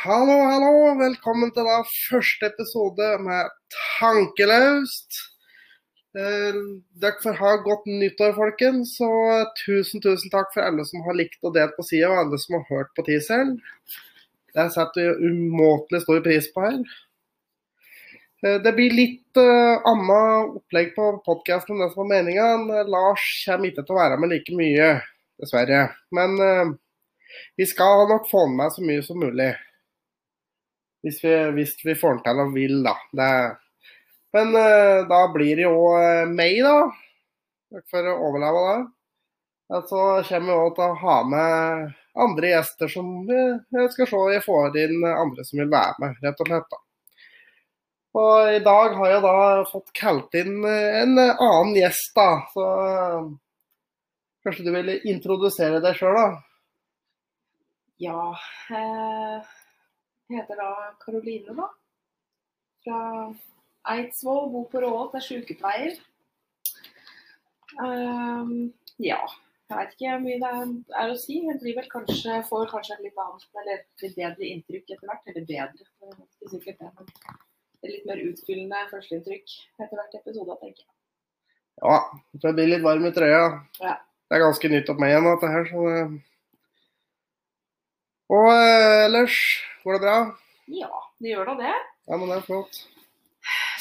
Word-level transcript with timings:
Hallo, 0.00 0.32
hallo. 0.48 0.94
Velkommen 0.96 1.50
til 1.52 1.66
da 1.68 1.82
første 1.84 2.48
episode 2.48 3.06
med 3.20 3.50
Tankelaust. 3.74 5.18
Eh, 6.16 6.60
dere 7.02 7.20
får 7.20 7.34
ha 7.36 7.50
godt 7.60 7.84
nyttår, 7.90 8.32
folkens. 8.38 8.94
Og 9.04 9.50
tusen, 9.60 10.00
tusen 10.00 10.32
takk 10.32 10.48
for 10.54 10.64
alle 10.64 10.86
som 10.88 11.04
har 11.04 11.18
likt 11.18 11.44
og 11.44 11.52
delt 11.58 11.76
på 11.76 11.84
sida, 11.84 12.08
og 12.08 12.22
alle 12.22 12.38
som 12.40 12.56
har 12.56 12.64
hørt 12.70 12.92
på 12.96 13.04
teaseren. 13.04 13.58
Det 14.56 14.64
setter 14.72 15.10
vi 15.10 15.28
umåtelig 15.28 16.00
stor 16.06 16.22
pris 16.24 16.48
på 16.54 16.64
her. 16.64 16.78
Eh, 18.46 18.56
det 18.64 18.72
blir 18.78 18.96
litt 18.96 19.42
uh, 19.42 19.76
annet 19.92 20.56
opplegg 20.56 20.94
på 20.96 21.10
podkasten 21.26 21.76
enn 21.76 21.84
det 21.84 21.90
som 21.92 22.06
var 22.06 22.14
meninga. 22.14 22.80
Lars 22.88 23.26
kommer 23.44 23.68
ikke 23.68 23.84
til 23.84 23.98
å 23.98 24.00
være 24.00 24.16
med 24.24 24.32
like 24.32 24.56
mye, 24.56 24.88
dessverre. 25.42 25.84
Men 26.16 26.40
uh, 26.40 26.72
vi 27.60 27.68
skal 27.68 28.08
nok 28.08 28.32
få 28.32 28.46
med 28.56 28.72
så 28.72 28.86
mye 28.88 29.04
som 29.04 29.20
mulig. 29.20 29.52
Hvis 31.02 31.18
vi, 31.24 31.34
hvis 31.56 31.74
vi 31.82 31.96
får 31.98 32.20
til 32.22 32.42
og 32.44 32.52
vil, 32.54 32.76
da. 32.84 32.94
Det, 33.18 33.30
men 34.36 34.54
uh, 34.54 35.02
da 35.10 35.22
blir 35.34 35.58
det 35.58 35.66
jo 35.66 35.76
uh, 35.96 36.28
meg, 36.30 36.60
da. 36.64 37.82
For 37.90 38.06
å 38.06 38.18
overleve 38.28 38.62
det. 38.68 38.78
Så 39.88 40.00
kommer 40.28 40.48
vi 40.52 40.56
òg 40.60 40.72
til 40.76 40.84
å 40.84 41.00
ha 41.00 41.18
med 41.24 41.92
andre 42.22 42.48
gjester 42.50 42.90
som 42.92 43.06
vi 43.24 43.84
skal 43.94 44.08
se 44.10 44.18
jeg 44.34 44.44
får 44.44 44.74
inn 44.82 45.06
andre 45.08 45.46
som 45.48 45.62
vil 45.62 45.70
være 45.72 45.94
med, 46.02 46.18
rett 46.20 46.42
og 46.44 46.50
slett. 46.50 46.74
da. 46.74 46.80
Og 48.20 48.52
i 48.52 48.60
dag 48.60 48.98
har 48.98 49.08
jeg 49.14 49.22
da 49.24 49.36
fått 49.70 49.94
kalt 49.96 50.36
inn 50.36 50.66
en 50.68 51.16
annen 51.16 51.72
gjest, 51.78 52.12
da. 52.18 52.28
Så 52.52 52.66
kanskje 54.44 54.66
du 54.66 54.72
vil 54.74 54.92
introdusere 55.08 55.80
deg 55.80 55.96
sjøl, 55.96 56.18
da? 56.18 56.26
Ja. 58.02 58.34
Eh, 58.76 59.61
heter 60.36 60.58
da 60.60 60.70
Karoline, 61.02 61.54
da. 61.58 61.68
Fra 62.84 63.00
Eidsvoll. 63.94 64.50
Bor 64.52 64.66
på 64.72 64.82
Råholt, 64.82 65.16
er 65.18 65.24
sykepleier. 65.26 65.96
Um, 67.78 68.72
ja. 69.02 69.22
Jeg 69.72 69.78
vet 69.78 69.94
ikke 69.94 70.10
hvor 70.12 70.24
mye 70.26 70.40
det 70.42 70.96
er 71.00 71.10
å 71.10 71.16
si. 71.16 71.38
Jeg 71.46 71.60
blir 71.62 71.76
vel 71.78 71.88
kanskje, 71.92 72.40
får 72.48 72.66
kanskje 72.72 72.96
et 72.98 73.06
litt 73.06 73.20
annet, 73.24 73.46
eller 73.62 73.78
litt 74.02 74.18
bedre 74.18 74.48
inntrykk 74.50 74.90
etter 74.96 75.08
hvert. 75.08 75.30
Eller 75.32 75.46
bedre, 75.48 75.86
det 76.02 76.48
er 76.48 76.52
sikkert 76.52 76.82
det. 76.82 76.90
Men 77.82 77.94
litt 77.94 78.10
mer 78.10 78.20
utfyllende 78.26 78.82
førsteinntrykk 78.90 79.54
etter 79.80 79.96
hvert 79.96 80.18
episode, 80.20 80.58
tenker 80.60 80.84
jeg. 80.84 80.92
Ja, 81.82 81.98
det 82.42 82.52
blir 82.58 82.68
litt 82.68 82.84
varm 82.84 83.08
i 83.08 83.14
trøya. 83.16 83.46
Ja. 83.80 83.96
Det 84.28 84.36
er 84.36 84.44
ganske 84.44 84.68
nytt 84.72 84.92
opp 84.92 85.00
meg 85.00 85.14
igjen, 85.14 85.30
dette 85.30 85.52
her. 85.54 85.66
Så 85.72 85.86
det... 85.88 86.04
Og 88.32 88.48
eh, 88.48 89.04
ellers, 89.06 89.36
går 89.84 89.98
det 89.98 90.02
bra? 90.06 90.16
Ja, 90.72 90.90
det 91.20 91.34
gjør 91.34 91.52
da 91.52 91.54
det. 91.60 91.76
Ja, 92.08 92.16
men 92.16 92.28
det 92.30 92.38
er 92.38 92.46
flott. 92.46 92.78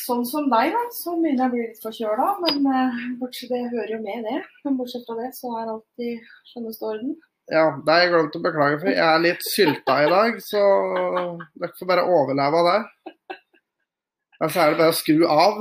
Sånn 0.02 0.24
som 0.26 0.48
deg, 0.52 0.74
da, 0.74 0.82
så 0.98 1.14
begynner 1.16 1.46
jeg 1.46 1.52
å 1.52 1.54
bli 1.54 1.66
litt 1.68 1.84
forkjøla. 1.84 2.28
Men 2.44 2.66
uh, 2.68 3.02
bortsett 3.22 3.52
det 3.54 3.62
hører 3.72 3.94
jo 3.96 4.00
med, 4.04 4.26
det. 4.28 4.40
Men 4.66 4.80
bortsett 4.80 5.06
fra 5.08 5.16
det, 5.22 5.30
så 5.38 5.54
er 5.60 5.72
alt 5.76 6.04
i 6.04 6.16
skjønneste 6.50 6.90
orden. 6.90 7.14
Ja, 7.52 7.66
det 7.78 7.94
har 7.94 8.04
jeg 8.04 8.12
glemt 8.14 8.36
å 8.38 8.44
beklage 8.44 8.80
for. 8.82 8.90
Jeg 8.92 9.06
er 9.06 9.24
litt 9.24 9.46
sylta 9.46 9.98
i 10.04 10.10
dag, 10.12 10.38
så 10.44 10.62
dere 11.60 11.78
får 11.78 11.90
bare 11.90 12.08
overleve 12.10 12.62
av 12.62 12.70
det. 12.72 12.82
Så 14.42 14.58
er 14.58 14.72
det 14.72 14.80
bare 14.80 14.92
å 14.92 14.98
skru 14.98 15.20
av. 15.30 15.54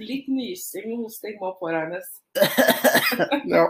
litt 0.00 0.28
nysing 0.30 0.92
og 0.94 1.06
hosting 1.06 1.36
må 1.40 1.52
påregnes. 1.60 2.06
ja. 3.54 3.66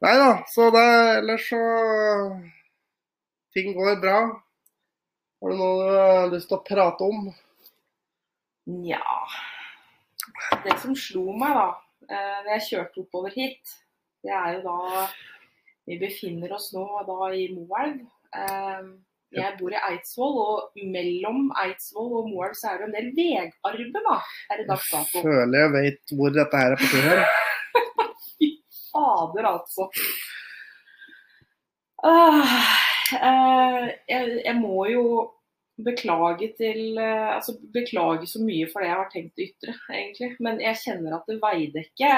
Nei 0.00 0.14
da, 0.16 0.30
så 0.48 0.70
det 0.72 0.86
ellers 1.18 1.50
så 1.50 1.60
Ting 3.50 3.74
går 3.74 3.98
bra. 4.00 4.18
Har 5.42 5.50
du 5.50 5.58
noe 5.58 5.78
du 5.80 5.96
har 5.98 6.30
lyst 6.30 6.48
til 6.48 6.56
å 6.56 6.64
prate 6.64 7.04
om? 7.04 7.26
Nja 8.70 9.02
Det 10.62 10.76
som 10.78 10.94
slo 10.94 11.34
meg 11.34 11.56
da 11.58 11.66
eh, 12.06 12.38
når 12.44 12.50
jeg 12.54 12.66
kjørte 12.68 13.02
oppover 13.02 13.34
hit, 13.34 13.74
det 14.22 14.32
er 14.36 14.58
jo 14.58 14.62
da 14.68 15.06
Vi 15.88 15.98
befinner 15.98 16.52
oss 16.54 16.70
nå 16.76 16.84
da 17.08 17.32
i 17.34 17.48
Moelv. 17.56 18.04
Eh, 18.36 18.90
jeg 19.34 19.56
bor 19.58 19.74
i 19.74 19.78
Eidsvoll, 19.90 20.38
og 20.42 20.86
mellom 20.94 21.50
Eidsvoll 21.64 22.16
og 22.20 22.32
Moelv 22.32 22.56
så 22.58 22.72
er 22.72 22.80
det 22.80 22.88
en 22.88 22.96
del 22.96 23.12
vegarbe 23.18 24.04
da, 24.06 24.16
her 24.48 24.64
i 24.64 24.66
dags 24.70 24.90
dato. 24.90 25.20
Jeg 25.20 25.28
føler 25.28 25.64
jeg 25.64 25.76
vet 25.76 26.18
hvor 26.18 26.34
dette 26.34 26.64
her 26.64 26.76
er 26.76 26.82
på 26.82 26.90
tur 26.94 27.08
her. 27.10 27.49
Fader, 28.90 29.48
altså. 29.50 29.88
Uh, 32.00 32.54
uh, 33.20 33.84
jeg, 34.08 34.40
jeg, 34.44 34.54
må 34.56 34.86
jo 34.88 35.04
beklage 35.84 36.46
til 36.56 36.96
uh, 36.96 37.34
Altså 37.34 37.58
beklage 37.74 38.24
så 38.28 38.40
mye 38.40 38.64
for 38.70 38.80
det 38.80 38.88
jeg 38.88 38.96
har 38.96 39.10
tenkt 39.12 39.36
å 39.36 39.44
ytre, 39.44 39.76
egentlig. 39.92 40.30
Men 40.40 40.62
jeg 40.64 40.80
kjenner 40.84 41.18
at 41.18 41.28
det 41.28 41.38
Veidekke 41.42 42.14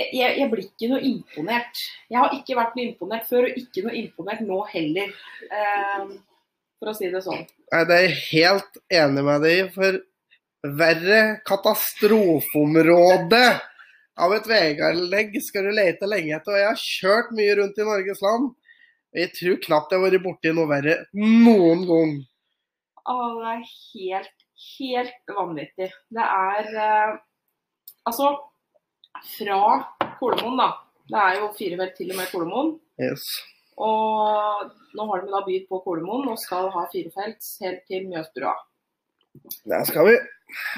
jeg, 0.00 0.10
jeg, 0.16 0.30
jeg, 0.38 0.48
blir 0.50 0.64
ikke 0.64 0.90
noe 0.90 1.02
imponert. 1.04 1.80
Jeg 2.08 2.18
har 2.22 2.34
ikke 2.34 2.56
vært 2.56 2.76
noe 2.78 2.88
imponert 2.88 3.26
før, 3.28 3.48
og 3.48 3.58
ikke 3.58 3.84
noe 3.84 3.96
imponert 3.98 4.40
nå 4.46 4.60
heller. 4.70 5.08
for 6.80 6.88
å 6.88 6.94
si 6.96 7.10
det 7.12 7.20
sånn. 7.24 7.42
Nei, 7.74 7.82
Det 7.84 7.96
er 7.96 8.06
jeg 8.06 8.20
helt 8.30 8.78
enig 9.02 9.24
med 9.26 9.44
deg 9.44 9.52
i. 9.58 9.66
For 9.74 9.98
verre 10.80 11.20
katastrofeområde 11.48 13.44
av 14.20 14.34
et 14.36 14.48
veianlegg 14.50 15.38
skal 15.44 15.68
du 15.68 15.72
lete 15.76 16.08
lenge 16.08 16.34
etter. 16.36 16.54
Og 16.54 16.60
jeg 16.60 16.68
har 16.68 16.82
kjørt 16.82 17.32
mye 17.36 17.56
rundt 17.60 17.80
i 17.80 17.86
Norges 17.88 18.22
land. 18.24 18.50
Og 19.10 19.18
jeg 19.18 19.32
tror 19.36 19.62
knapt 19.64 19.94
jeg 19.94 20.00
har 20.00 20.06
vært 20.06 20.24
borti 20.24 20.52
noe 20.54 20.70
verre 20.70 20.98
noen 21.16 21.86
gang. 21.88 22.12
Å, 23.10 23.16
det 23.40 23.54
er 23.54 23.64
helt, 23.72 24.46
helt 24.76 25.34
vanvittig. 25.40 25.90
Det 26.14 26.26
er 26.26 26.70
eh, 26.84 27.18
Altså, 28.08 28.30
fra 29.36 29.58
Kolomoen, 30.18 30.56
da. 30.56 30.68
Det 31.10 31.20
er 31.20 31.38
jo 31.40 31.50
fire 31.58 31.78
felt 31.80 31.96
til 31.98 32.12
og 32.14 32.20
med 32.20 32.30
Kolomoen. 32.32 32.70
Yes. 33.02 33.26
Og 33.80 34.70
nå 34.96 35.06
har 35.10 35.22
de 35.22 35.32
da 35.32 35.40
bydd 35.46 35.66
på 35.70 35.80
Kolomoen 35.84 36.30
og 36.32 36.40
skal 36.40 36.70
ha 36.74 36.86
firefelts 36.92 37.58
helt 37.64 37.84
til 37.90 38.08
Mjøsbrua. 38.08 38.54
Der 39.70 39.84
skal 39.88 40.08
vi. 40.08 40.16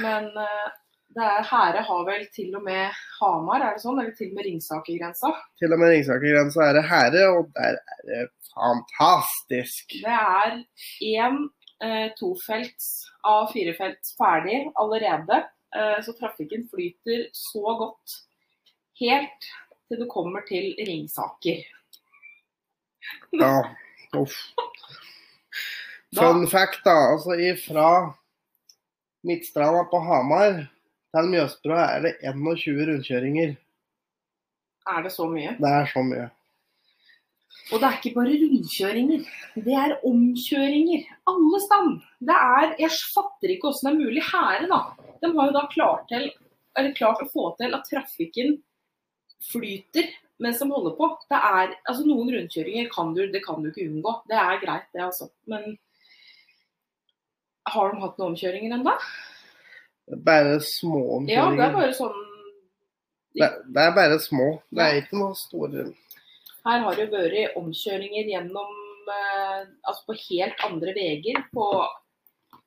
Men 0.04 0.28
er, 0.42 0.72
Hære 1.17 1.83
har 1.84 2.05
vel 2.06 2.27
til 2.34 2.55
og 2.56 2.62
med 2.65 2.93
Hamar, 3.19 3.62
er 3.62 3.77
det 3.77 3.83
sånn? 3.84 3.99
Eller 4.00 4.15
til 4.17 4.31
og 4.31 4.39
med 4.39 4.47
Ringsaker-grensa? 4.49 5.33
Til 5.61 5.75
og 5.75 5.81
med 5.83 5.93
Ringsaker-grensa 5.93 6.65
er 6.67 6.78
det 6.78 6.84
Hære, 6.89 7.25
og 7.37 7.50
der 7.56 7.78
er 7.81 8.05
det 8.09 8.23
fantastisk. 8.53 9.97
Det 10.05 10.17
er 10.17 10.56
én 11.09 11.39
eh, 11.84 12.09
tofelts 12.19 12.89
av 13.28 13.51
firefelts 13.53 14.15
ferdig 14.19 14.65
allerede. 14.81 15.43
Eh, 15.77 15.99
så 16.05 16.17
trafikken 16.17 16.69
flyter 16.72 17.28
så 17.37 17.77
godt 17.81 18.19
helt 19.01 19.51
til 19.89 20.03
du 20.03 20.09
kommer 20.11 20.45
til 20.49 20.75
Ringsaker. 20.81 21.65
Ja, 23.33 23.65
uff. 24.15 24.37
Fun 26.15 26.45
fact, 26.49 26.84
da. 26.84 26.95
Altså 27.15 27.34
ifra 27.41 28.12
Midtstranda 29.27 29.84
på 29.91 29.99
Hamar 29.99 30.61
til 31.12 31.28
Mjøsbrua 31.33 31.83
er 31.97 32.06
det 32.06 32.12
21 32.25 32.87
rundkjøringer. 32.89 33.56
Er 34.93 35.03
det 35.05 35.12
så 35.15 35.27
mye? 35.31 35.56
Det 35.59 35.73
er 35.81 35.91
så 35.91 36.05
mye. 36.06 36.31
Og 37.73 37.81
det 37.81 37.89
er 37.89 37.99
ikke 37.99 38.15
bare 38.17 38.39
rundkjøringer, 38.41 39.28
det 39.67 39.77
er 39.84 39.95
omkjøringer. 40.09 41.05
Alle 41.31 41.61
stand. 41.67 42.01
Det 42.21 42.37
er 42.37 42.75
Jeg 42.81 42.99
fatter 43.15 43.53
ikke 43.53 43.69
hvordan 43.69 43.87
det 43.87 43.93
er 43.93 44.01
mulig. 44.05 44.25
Hære, 44.33 44.67
da. 44.72 44.81
De 45.22 45.31
har 45.37 45.49
jo 45.49 45.55
da 45.56 45.62
klart, 45.72 46.09
til, 46.11 46.28
klart 46.99 47.22
å 47.22 47.31
få 47.31 47.53
til 47.61 47.77
at 47.77 47.89
trafikken 47.89 48.59
flyter 49.53 50.11
mens 50.43 50.59
de 50.59 50.69
holder 50.69 50.97
på. 50.99 51.09
Det 51.31 51.39
er, 51.39 51.75
altså 51.87 52.06
Noen 52.09 52.33
rundkjøringer 52.34 52.89
kan 52.92 53.13
du, 53.15 53.27
det 53.31 53.45
kan 53.45 53.63
du 53.63 53.71
ikke 53.71 53.86
unngå. 53.89 54.16
Det 54.28 54.39
er 54.39 54.63
greit, 54.65 54.89
det, 54.92 55.04
altså. 55.07 55.31
Men 55.47 55.77
har 57.71 57.92
de 57.92 58.03
hatt 58.03 58.19
noen 58.19 58.33
omkjøringer 58.33 58.75
ennå? 58.75 58.97
Bare 60.10 60.59
små 60.60 61.01
omkjøringer. 61.19 61.33
Ja, 61.33 61.51
det 61.57 61.66
er 61.69 61.75
bare 61.78 61.95
sånn 61.97 62.21
det, 63.33 63.47
det 63.72 63.81
er 63.87 63.93
bare 63.97 64.19
små. 64.21 64.47
Det 64.69 64.83
er 64.84 64.99
ikke 65.01 65.16
noe 65.16 65.34
store. 65.39 65.87
Her 66.66 66.83
har 66.84 66.97
det 66.99 67.07
vært 67.13 67.54
omkjøringer 67.57 68.27
gjennom 68.28 68.75
eh, 69.09 69.63
Altså 69.89 70.03
på 70.10 70.16
helt 70.28 70.60
andre 70.66 70.93
veier. 70.99 71.39
På 71.54 71.69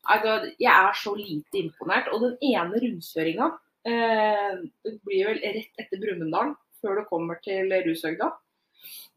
altså, 0.10 0.50
Jeg 0.58 0.72
er 0.74 0.98
så 0.98 1.14
lite 1.20 1.60
imponert. 1.62 2.10
Og 2.16 2.24
den 2.24 2.34
ene 2.50 2.82
rundkjøringa 2.82 3.52
eh, 3.86 4.56
Det 4.84 4.96
blir 5.06 5.30
vel 5.30 5.44
rett 5.44 5.84
etter 5.86 6.02
Brumunddal, 6.02 6.56
før 6.82 6.98
du 7.02 7.06
kommer 7.12 7.38
til 7.46 7.70
Rushøgda. 7.86 8.32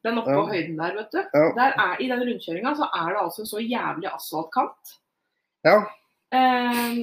Den 0.04 0.20
oppe 0.20 0.30
på 0.34 0.44
Ja. 0.44 0.50
høyden 0.52 0.76
der, 0.78 0.94
vet 1.00 1.16
du. 1.16 1.22
Ja. 1.32 1.46
Der 1.56 1.72
er, 1.86 1.96
I 2.04 2.10
den 2.12 2.26
rundkjøringa 2.28 2.74
så 2.76 2.90
er 2.92 3.08
det 3.14 3.22
altså 3.24 3.42
en 3.46 3.50
så 3.54 3.62
jævlig 3.64 4.10
asfaltkant. 4.12 4.92
Ja. 5.64 5.78
Eh, 6.30 7.00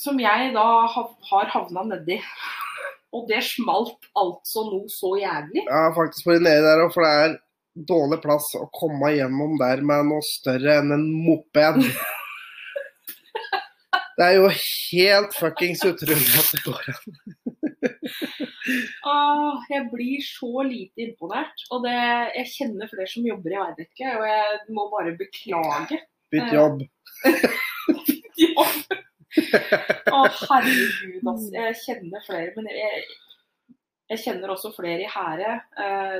som 0.00 0.20
jeg 0.20 0.52
da 0.56 0.66
ha, 0.94 1.04
har 1.30 1.52
havna 1.54 1.86
nedi. 1.92 2.18
Og 3.16 3.26
det 3.26 3.40
smalt 3.42 4.06
altså 4.18 4.62
noe 4.68 4.86
så 4.90 5.16
jævlig. 5.18 5.64
Ja, 5.66 5.88
faktisk 5.96 6.28
på 6.28 6.36
nedi 6.38 6.62
der 6.62 6.84
òg, 6.84 6.92
for 6.94 7.02
det 7.02 7.14
er 7.24 7.32
dårlig 7.90 8.20
plass 8.22 8.46
å 8.58 8.68
komme 8.74 9.10
gjennom 9.16 9.56
der 9.58 9.82
med 9.86 10.06
noe 10.12 10.22
større 10.26 10.78
enn 10.78 10.94
en 10.94 11.06
moped. 11.26 11.82
Det 14.20 14.26
er 14.26 14.34
jo 14.36 14.48
helt 14.52 15.32
fuckings 15.32 15.80
utrolig 15.86 16.34
at 16.36 16.50
det 16.52 16.58
går 16.60 16.88
an. 16.92 17.14
ah, 19.08 19.62
jeg 19.72 19.86
blir 19.88 20.20
så 20.26 20.64
lite 20.66 21.06
imponert. 21.06 21.64
Og 21.72 21.86
det, 21.86 21.96
jeg 22.36 22.50
kjenner 22.52 22.90
flere 22.90 23.08
som 23.08 23.24
jobber 23.24 23.54
i 23.54 23.62
Veidekke, 23.62 24.12
og 24.18 24.26
jeg 24.28 24.58
må 24.76 24.84
bare 24.92 25.16
beklage. 25.16 26.02
Bytt 26.36 26.52
jobb. 26.52 26.84
Ja. 28.44 28.68
Å, 30.14 30.20
herregud, 30.40 31.22
altså. 31.22 31.48
Jeg 31.56 31.78
kjenner 31.84 32.26
flere, 32.26 32.50
men 32.56 32.68
jeg, 32.74 33.04
jeg 34.12 34.22
kjenner 34.24 34.54
også 34.54 34.72
flere 34.76 35.06
i 35.06 35.10
Hære. 35.10 35.56
Uh, 35.78 36.18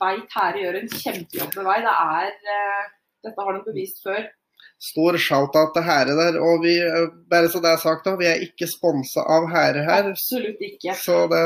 Veit 0.00 0.32
Hære 0.32 0.62
gjør 0.62 0.80
en 0.80 0.88
kjempejobb 0.94 1.58
med 1.58 1.68
vei. 1.68 1.76
Det 1.84 1.98
er 2.06 2.32
uh, 2.56 2.88
Dette 3.24 3.46
har 3.46 3.56
de 3.56 3.66
bevist 3.66 4.02
før. 4.04 4.24
Stor 4.84 5.16
shout-out 5.16 5.72
til 5.74 5.84
Hære 5.86 6.14
der. 6.18 6.38
Og 6.44 6.64
vi, 6.64 6.74
eh, 6.82 7.06
bare 7.30 7.48
så 7.48 7.60
det 7.64 7.70
er 7.72 7.80
sagt, 7.80 8.04
da, 8.04 8.16
vi 8.20 8.26
er 8.28 8.42
ikke 8.46 8.66
sponsa 8.68 9.22
av 9.36 9.46
Hære 9.52 9.84
her. 9.86 10.10
Absolutt 10.12 10.60
ikke. 10.68 10.96
Så 11.00 11.24
det 11.32 11.44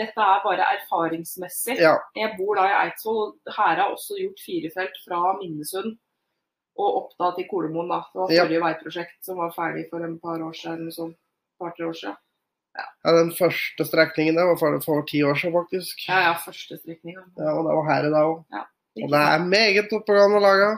Dette 0.00 0.28
er 0.28 0.44
bare 0.46 0.68
erfaringsmessig. 0.76 1.76
Ja. 1.80 1.96
Jeg 2.16 2.36
bor 2.38 2.56
da 2.56 2.68
i 2.70 2.76
Eidsvoll. 2.84 3.34
Hære 3.56 3.82
har 3.82 3.90
også 3.96 4.16
gjort 4.22 4.44
firefelt 4.46 4.96
fra 5.04 5.20
Minnesund 5.42 5.98
og 6.78 6.96
opp 6.96 7.12
da 7.18 7.30
til 7.36 7.46
Kolomoen. 7.50 7.88
da. 7.88 8.00
Det 8.12 8.20
var 8.20 8.30
Ja. 8.32 8.44
forrige 8.44 8.62
veiprosjekt 8.64 9.24
som 9.24 9.36
var 9.36 9.50
ferdig 9.52 9.88
for 9.90 10.00
en 10.04 10.18
par 10.18 10.38
år 10.40 10.52
siden. 10.54 10.88
Sånn, 10.90 11.14
par-tre 11.60 11.86
år 11.88 11.94
siden. 11.94 12.16
ja, 13.04 13.10
den 13.12 13.32
første 13.34 13.84
strekningen 13.84 14.34
der 14.36 14.46
var 14.46 14.56
for, 14.56 14.80
for 14.80 15.02
ti 15.02 15.22
år 15.22 15.34
siden, 15.34 15.52
faktisk. 15.52 16.08
Ja, 16.08 16.20
ja, 16.30 16.34
første 16.34 16.78
strekninga. 16.78 17.24
Ja, 17.36 17.50
og 17.58 17.64
det 17.66 17.74
var 17.76 17.84
her 17.94 18.06
i 18.06 18.10
dag 18.14 18.24
òg. 18.24 18.44
Ja, 18.52 18.62
Og 19.04 19.10
det 19.10 19.20
er 19.20 19.44
meget 19.44 19.92
oppegående 19.92 20.40
laga. 20.40 20.70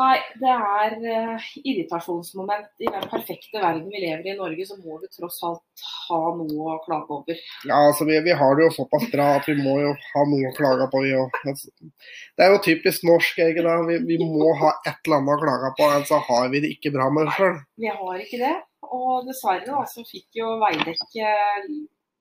Nei, 0.00 0.16
det 0.40 0.48
er 0.48 0.94
uh, 1.04 1.48
irritasjonsmoment. 1.68 2.70
I 2.80 2.88
den 2.88 3.04
perfekte 3.12 3.60
verden 3.60 3.90
vi 3.92 4.00
lever 4.00 4.24
i 4.24 4.32
i 4.32 4.38
Norge, 4.38 4.64
så 4.64 4.78
må 4.80 4.96
vi 5.02 5.10
tross 5.12 5.36
alt 5.44 5.84
ha 6.06 6.20
noe 6.38 6.76
å 6.76 6.78
klage 6.86 7.12
over. 7.12 7.42
Ja, 7.68 7.82
altså 7.90 8.06
vi, 8.08 8.16
vi 8.24 8.32
har 8.40 8.56
det 8.56 8.64
jo 8.64 8.72
såpass 8.78 9.04
bra 9.12 9.28
at 9.36 9.50
vi 9.50 9.58
må 9.60 9.76
jo 9.82 9.92
ha 9.92 10.24
noe 10.30 10.48
å 10.48 10.56
klage 10.56 10.88
på, 10.92 11.04
vi 11.04 11.12
òg. 11.20 11.36
Det 11.44 12.46
er 12.46 12.54
jo 12.54 12.62
typisk 12.64 13.04
norsk, 13.08 13.44
ikke 13.44 13.66
da. 13.68 13.76
Vi, 13.90 14.00
vi 14.08 14.18
må 14.24 14.54
ha 14.62 14.74
et 14.80 14.96
eller 15.04 15.20
annet 15.20 15.36
å 15.36 15.42
klage 15.44 15.72
på, 15.76 15.90
ellers 15.90 16.12
så 16.14 16.22
har 16.30 16.48
vi 16.54 16.64
det 16.64 16.72
ikke 16.78 16.94
bra 16.96 17.10
med 17.12 17.28
oss 17.28 17.36
sjøl. 17.36 17.60
Vi 17.84 17.92
har 17.92 18.24
ikke 18.24 18.40
det. 18.46 18.56
Og 18.92 19.28
dessverre 19.28 19.68
da, 19.68 19.84
så 19.88 20.04
fikk 20.08 20.40
jo 20.40 20.56
Veidekke 20.60 21.36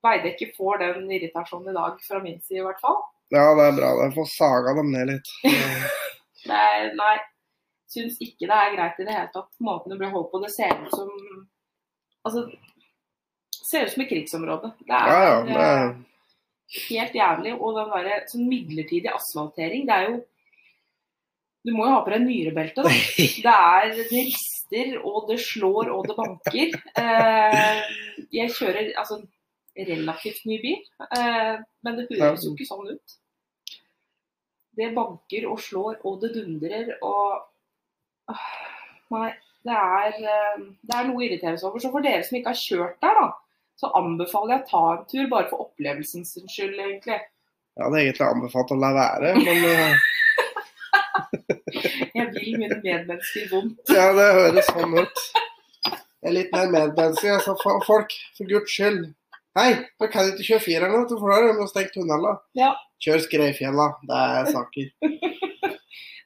Veidekke 0.02 0.52
får 0.58 0.80
den 0.82 1.10
irritasjonen 1.14 1.72
i 1.72 1.78
dag, 1.78 1.98
fra 2.04 2.20
min 2.24 2.40
side 2.42 2.62
i 2.62 2.66
hvert 2.66 2.80
fall. 2.84 3.00
Ja, 3.32 3.52
det 3.56 3.68
er 3.70 3.76
bra. 3.78 3.92
Jeg 4.02 4.16
får 4.16 4.32
saga 4.34 4.74
dem 4.76 4.90
ned 4.92 5.12
litt. 5.14 5.30
Det 5.46 6.58
er, 6.58 6.90
nei, 6.98 7.14
syns 7.92 8.20
ikke 8.24 8.48
det 8.48 8.58
er 8.58 8.76
greit 8.76 9.00
i 9.02 9.08
det 9.08 9.16
hele 9.16 9.32
tatt. 9.34 9.52
Måten 9.64 9.94
det 9.94 10.00
ble 10.00 10.12
holdt 10.14 10.32
på. 10.32 10.42
Det 10.44 10.54
ser 10.54 10.76
ut 10.80 10.94
som 10.96 11.12
Altså, 12.22 12.44
ser 13.66 13.88
ut 13.88 13.94
som 13.96 14.04
et 14.04 14.10
krigsområde. 14.12 14.70
Det 14.86 14.94
er, 14.94 15.08
Ja, 15.10 15.22
ja. 15.26 15.38
Det 15.48 15.56
eh, 15.66 15.96
helt 16.90 17.16
jævlig. 17.18 17.56
Og 17.58 17.78
den 17.78 17.90
derre 17.96 18.20
sånn 18.30 18.48
midlertidig 18.50 19.12
asfaltering, 19.12 19.88
det 19.90 19.98
er 19.98 20.10
jo 20.12 20.20
Du 21.62 21.70
må 21.76 21.86
jo 21.86 21.94
ha 21.94 22.00
på 22.02 22.10
deg 22.10 22.24
nyrebelte, 22.26 22.82
da. 22.82 22.90
Det 23.46 23.52
er 23.54 23.92
Det 23.98 24.06
rister, 24.10 24.96
og 25.06 25.28
det 25.30 25.38
slår, 25.44 25.92
og 25.94 26.08
det 26.10 26.16
banker. 26.18 26.78
Eh, 26.98 27.82
jeg 28.34 28.54
kjører 28.56 28.94
altså 28.98 29.20
relativt 29.78 30.46
ny 30.50 30.58
bil, 30.64 30.80
eh, 31.18 31.62
men 31.86 32.00
det 32.00 32.08
høres 32.16 32.48
jo 32.48 32.56
ikke 32.56 32.66
sånn 32.66 32.90
ut. 32.90 33.16
Det 34.80 34.90
banker 34.96 35.46
og 35.52 35.62
slår, 35.62 36.00
og 36.02 36.18
det 36.24 36.32
dundrer, 36.40 36.96
og 37.06 37.51
Nei, 39.12 39.30
det 39.68 39.76
er, 39.78 40.16
eh, 40.34 40.62
det 40.88 40.96
er 40.98 41.08
noe 41.10 41.20
å 41.20 41.26
irritere 41.26 41.58
seg 41.60 41.70
over. 41.70 41.82
Så 41.84 41.92
for 41.94 42.06
dere 42.06 42.24
som 42.26 42.38
ikke 42.40 42.54
har 42.54 42.62
kjørt 42.62 43.02
der, 43.04 43.20
da, 43.20 43.28
så 43.82 43.92
anbefaler 43.98 44.56
jeg 44.56 44.64
å 44.64 44.70
ta 44.72 44.84
en 44.96 45.06
tur, 45.10 45.28
bare 45.32 45.50
for 45.52 45.66
opplevelsens 45.68 46.36
skyld, 46.48 46.78
egentlig. 46.80 47.20
jeg 47.76 47.86
hadde 47.86 48.02
egentlig 48.04 48.28
anbefalt 48.28 48.74
å 48.76 48.80
la 48.80 48.92
være, 48.98 49.36
men 49.42 49.70
eh, 49.72 49.94
Jeg 52.16 52.28
vil 52.36 52.58
mine 52.60 52.78
medmennesker 52.84 53.48
vondt. 53.52 53.80
ja, 53.92 54.12
det 54.16 54.28
høres 54.38 54.68
sånn 54.70 54.96
ut. 54.98 55.22
Jeg 56.22 56.30
er 56.30 56.36
litt 56.36 56.52
mer 56.54 56.70
medmenneskelig, 56.70 57.38
altså. 57.40 57.56
Folk, 57.88 58.14
for 58.38 58.50
guds 58.50 58.72
skyld. 58.76 59.08
Hei, 59.58 59.72
da 60.00 60.08
kan 60.12 60.28
du 60.28 60.36
ikke 60.36 60.54
kjøre 60.54 60.64
fireren, 60.64 61.08
for 61.10 61.32
da 61.32 61.40
har 61.40 61.48
de 61.58 61.68
stengt 61.72 61.96
tunnelen. 61.96 62.38
Ja. 62.60 62.74
Kjør 63.04 63.24
Skreifjella. 63.26 63.88
Det 64.08 64.20
er 64.28 64.52
saker. 64.54 64.92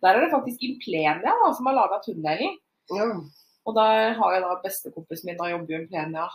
Der 0.04 0.16
er 0.16 0.26
det 0.26 0.34
faktisk 0.34 0.64
Implenia 0.66 1.16
da, 1.22 1.54
som 1.56 1.70
har 1.70 1.78
laga 1.78 2.02
tunnelen. 2.04 2.58
Ja. 2.94 3.08
Og 3.66 3.78
der 3.78 4.14
har 4.20 4.36
jeg 4.36 4.44
da 4.44 4.58
bestekompisen 4.64 5.32
min, 5.32 5.40
da 5.40 5.50
jobber 5.50 5.74
jo 5.74 5.80
i 5.80 5.84
Implenia. 5.84 6.28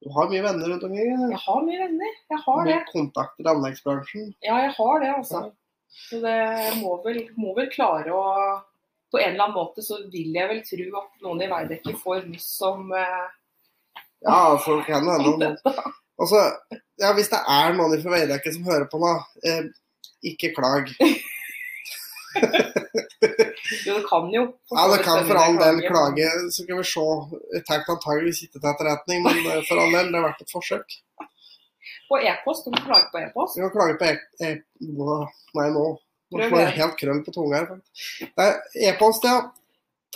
Du 0.00 0.08
har 0.16 0.30
mye 0.30 0.42
venner 0.42 0.68
rundt 0.72 0.84
omkring. 0.86 1.12
eller? 1.14 1.32
Jeg 1.34 1.42
har 1.44 1.64
mye 1.66 1.78
venner, 1.82 2.14
jeg 2.32 2.42
har 2.46 2.60
det. 2.64 2.76
Mye 2.78 2.92
kontakter 2.92 3.44
i 3.44 3.50
anleggsbransjen. 3.52 4.30
Ja, 4.46 4.56
jeg 4.64 4.72
har 4.78 5.02
det, 5.02 5.10
altså. 5.18 5.42
Så 6.08 6.20
det 6.22 6.36
må 6.80 6.94
vel, 7.04 7.24
må 7.36 7.52
vel 7.56 7.66
klare 7.72 8.14
å 8.14 8.24
På 9.10 9.18
en 9.18 9.32
eller 9.32 9.42
annen 9.48 9.56
måte 9.56 9.82
så 9.82 9.96
vil 10.06 10.36
jeg 10.36 10.46
vel 10.46 10.60
tro 10.62 11.00
at 11.00 11.24
noen 11.24 11.40
i 11.42 11.48
Veidekke 11.50 11.96
får 11.98 12.28
nyss 12.30 12.46
som 12.60 12.92
eh, 12.94 13.24
Ja, 14.22 14.36
altså, 14.52 14.76
kan 14.86 15.02
det 15.08 15.16
hende. 15.18 15.48
Altså, 16.20 16.44
ja, 17.00 17.10
hvis 17.16 17.32
det 17.32 17.40
er 17.42 17.74
noen 17.74 18.04
fra 18.04 18.12
Veidekke 18.14 18.52
som 18.54 18.68
hører 18.68 18.86
på 18.92 19.00
nå, 19.02 19.10
eh, 19.42 19.66
ikke 20.30 20.52
klag. 20.54 20.92
Jo, 23.86 23.94
det 23.94 24.04
kan 24.08 24.30
jo. 24.32 24.42
Ja, 24.72 24.84
det 24.90 25.02
kan 25.04 25.26
for 25.28 25.38
all 25.38 25.56
del 25.60 25.80
klage. 25.84 26.26
Så 26.54 26.64
kan 26.66 26.78
vi 26.80 26.84
se. 26.88 27.04
Jeg 27.54 27.64
tenkte 27.68 27.94
antageligvis 27.94 28.40
ikke 28.46 28.58
til 28.58 28.70
etterretning, 28.72 29.22
men 29.26 29.40
eh, 29.44 29.60
for 29.68 29.80
all 29.82 29.92
del, 29.94 30.08
det 30.10 30.18
har 30.18 30.26
vært 30.30 30.44
et 30.44 30.54
forsøk. 30.54 30.96
På 32.10 32.18
e-post, 32.18 32.66
Du 32.66 32.74
må 32.74 32.80
klage 32.86 33.10
på 33.12 33.20
e-post. 33.20 33.58
Vi 33.58 33.62
kan 33.66 33.74
klage 33.76 33.98
på 34.00 34.08
e... 34.08 34.14
e 34.46 34.88
hva- 34.96 35.28
nei, 35.60 35.68
nå. 35.76 35.84
Nå 36.30 36.48
får 36.50 36.60
jeg 36.62 36.74
helt 36.78 36.96
krøll 36.98 37.22
på 37.26 37.34
tunga 37.36 37.60
her. 37.60 38.58
E-post, 38.88 39.28
ja. 39.28 39.36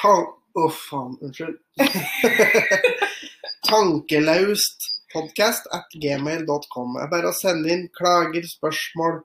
Ta... 0.00 0.14
Å, 0.54 0.66
faen. 0.70 1.16
Unnskyld. 1.26 1.56
Tankelaust 3.68 4.90
podcast 5.14 5.66
at 5.74 5.90
gmail.com. 6.02 6.94
Det 6.98 7.02
er 7.06 7.10
bare 7.10 7.30
å 7.30 7.36
sende 7.36 7.70
inn 7.74 7.88
klager, 7.94 8.46
spørsmål, 8.46 9.20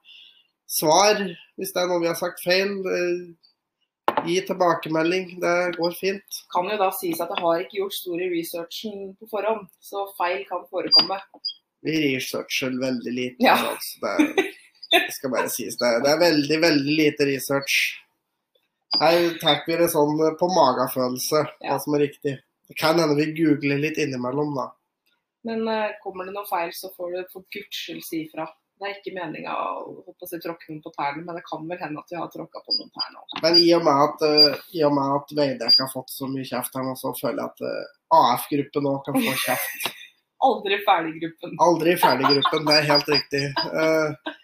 svar 0.69 1.19
hvis 1.57 1.73
det 1.75 1.81
er 1.81 1.89
noe 1.89 2.01
vi 2.03 2.09
har 2.11 2.17
sagt 2.19 2.43
feil. 2.45 2.79
eh, 2.85 3.29
Gi 4.25 4.41
tilbakemelding. 4.43 5.39
Det 5.39 5.77
går 5.77 5.93
fint. 5.95 6.39
Kan 6.53 6.67
jo 6.67 6.75
da 6.79 6.89
sies 6.91 7.21
at 7.23 7.29
jeg 7.31 7.43
har 7.43 7.61
ikke 7.63 7.77
gjort 7.77 7.95
store 7.95 8.25
researchen 8.33 9.13
på 9.19 9.29
forhånd, 9.31 9.69
så 9.79 10.05
feil 10.17 10.41
kan 10.49 10.65
forekomme. 10.71 11.19
Vi 11.85 11.95
researcher 12.03 12.73
veldig 12.81 13.13
lite. 13.15 13.45
Ja. 13.45 13.55
Altså. 13.69 14.01
Det, 14.01 14.11
er, 14.11 14.99
det 15.05 15.15
skal 15.15 15.31
bare 15.35 15.51
sies. 15.53 15.77
Det 15.79 15.93
det 16.03 16.11
er 16.11 16.19
veldig, 16.25 16.59
veldig 16.65 16.97
lite 16.99 17.29
research. 17.29 17.77
Her 18.99 19.37
tar 19.39 19.61
vi 19.67 19.77
det 19.77 19.91
sånn 19.93 20.17
på 20.39 20.49
magefølelse, 20.51 21.45
hva 21.63 21.77
som 21.79 21.95
er 21.95 22.07
riktig. 22.07 22.35
Det 22.69 22.77
kan 22.77 22.99
hende 22.99 23.15
vi 23.17 23.31
googler 23.37 23.79
litt 23.81 24.01
innimellom, 24.01 24.55
da. 24.57 24.67
Men 25.47 25.61
uh, 25.69 25.93
kommer 26.03 26.27
det 26.27 26.33
noe 26.35 26.49
feil, 26.49 26.73
så 26.75 26.89
får 26.97 27.13
du 27.13 27.19
for 27.31 27.45
guds 27.53 27.85
skyld 27.85 28.03
si 28.03 28.25
ifra. 28.25 28.49
Det 28.79 28.87
er 28.87 28.93
ikke 28.95 29.11
meninga 29.11 29.53
å 29.75 30.13
si, 30.23 30.37
tråkke 30.39 30.69
noen 30.69 30.79
på 30.79 30.91
tærne, 30.95 31.19
men 31.25 31.35
det 31.35 31.43
kan 31.43 31.65
vel 31.67 31.79
hende 31.81 31.99
at 31.99 32.11
vi 32.13 32.15
har 32.15 32.29
tråkka 32.31 32.61
på 32.63 32.75
noen 32.77 32.91
tær 32.95 33.09
nå. 33.11 33.23
Men 33.43 33.57
i 33.59 33.65
og 33.75 33.81
med 33.83 34.03
at, 34.05 34.21
uh, 34.23 34.67
i 34.71 34.83
og 34.87 34.93
med 34.95 35.15
at 35.17 35.33
Veidekke 35.35 35.83
har 35.83 35.89
fått 35.91 36.13
så 36.13 36.29
mye 36.31 36.47
kjeft 36.47 36.77
her 36.79 36.85
nå, 36.87 36.93
så 36.95 37.11
føler 37.17 37.41
jeg 37.41 37.51
at 37.51 37.63
uh, 37.67 38.21
AF-gruppen 38.21 38.85
nå 38.87 38.93
kan 39.03 39.17
få 39.19 39.33
kjeft. 39.43 39.89
Aldri 40.47 40.77
ferdig-gruppen. 40.85 41.57
Aldri 41.65 41.95
ferdig-gruppen, 41.99 42.69
det 42.69 42.77
er 42.77 42.87
helt 42.87 43.11
riktig. 43.11 43.41
Uh, 43.73 44.37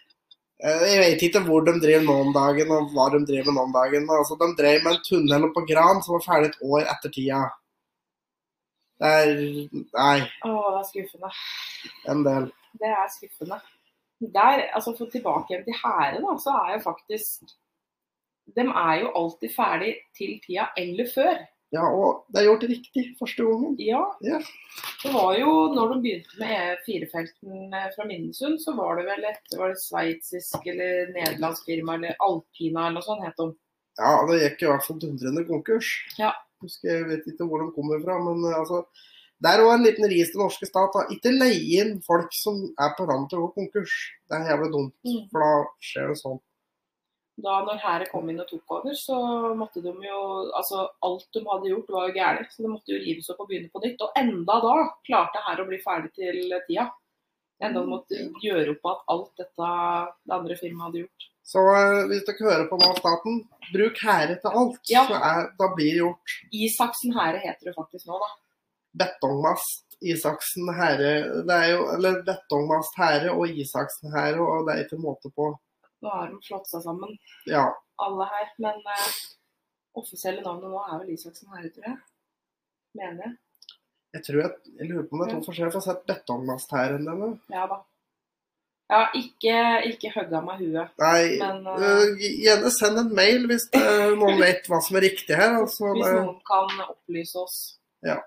jeg 0.66 1.00
vet 1.00 1.24
ikke 1.24 1.40
hvor 1.46 1.64
de 1.64 1.72
driver 1.80 2.04
nå 2.04 2.16
om 2.26 2.34
dagen, 2.36 2.74
og 2.76 2.92
hva 2.92 3.06
de 3.14 3.22
driver 3.28 3.48
med 3.48 3.56
nå 3.56 3.64
om 3.70 3.72
dagen. 3.78 4.10
Altså, 4.18 4.36
de 4.40 4.50
drev 4.58 4.84
med 4.84 4.98
en 4.98 5.06
tunnel 5.08 5.48
på 5.56 5.64
Gran 5.68 6.04
som 6.04 6.18
var 6.18 6.26
ferdig 6.26 6.52
et 6.52 6.60
år 6.64 6.84
etter 6.92 7.12
tida. 7.16 7.40
Det 9.00 9.08
er 9.12 9.32
Nei, 9.76 10.18
Å, 10.48 10.52
det 10.52 10.78
er 10.82 10.86
skuffende. 10.88 11.32
en 12.12 12.22
del. 12.28 12.50
Det 12.80 12.92
er 12.92 13.10
skuffende. 13.12 13.60
Der, 14.20 14.62
altså 14.72 14.94
For 14.96 15.10
tilbake 15.12 15.52
igjen 15.52 15.66
til 15.66 15.76
Hære, 15.82 16.22
da, 16.24 16.36
så 16.40 16.54
er 16.64 16.76
jo 16.76 16.84
faktisk 16.86 17.50
De 18.56 18.62
er 18.64 18.94
jo 19.02 19.10
alltid 19.18 19.50
ferdig 19.52 19.92
til 20.16 20.38
tida 20.44 20.70
eller 20.78 21.08
før. 21.14 21.44
Ja, 21.74 21.82
og 21.82 22.28
det 22.30 22.40
er 22.40 22.46
gjort 22.46 22.64
riktig 22.70 23.02
første 23.18 23.42
gangen. 23.42 23.74
Ja. 23.82 24.04
Ja. 24.22 24.38
Det 25.02 25.10
var 25.14 25.32
jo, 25.34 25.50
når 25.74 25.92
de 25.92 25.96
begynte 26.04 26.38
med 26.38 26.76
E4-felten 26.76 27.74
eh, 27.74 27.88
fra 27.96 28.06
Minnesund, 28.06 28.60
så 28.62 28.76
var 28.78 29.00
det 29.00 29.08
vel 29.08 29.26
et 29.32 29.56
var 29.58 29.74
det 29.74 29.82
sveitsisk 29.82 30.68
eller 30.70 31.10
nederlandsk 31.16 31.66
firma, 31.66 31.98
eller 31.98 32.14
Alpina 32.22 32.86
eller 32.86 33.00
noe 33.00 33.08
sånt 33.08 33.26
het 33.26 33.42
de. 33.42 33.48
Ja, 33.98 34.12
det 34.30 34.38
gikk 34.44 34.62
i 34.62 34.70
hvert 34.70 34.86
fall 34.86 35.02
dundrende 35.02 35.42
konkurs. 35.48 35.90
Ja. 36.20 36.30
Husker, 36.62 36.92
jeg 36.92 37.10
vet 37.10 37.28
ikke 37.32 37.48
hvor 37.50 37.64
de 37.64 37.74
kommer 37.74 38.00
fra, 38.04 38.20
men 38.22 38.46
eh, 38.46 38.60
altså 38.62 38.84
Det 39.42 39.50
er 39.52 39.60
òg 39.60 39.74
en 39.74 39.84
liten 39.84 40.08
ris 40.08 40.30
til 40.32 40.40
norske 40.40 40.64
stat. 40.68 40.94
Da. 40.96 41.02
Ikke 41.12 41.32
leie 41.34 41.82
inn 41.82 41.98
folk 42.06 42.32
som 42.32 42.62
er 42.80 42.94
på 42.96 43.04
randen 43.08 43.28
til 43.28 43.38
å 43.42 43.46
gå 43.48 43.54
konkurs. 43.60 43.92
Det 44.30 44.38
er 44.38 44.50
jævlig 44.56 44.70
dumt, 44.72 44.94
Mm. 45.04 45.28
for 45.30 45.40
da 45.44 45.50
skjer 45.82 46.08
det 46.08 46.18
sånn. 46.22 46.40
Da 47.44 47.58
når 47.66 47.76
Hære 47.82 48.06
kom 48.08 48.30
inn 48.30 48.40
og 48.40 48.48
tok 48.48 48.70
over, 48.78 48.94
så 48.96 49.16
måtte 49.54 49.82
de 49.84 49.92
jo 49.92 50.20
Altså, 50.56 50.88
alt 51.04 51.26
de 51.34 51.42
hadde 51.44 51.68
gjort, 51.68 51.90
var 51.92 52.08
jo 52.08 52.14
gærent. 52.16 52.48
Så 52.50 52.62
det 52.64 52.70
måtte 52.72 52.88
jo 52.94 53.00
rives 53.04 53.28
opp 53.30 53.40
og 53.44 53.48
begynne 53.50 53.68
på 53.74 53.82
nytt. 53.84 54.00
Og 54.00 54.10
enda 54.16 54.56
da 54.64 54.76
klarte 55.04 55.42
Hære 55.44 55.66
å 55.66 55.68
bli 55.68 55.78
ferdig 55.84 56.12
til 56.14 56.40
tida. 56.66 56.90
Enda 57.60 57.80
de 57.80 57.88
måtte 57.92 58.16
gjøre 58.40 58.70
opp 58.76 58.88
at 58.88 59.04
alt 59.12 59.30
dette 59.36 59.68
det 60.24 60.32
andre 60.32 60.56
firmaet 60.56 60.86
hadde 60.88 61.02
gjort. 61.04 61.28
Så 61.44 61.60
eh, 61.76 62.06
hvis 62.08 62.24
dere 62.24 62.48
hører 62.48 62.66
på 62.70 62.78
nå, 62.80 62.88
staten, 62.96 63.36
bruk 63.72 63.96
hære 64.00 64.40
til 64.40 64.50
alt. 64.50 64.80
Ja. 64.88 65.04
Så 65.06 65.14
er, 65.20 65.52
da 65.60 65.68
blir 65.76 65.92
det 65.92 66.00
gjort. 66.00 66.34
Isaksen 66.52 67.12
Hære 67.12 67.38
heter 67.44 67.68
det 67.68 67.74
faktisk 67.76 68.06
nå, 68.08 68.16
da. 68.18 68.32
Betongmast, 68.96 69.84
Isaksen 70.04 70.68
herre 70.76 71.12
Det 71.48 71.54
er 71.56 71.70
jo 71.72 71.86
Eller 71.94 72.18
betongmast 72.26 72.96
herre 73.00 73.32
og 73.32 73.48
Isaksen 73.48 74.12
herre, 74.14 74.40
og 74.40 74.66
det 74.68 74.74
er 74.74 74.84
ikke 74.84 75.00
måte 75.00 75.30
på. 75.36 75.50
Nå 76.04 76.12
har 76.12 76.28
de 76.30 76.38
slått 76.44 76.68
seg 76.70 76.84
sammen, 76.84 77.16
Ja. 77.48 77.64
alle 78.04 78.26
her. 78.28 78.50
Men 78.62 78.80
eh, 78.92 79.08
offisielle 79.96 80.44
navnet 80.44 80.70
nå 80.70 80.82
er 80.84 81.00
vel 81.00 81.14
Isaksen 81.16 81.48
herre, 81.54 81.72
tror 81.72 81.88
jeg. 81.90 81.98
Mener 83.00 83.24
jeg. 83.24 83.36
Jeg 84.16 84.24
tror 84.24 84.40
jeg, 84.42 84.50
jeg 84.78 84.88
lurer 84.90 85.04
på 85.08 85.16
om 85.16 85.22
det 85.22 85.26
er 85.28 85.34
to 85.34 85.44
forskjellige. 85.44 85.72
Jeg 85.72 85.76
får 85.76 85.86
sett 85.90 86.06
betongmast 86.08 86.72
her 86.76 86.94
enn 86.96 87.08
denne. 87.08 87.30
Ja 87.52 87.66
da. 87.72 87.82
Ja, 88.86 89.00
ikke, 89.18 89.54
ikke 89.90 90.12
hugga 90.14 90.40
meg 90.46 90.60
huet. 90.62 90.92
Nei, 91.02 91.38
Men, 91.40 91.64
uh, 91.66 92.20
gjerne 92.22 92.70
send 92.70 93.00
en 93.00 93.08
mail 93.18 93.48
hvis 93.50 93.66
uh, 93.74 94.12
noen 94.14 94.38
vet 94.38 94.68
hva 94.70 94.78
som 94.84 94.96
er 95.00 95.08
riktig 95.08 95.34
her. 95.34 95.56
Altså, 95.58 95.90
Hvis 95.96 96.06
noen 96.14 96.36
kan 96.46 96.84
opplyse 96.86 97.40
oss. 97.42 97.56
Ja. 98.06 98.20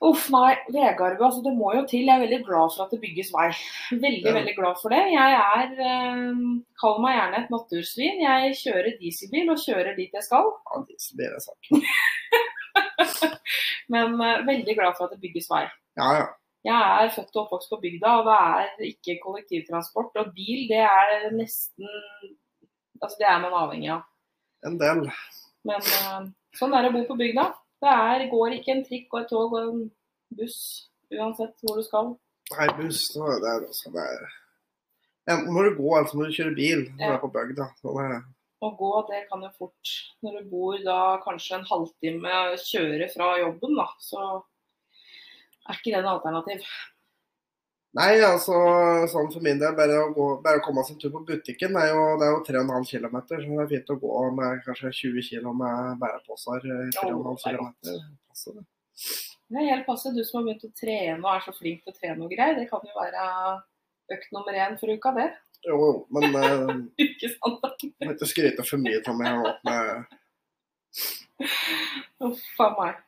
Uff, 0.00 0.28
nei. 0.30 0.54
Vegarve, 0.70 1.18
altså 1.26 1.40
det 1.42 1.50
må 1.58 1.72
jo 1.74 1.80
til. 1.90 2.04
Jeg 2.06 2.14
er 2.14 2.20
veldig 2.22 2.44
glad 2.46 2.70
for 2.74 2.84
at 2.84 2.90
det 2.94 3.00
bygges 3.02 3.32
vei. 3.34 3.48
Veldig, 3.90 4.20
Ja. 4.28 4.32
veldig 4.36 4.54
glad 4.54 4.76
for 4.82 4.88
det. 4.94 5.00
Jeg 5.10 5.32
er 5.38 5.72
eh, 5.90 6.34
Kall 6.80 7.00
meg 7.02 7.16
gjerne 7.18 7.36
et 7.42 7.50
natursvin. 7.50 8.20
Jeg 8.22 8.54
kjører 8.60 8.94
dieselbil 9.00 9.50
og 9.54 9.58
kjører 9.64 9.96
dit 9.98 10.12
jeg 10.14 10.22
skal. 10.28 10.46
ja, 10.70 10.74
det 10.86 10.94
er 11.26 11.30
det 11.34 11.42
sagt. 11.42 11.64
Men 13.92 14.20
eh, 14.20 14.46
veldig 14.46 14.74
glad 14.78 14.94
for 14.98 15.04
at 15.08 15.12
det 15.16 15.20
bygges 15.24 15.48
vei. 15.50 15.64
Ja, 15.98 16.08
ja. 16.20 16.26
Jeg 16.68 17.04
er 17.06 17.12
født 17.14 17.36
og 17.38 17.42
oppvokst 17.46 17.70
på 17.70 17.78
bygda, 17.82 18.10
og 18.18 18.24
det 18.28 18.38
er 18.38 18.66
ikke 18.90 19.14
kollektivtransport. 19.22 20.16
Og 20.20 20.26
bil, 20.36 20.60
det 20.70 20.82
er 20.84 21.30
nesten 21.34 21.86
Altså, 23.00 23.14
det 23.20 23.28
er 23.30 23.38
man 23.38 23.52
avhengig 23.54 23.90
av. 23.94 24.00
En 24.66 24.74
del. 24.80 25.04
Men 25.68 25.80
eh, 25.98 26.22
sånn 26.58 26.72
er 26.74 26.82
det 26.82 26.90
å 26.90 26.94
bo 26.96 27.02
på 27.12 27.16
bygda. 27.20 27.44
Det 27.78 27.94
er, 27.94 28.26
går 28.32 28.56
ikke 28.56 28.74
en 28.74 28.84
trikk 28.86 29.12
og 29.14 29.20
et 29.20 29.30
tog 29.30 29.54
og 29.54 29.60
en 29.62 29.84
buss 30.38 30.58
uansett 31.14 31.54
hvor 31.62 31.78
du 31.78 31.86
skal. 31.86 32.10
Nei, 32.56 32.68
buss 32.80 33.04
det 33.14 33.22
er, 33.22 33.40
det 33.44 33.54
altså, 33.68 33.92
det 33.94 34.04
er 34.04 34.28
Enten 35.28 35.52
må 35.52 35.62
du 35.62 35.74
gå, 35.76 35.88
eller 35.92 36.08
så 36.08 36.16
må 36.16 36.24
du 36.24 36.32
kjøre 36.32 36.56
bil 36.56 36.86
når 36.96 37.02
du 37.02 37.14
er 37.14 37.18
på 37.20 37.28
bygda. 37.34 37.66
Sånn 37.82 38.12
det. 38.14 38.20
Å 38.64 38.68
gå, 38.74 38.92
det 39.06 39.18
kan 39.28 39.42
jo 39.44 39.50
fort 39.54 39.90
Når 40.24 40.38
du 40.38 40.46
bor 40.50 40.78
da 40.82 41.00
kanskje 41.22 41.58
en 41.58 41.66
halvtime 41.68 42.38
kjøre 42.64 43.10
fra 43.12 43.28
jobben, 43.42 43.76
da, 43.78 43.86
så 44.02 44.22
er 45.68 45.76
ikke 45.76 45.92
det 45.92 46.00
en 46.00 46.14
alternativ. 46.14 46.64
Nei, 47.96 48.18
altså 48.20 48.52
sånn 49.08 49.30
for 49.32 49.40
min 49.44 49.60
del, 49.60 49.72
bare 49.76 49.96
å, 50.02 50.10
gå, 50.12 50.24
bare 50.44 50.60
å 50.60 50.64
komme 50.64 50.82
seg 50.84 50.98
en 50.98 51.00
tur 51.00 51.12
på 51.14 51.22
butikken 51.30 51.72
det 51.72 51.86
er 51.86 51.94
jo, 51.94 52.02
det 52.20 52.26
er 52.26 52.34
jo 52.34 52.42
3,5 52.44 52.84
km. 52.90 53.16
Så 53.24 53.38
det 53.40 53.62
er 53.64 53.70
fint 53.70 53.92
å 53.94 53.96
gå 54.02 54.18
med 54.36 54.60
kanskje 54.66 54.92
20 54.98 55.24
kg 55.30 55.54
med 55.56 56.02
bæreposer. 56.02 56.68
3,5 56.98 57.08
Å, 57.08 57.22
det 57.24 57.32
er 57.32 57.40
kilometer. 57.46 57.96
Det. 58.58 58.66
Er 59.56 59.70
helt 59.70 59.88
passe. 59.88 60.12
Du 60.12 60.20
som 60.20 60.42
har 60.42 60.50
begynt 60.50 60.68
å 60.68 60.72
trene 60.76 61.24
og 61.24 61.32
er 61.32 61.44
så 61.46 61.56
flink 61.56 61.80
til 61.82 61.94
å 61.94 61.96
trene 61.96 62.26
og 62.26 62.32
greier, 62.34 62.60
det 62.60 62.68
kan 62.68 62.84
jo 62.84 62.92
være 62.98 63.26
økt 64.18 64.32
nummer 64.36 64.60
én 64.66 64.76
for 64.80 64.92
uka, 64.92 65.14
det. 65.16 65.28
Jo, 65.66 65.80
jo, 65.80 65.92
men 66.14 66.36
eh, 66.38 66.74
Ikke 67.08 67.32
sant? 67.34 67.88
må 68.04 68.12
ikke 68.12 68.28
skryte 68.30 68.68
for 68.68 68.84
mye 68.84 69.00
av 69.00 69.16
meg. 69.66 70.16
Huff 72.20 72.62
a 72.62 72.68
meg. 72.76 73.04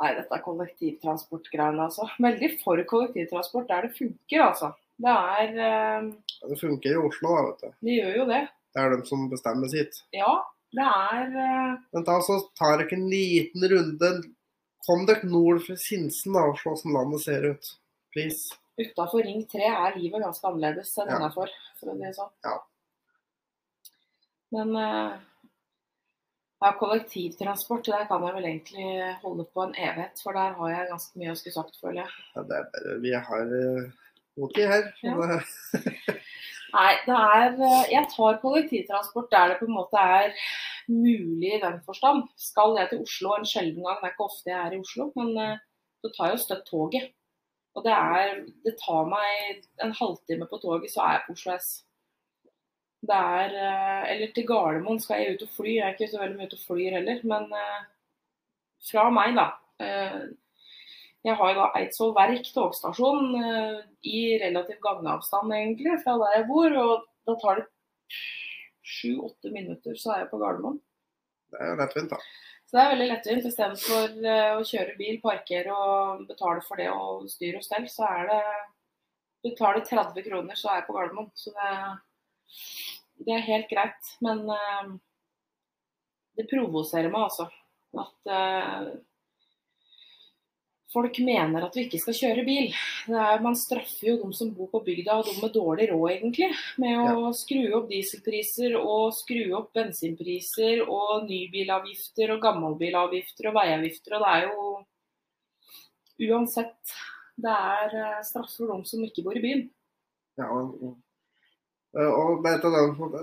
Nei, 0.00 0.10
dette 0.16 0.34
er 0.34 0.42
kollektivtransportgreiene, 0.42 1.84
altså. 1.86 2.08
Veldig 2.22 2.48
for 2.64 2.80
kollektivtransport 2.90 3.68
der 3.70 3.86
det 3.86 3.92
funker, 3.98 4.40
altså. 4.48 4.72
Det 4.98 5.10
er 5.10 5.52
eh, 5.68 6.08
Det 6.50 6.58
funker 6.60 6.94
i 6.96 7.02
Oslo, 7.02 7.30
da, 7.36 7.44
vet 7.50 7.62
du. 7.62 7.76
Det 7.88 7.94
gjør 8.00 8.16
jo 8.20 8.26
det. 8.30 8.40
Det 8.74 8.82
er 8.82 8.90
de 8.96 9.06
som 9.06 9.28
bestemmer 9.30 9.70
sitt. 9.70 10.00
Ja, 10.14 10.32
det 10.74 10.86
er 10.88 11.36
eh, 11.44 11.76
Men 11.94 12.06
da 12.08 12.18
så 12.26 12.40
tar 12.58 12.78
dere 12.82 12.98
en 12.98 13.06
liten 13.10 13.68
runde. 13.70 14.10
Kom 14.86 15.06
dere 15.08 15.26
nord 15.30 15.62
for 15.64 15.78
Sinsen 15.80 16.34
da, 16.36 16.42
og 16.50 16.58
se 16.58 16.68
hvordan 16.68 16.94
landet 16.98 17.22
ser 17.24 17.46
ut. 17.54 17.70
Please. 18.14 18.50
Utafor 18.78 19.22
Ring 19.22 19.44
3 19.50 19.68
er 19.70 19.94
livet 20.00 20.22
ganske 20.26 20.46
annerledes 20.50 20.90
enn 20.98 21.08
Ja. 21.14 21.20
innafor, 21.20 21.50
for 21.78 21.92
å 21.92 21.94
si 21.94 22.02
det 22.02 22.14
sånn. 22.18 22.32
Ja. 22.44 22.56
Men 24.54 24.74
eh, 24.78 25.14
ja, 26.64 26.70
kollektivtransport, 26.80 27.86
der 27.86 28.06
kan 28.08 28.24
jeg 28.24 28.36
vel 28.38 28.48
egentlig 28.48 28.88
holde 29.22 29.44
på 29.52 29.66
en 29.66 29.74
evighet. 29.76 30.22
For 30.24 30.36
der 30.36 30.56
har 30.58 30.72
jeg 30.72 30.90
ganske 30.90 31.20
mye 31.20 31.34
å 31.34 31.38
skulle 31.38 31.58
sagt, 31.58 31.76
føler 31.82 32.02
jeg. 32.02 32.16
Ja, 32.34 32.46
det 32.48 32.58
er 32.58 32.70
bare 32.72 32.96
Vi 33.04 33.14
har 33.28 33.52
ok 34.46 34.60
her. 34.72 34.88
Ja. 35.04 35.40
Nei, 36.74 36.92
det 37.06 37.14
er 37.14 37.52
eh, 37.54 37.90
Jeg 37.92 38.08
tar 38.10 38.40
kollektivtransport 38.42 39.30
der 39.30 39.52
det 39.52 39.60
på 39.60 39.68
en 39.68 39.76
måte 39.76 40.00
er 40.00 40.32
mulig 40.90 41.52
i 41.54 41.62
den 41.62 41.78
forstand. 41.86 42.24
Skal 42.40 42.78
jeg 42.80 42.90
til 42.90 43.04
Oslo 43.04 43.36
en 43.36 43.46
sjelden 43.48 43.84
gang, 43.86 44.00
det 44.00 44.10
er 44.10 44.16
ikke 44.16 44.26
ofte 44.26 44.50
jeg 44.50 44.60
er 44.60 44.74
i 44.74 44.80
Oslo, 44.82 45.10
men 45.20 45.30
eh, 45.44 45.60
så 46.02 46.10
tar 46.16 46.30
jeg 46.30 46.36
jo 46.36 46.44
støtt 46.44 46.66
toget. 46.70 47.12
Og 47.74 47.86
det 47.86 47.94
er 47.94 48.42
Det 48.64 48.76
tar 48.82 49.06
meg 49.10 49.64
en 49.82 49.94
halvtime 50.00 50.48
på 50.50 50.60
toget, 50.62 50.90
så 50.90 51.04
er 51.04 51.18
jeg 51.18 51.26
på 51.26 51.38
Oslo 51.38 51.56
S. 51.58 51.70
Det 53.04 53.16
er 53.16 53.56
eh, 53.58 54.12
Eller 54.12 54.32
til 54.34 54.46
Gardermoen 54.48 55.00
skal 55.02 55.20
jeg 55.22 55.34
ut 55.36 55.44
og 55.46 55.52
fly. 55.58 55.74
Jeg 55.76 55.84
er 55.86 55.96
ikke 55.96 56.10
så 56.12 56.22
veldig 56.22 56.38
mye 56.38 56.48
ute 56.50 56.58
og 56.58 56.64
flyr 56.68 56.96
heller, 56.98 57.20
men 57.32 57.50
eh, 57.58 57.82
fra 58.90 59.04
meg, 59.12 59.36
da. 59.38 59.46
eh, 59.84 60.24
jeg 61.24 61.38
har 61.40 61.52
jo 61.52 61.60
da 61.60 61.66
Eidsvoll 61.80 62.10
Verk 62.12 62.48
togstasjon 62.52 63.30
i 64.04 64.18
relativ 64.42 64.76
gangavstand 64.84 65.54
egentlig 65.56 65.94
fra 66.02 66.18
der 66.20 66.34
jeg 66.36 66.48
bor. 66.50 66.74
Og 66.82 67.06
da 67.24 67.36
tar 67.40 67.60
det 67.62 68.18
sju-åtte 68.84 69.52
minutter, 69.54 69.96
så 69.96 70.12
er 70.12 70.18
jeg 70.24 70.28
på 70.34 70.40
Gardermoen. 70.42 70.76
det 71.48 71.62
er 71.62 71.72
jo 71.72 71.78
lettvint, 71.80 72.12
da. 72.12 72.18
Så 72.68 72.76
det 72.76 72.82
er 72.82 72.92
veldig 72.92 73.08
lettvint. 73.08 73.48
Istedenfor 73.48 74.28
å 74.58 74.68
kjøre 74.68 74.98
bil, 75.00 75.16
parkere 75.24 75.72
og 75.72 76.26
betale 76.28 76.60
for 76.68 76.82
det 76.82 76.90
og 76.92 77.24
styre 77.32 77.62
og 77.62 77.64
stell, 77.70 77.88
så 77.88 78.10
er 78.10 78.28
det 78.28 78.42
Betaler 79.44 79.84
30 79.84 80.28
kroner, 80.28 80.56
så 80.56 80.70
er 80.74 80.82
jeg 80.82 80.86
på 80.90 80.98
Gardermoen. 80.98 81.32
Så 81.40 81.56
det, 81.56 81.72
det 83.24 83.34
er 83.36 83.48
helt 83.48 83.70
greit. 83.70 84.14
Men 84.24 84.44
uh, 84.50 84.94
det 86.38 86.48
provoserer 86.50 87.12
meg 87.12 87.28
altså 87.28 87.48
at 87.94 88.30
uh, 88.30 88.94
folk 90.94 91.18
mener 91.26 91.66
at 91.66 91.74
vi 91.76 91.86
ikke 91.86 92.00
skal 92.02 92.16
kjøre 92.16 92.44
bil. 92.46 92.70
Det 93.08 93.18
er, 93.18 93.42
man 93.42 93.56
straffer 93.58 94.12
jo 94.12 94.16
de 94.22 94.30
som 94.36 94.52
bor 94.54 94.70
på 94.72 94.82
bygda 94.86 95.18
og 95.18 95.28
de 95.28 95.34
med 95.40 95.54
dårlig 95.54 95.88
råd, 95.90 96.08
egentlig. 96.12 96.50
Med 96.82 97.10
å 97.10 97.32
skru 97.36 97.62
opp 97.78 97.88
dieselpriser 97.90 98.76
og 98.78 99.14
skru 99.16 99.42
opp 99.58 99.72
bensinpriser 99.76 100.84
og 100.84 101.26
nybilavgifter 101.28 102.34
og 102.34 102.42
gammelbilavgifter 102.44 103.50
og 103.50 103.56
veiavgifter. 103.58 104.18
Og 104.18 104.24
det 104.24 104.34
er 104.34 104.48
jo 104.50 106.34
uansett 106.34 106.94
Det 107.34 107.50
er 107.50 107.94
eh, 107.98 108.20
straff 108.22 108.52
for 108.54 108.70
de 108.70 108.86
som 108.86 109.02
ikke 109.02 109.24
bor 109.26 109.34
i 109.34 109.42
byen. 109.42 109.64
Ja, 110.38 110.46
og, 110.54 110.94
og, 111.94 112.14
og 112.20 112.44
vet 112.44 112.64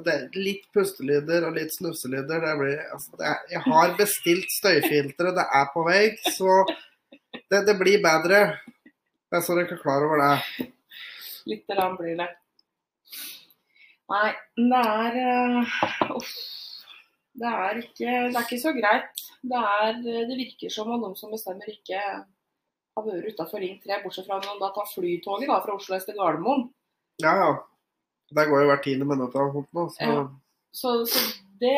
det- 0.05 0.13
er 0.15 0.27
litt 0.39 0.67
pustelyder 0.73 1.47
og 1.47 1.55
litt 1.57 1.73
snufselyder. 1.75 2.43
Det 2.45 2.53
blir, 2.59 2.77
altså, 2.93 3.17
det 3.19 3.27
er, 3.27 3.39
jeg 3.51 3.63
har 3.67 3.95
bestilt 3.97 4.53
støyfiltre, 4.57 5.33
det 5.35 5.47
er 5.59 5.65
på 5.73 5.83
vei. 5.87 6.03
Så 6.37 6.61
det, 7.51 7.65
det 7.67 7.77
blir 7.79 8.03
bedre. 8.03 8.43
Jeg 9.31 9.39
er 9.39 9.43
så 9.45 9.55
dere 9.55 9.75
er 9.75 9.81
klar 9.81 10.03
over 10.07 10.19
det. 10.23 10.69
Lite 11.47 11.75
grann 11.75 11.97
blir 11.99 12.15
det. 12.19 12.29
Nei, 14.11 14.31
det 14.59 14.79
er 14.83 15.19
eh, 15.23 16.15
Uff. 16.15 16.31
Det 17.41 17.47
er 17.47 17.77
ikke, 17.79 18.11
det 18.27 18.35
er 18.35 18.43
ikke 18.43 18.59
så 18.59 18.73
greit. 18.75 19.21
Det, 19.41 19.59
er, 19.59 19.93
det 20.03 20.35
virker 20.35 20.73
som 20.73 20.91
om 20.91 20.99
noen 20.99 21.15
som 21.15 21.31
bestemmer, 21.31 21.69
ikke 21.71 22.01
har 22.01 23.05
vært 23.05 23.31
utafor 23.31 23.63
Ring 23.63 23.77
3, 23.81 24.01
bortsett 24.03 24.27
fra 24.27 24.41
noen 24.43 24.59
de 24.59 24.69
tar 24.75 24.89
flytoget 24.91 25.47
da, 25.47 25.61
fra 25.63 25.77
Oslo 25.77 25.95
S 25.95 26.07
til 26.09 26.19
Gardermoen. 26.19 26.67
Ja, 27.23 27.31
ja. 27.39 27.51
Det 28.31 28.47
går 28.47 28.63
jo 28.63 28.69
hvert 28.71 28.85
tiende 28.85 29.07
minutt 29.07 29.35
av 29.35 29.57
nå, 29.59 29.87
så 29.95 30.07
Ja. 30.07 30.23
Så, 30.71 30.91
så 31.05 31.19
det 31.59 31.75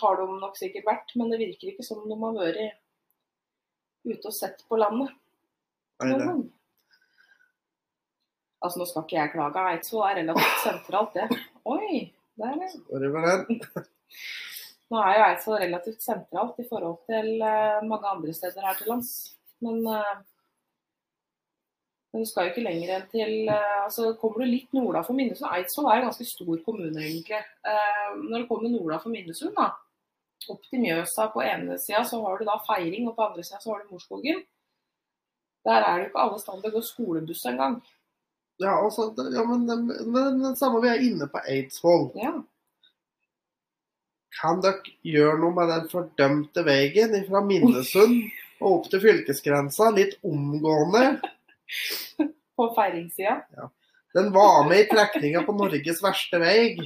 har 0.00 0.16
de 0.16 0.24
nok 0.40 0.56
sikkert 0.56 0.86
vært, 0.88 1.12
men 1.20 1.28
det 1.30 1.42
virker 1.42 1.70
ikke 1.70 1.84
som 1.84 2.00
de 2.08 2.16
har 2.16 2.38
vært 2.38 2.78
ute 4.08 4.30
og 4.30 4.34
sett 4.34 4.64
på 4.68 4.78
landet. 4.80 5.12
nei, 6.02 6.16
det. 6.18 6.30
Altså, 8.64 8.80
nå 8.80 8.86
skal 8.88 9.04
ikke 9.04 9.18
jeg 9.18 9.32
klage. 9.34 9.64
Eidsvoll 9.74 10.06
er 10.08 10.18
relativt 10.22 10.62
sentralt, 10.64 11.16
det. 11.18 11.40
Oi, 11.68 12.00
der 12.40 12.54
er 12.56 12.70
Sorry 12.72 13.10
for 13.12 13.28
den. 13.28 13.60
Nå 14.92 15.00
er 15.00 15.18
jo 15.18 15.24
Eidsvoll 15.26 15.60
relativt 15.60 16.04
sentralt 16.04 16.60
i 16.60 16.66
forhold 16.68 17.02
til 17.08 17.44
eh, 17.44 17.84
mange 17.88 18.08
andre 18.08 18.32
steder 18.36 18.64
her 18.64 18.78
til 18.78 18.90
lands. 18.92 19.10
Men, 19.64 19.84
eh, 19.92 20.14
men 22.14 22.22
du 22.22 22.30
skal 22.30 22.46
jo 22.46 22.52
ikke 22.52 22.62
lenger 22.62 22.90
enn 22.94 23.06
til 23.10 23.48
eh, 23.50 23.78
altså 23.82 24.12
Kommer 24.20 24.44
du 24.44 24.52
litt 24.52 24.76
norda 24.76 25.00
for 25.02 25.18
Minnesund 25.18 25.48
Eidsvoll 25.50 25.88
er 25.90 25.98
en 25.98 26.04
ganske 26.06 26.26
stor 26.28 26.60
kommune, 26.62 26.94
egentlig. 26.94 27.40
Eh, 27.66 28.12
når 28.20 28.44
du 28.44 28.46
kommer 28.46 28.70
norda 28.70 29.00
for 29.02 29.10
Minnesund, 29.10 29.50
da, 29.56 29.72
opp 30.54 30.68
til 30.68 30.84
Mjøsa 30.84 31.26
på 31.34 31.42
ene 31.42 31.74
sida, 31.82 32.04
så 32.06 32.20
har 32.22 32.38
du 32.38 32.46
da 32.46 32.54
Feiring, 32.68 33.08
og 33.10 33.16
på 33.18 33.26
andre 33.26 33.42
sida 33.42 33.58
så 33.58 33.72
har 33.72 33.82
du 33.82 33.90
Morskogen. 33.96 34.44
Der 35.66 35.80
er 35.80 35.90
det 35.90 36.04
jo 36.04 36.12
ikke 36.12 36.22
alle 36.28 36.38
steder 36.38 36.62
det 36.62 36.72
går 36.76 36.86
skolebuss 36.86 37.44
engang. 37.50 37.76
Ja, 38.62 38.78
altså, 38.78 39.10
ja, 39.34 39.42
men, 39.50 39.66
det 40.38 40.56
samme 40.60 40.84
vi 40.84 40.94
er 40.94 41.02
inne 41.02 41.26
på 41.34 41.42
Eidsvoll. 41.50 42.12
Ja. 42.22 42.36
Kan 44.38 44.62
dere 44.62 44.94
gjøre 45.02 45.40
noe 45.42 45.54
med 45.58 45.70
den 45.72 45.90
fordømte 45.90 46.62
veien 46.66 47.18
fra 47.26 47.42
Minnesund 47.42 48.20
og 48.60 48.68
opp 48.70 48.92
til 48.92 49.02
fylkesgrensa 49.02 49.90
litt 49.98 50.20
omgående? 50.22 51.16
På 52.56 52.68
feiringssida. 52.76 53.40
Den 54.14 54.30
var 54.34 54.68
med 54.68 54.84
i 54.84 54.90
trekninga 54.90 55.42
på 55.42 55.56
Norges 55.58 56.02
verste 56.04 56.38
vei. 56.38 56.76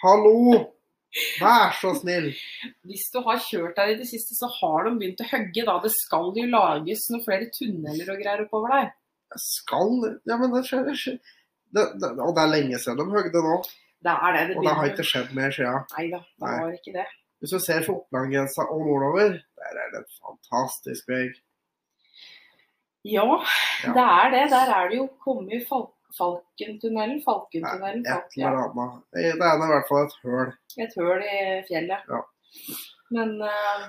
Hallo! 0.00 0.62
Vær 1.38 1.74
så 1.78 1.92
snill. 1.94 2.32
Hvis 2.88 3.04
du 3.14 3.20
har 3.26 3.38
kjørt 3.44 3.76
der 3.78 3.92
i 3.92 3.98
det 4.00 4.06
siste, 4.08 4.34
så 4.34 4.48
har 4.50 4.88
de 4.88 4.94
begynt 4.98 5.20
å 5.22 5.28
hogge. 5.30 5.64
da. 5.68 5.76
Det 5.84 5.92
skal 5.94 6.32
jo 6.34 6.46
lages 6.50 7.04
noen 7.12 7.22
flere 7.26 7.50
tunneler 7.54 8.10
og 8.14 8.22
greier 8.22 8.42
oppover 8.46 8.74
der. 8.74 8.90
Skal 9.40 9.94
Ja, 10.26 10.38
men 10.40 10.54
det 10.54 10.64
skjer, 10.66 10.90
ikke. 10.90 11.14
Og 11.76 12.34
det 12.34 12.42
er 12.42 12.50
lenge 12.50 12.80
siden 12.80 13.00
de 13.02 13.06
høgde 13.14 13.44
nå. 13.44 13.60
Det 14.04 14.14
er 14.14 14.36
det. 14.36 14.42
det 14.48 14.56
Og 14.58 14.66
det 14.66 14.74
har 14.78 14.90
ikke 14.90 15.06
skjedd 15.10 15.30
mer 15.36 15.54
siden. 15.54 15.86
Nei 15.96 16.06
da, 16.10 16.20
det 16.24 16.48
Nei. 16.48 16.58
var 16.64 16.74
ikke 16.80 16.96
det. 16.96 17.06
Hvis 17.40 17.54
du 17.54 17.60
ser 17.60 17.84
fra 17.84 17.96
Opplandgrensa 17.98 18.66
og 18.72 18.84
nordover, 18.88 19.38
der 19.60 19.80
er 19.84 19.90
det 19.92 20.02
en 20.02 20.12
fantastisk 20.18 21.08
vei. 21.12 21.26
Ja, 23.04 23.24
Ja. 23.84 23.92
det 23.92 24.04
er 24.04 24.30
det. 24.34 24.44
Der 24.50 24.72
er 24.78 24.88
det 24.88 24.96
jo 24.96 25.08
kommet 25.24 25.66
Fal 25.68 25.86
Falkentunnelen. 26.14 27.20
Falkentunnelen. 27.24 28.00
Et 28.06 28.10
Falk, 28.12 28.36
eller 28.38 28.60
annet. 28.64 29.00
Det 29.12 29.24
er 29.50 29.54
i 29.54 29.70
hvert 29.72 29.88
fall 29.88 30.04
et 30.06 30.18
høl. 30.24 30.52
Et 30.84 30.92
høl 31.00 31.24
i 31.26 31.38
fjellet. 31.68 32.04
Ja. 32.08 32.20
Men 33.14 33.34
uh... 33.42 33.82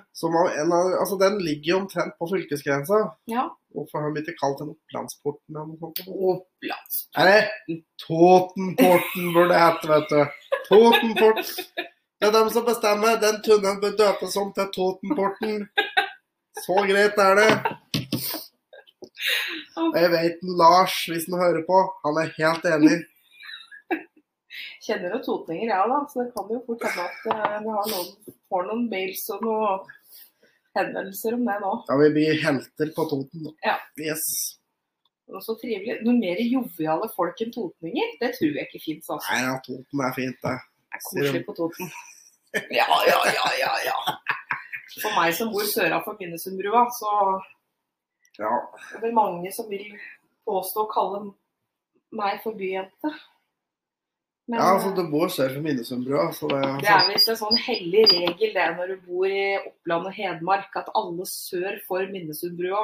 En 0.60 0.74
av, 0.74 0.89
altså, 1.00 1.17
den 1.22 1.38
ligger 1.41 1.69
jo 1.72 1.77
omtrent 1.84 2.17
på 2.19 2.27
fylkesgrensa. 2.34 3.03
ja. 3.31 3.50
Hvorfor 3.75 4.00
har 4.01 4.12
de 4.15 4.22
ikke 4.24 4.38
kalt 4.39 4.60
den 4.62 4.69
Opplandsporten 4.72 5.55
eller 5.55 5.65
noe 5.67 5.79
sånt? 5.81 5.98
Opplands. 6.07 7.00
Nei, 7.17 7.81
Totenporten 8.00 9.34
burde 9.36 9.50
det 9.51 9.57
hete, 9.60 9.89
vet 9.89 10.13
du. 10.13 10.22
Totenport. 10.69 11.41
Det 11.75 12.29
er 12.29 12.31
dem 12.31 12.50
som 12.55 12.63
bestemmer. 12.65 13.19
Den 13.19 13.41
tunnelen 13.43 13.81
bør 13.84 13.98
døpes 14.00 14.38
om 14.39 14.53
til 14.55 14.69
Totenporten. 14.77 15.65
Så 16.63 16.77
greit 16.88 17.19
er 17.19 17.36
det. 17.41 17.50
Og 19.82 20.00
jeg 20.00 20.12
vet 20.13 20.48
Lars, 20.60 20.96
hvis 21.10 21.27
han 21.32 21.41
hører 21.41 21.63
på, 21.67 21.82
han 22.05 22.20
er 22.22 22.34
helt 22.38 22.67
enig. 22.70 22.98
Kjenner 24.86 25.15
jo 25.17 25.22
totninger, 25.25 25.70
ja 25.72 25.82
da. 25.89 26.01
Så 26.12 26.24
det 26.24 26.34
kan 26.36 26.51
jo 26.51 26.62
fort 26.67 26.86
hende 26.86 27.08
at 27.08 27.29
eh, 27.34 27.55
vi 27.65 27.77
har 27.77 27.89
noen, 27.94 28.12
får 28.51 28.67
noen 28.70 28.86
mails 28.91 29.24
og 29.36 29.48
noen 29.48 29.96
henvendelser 30.75 31.38
om 31.38 31.48
det 31.48 31.58
nå. 31.63 31.74
Ja, 31.89 31.98
vi 32.03 32.12
blir 32.17 32.39
helter 32.44 32.94
på 32.96 33.08
Toten. 33.12 33.50
Ja. 33.65 33.79
Yes. 34.01 34.25
Og 35.32 35.41
så 35.41 35.55
trivelig. 35.58 36.00
Noe 36.05 36.17
mer 36.20 36.41
joviale 36.46 37.10
folk 37.15 37.39
enn 37.41 37.53
totninger, 37.53 38.17
det 38.22 38.36
tror 38.38 38.60
jeg 38.60 38.70
ikke 38.70 38.84
fins. 38.84 39.10
Altså. 39.10 39.32
Nei, 39.32 39.41
ja, 39.48 39.55
Toten 39.65 40.05
er 40.05 40.17
fint, 40.17 40.41
det. 40.44 40.58
Det 40.60 41.00
er 41.00 41.05
koselig 41.10 41.46
på 41.48 41.58
Toten. 41.58 41.96
Ja, 42.72 42.86
ja, 43.03 43.17
ja, 43.36 43.48
ja, 43.60 43.72
ja. 43.89 43.96
For 45.01 45.12
meg 45.17 45.34
som 45.36 45.50
bor 45.51 45.65
sørafor 45.67 46.15
Minnesundbrua, 46.20 46.86
så 46.96 47.10
Ja. 48.39 48.51
er 48.92 49.01
blir 49.01 49.15
mange 49.15 49.51
som 49.56 49.70
vil 49.72 49.88
påstå 50.46 50.84
å 50.84 50.92
kalle 50.92 51.22
meg 52.15 52.42
for 52.44 52.58
byjente. 52.58 53.12
Men 54.46 54.60
ja, 54.60 54.65
altså, 54.75 54.92
du 54.94 55.08
bor 55.10 55.32
sør 55.34 55.56
for 55.56 55.65
Minnesundbrua, 55.65 56.27
så 56.38 56.48
det, 56.51 56.59
det 56.83 56.92
er 56.94 57.07
visst 57.09 57.31
en 57.33 57.40
sånn 57.40 57.57
hellig 57.57 58.03
regel 58.12 58.51
det 58.53 58.68
når 58.77 58.92
du 58.94 59.07
bor 59.07 59.25
i 59.25 59.55
Oppland 59.57 60.12
og 60.12 60.14
Hedmark, 60.14 60.70
at 60.77 60.92
alle 60.94 61.25
sør 61.29 61.79
for 61.88 62.05
Minnesundbrua 62.12 62.83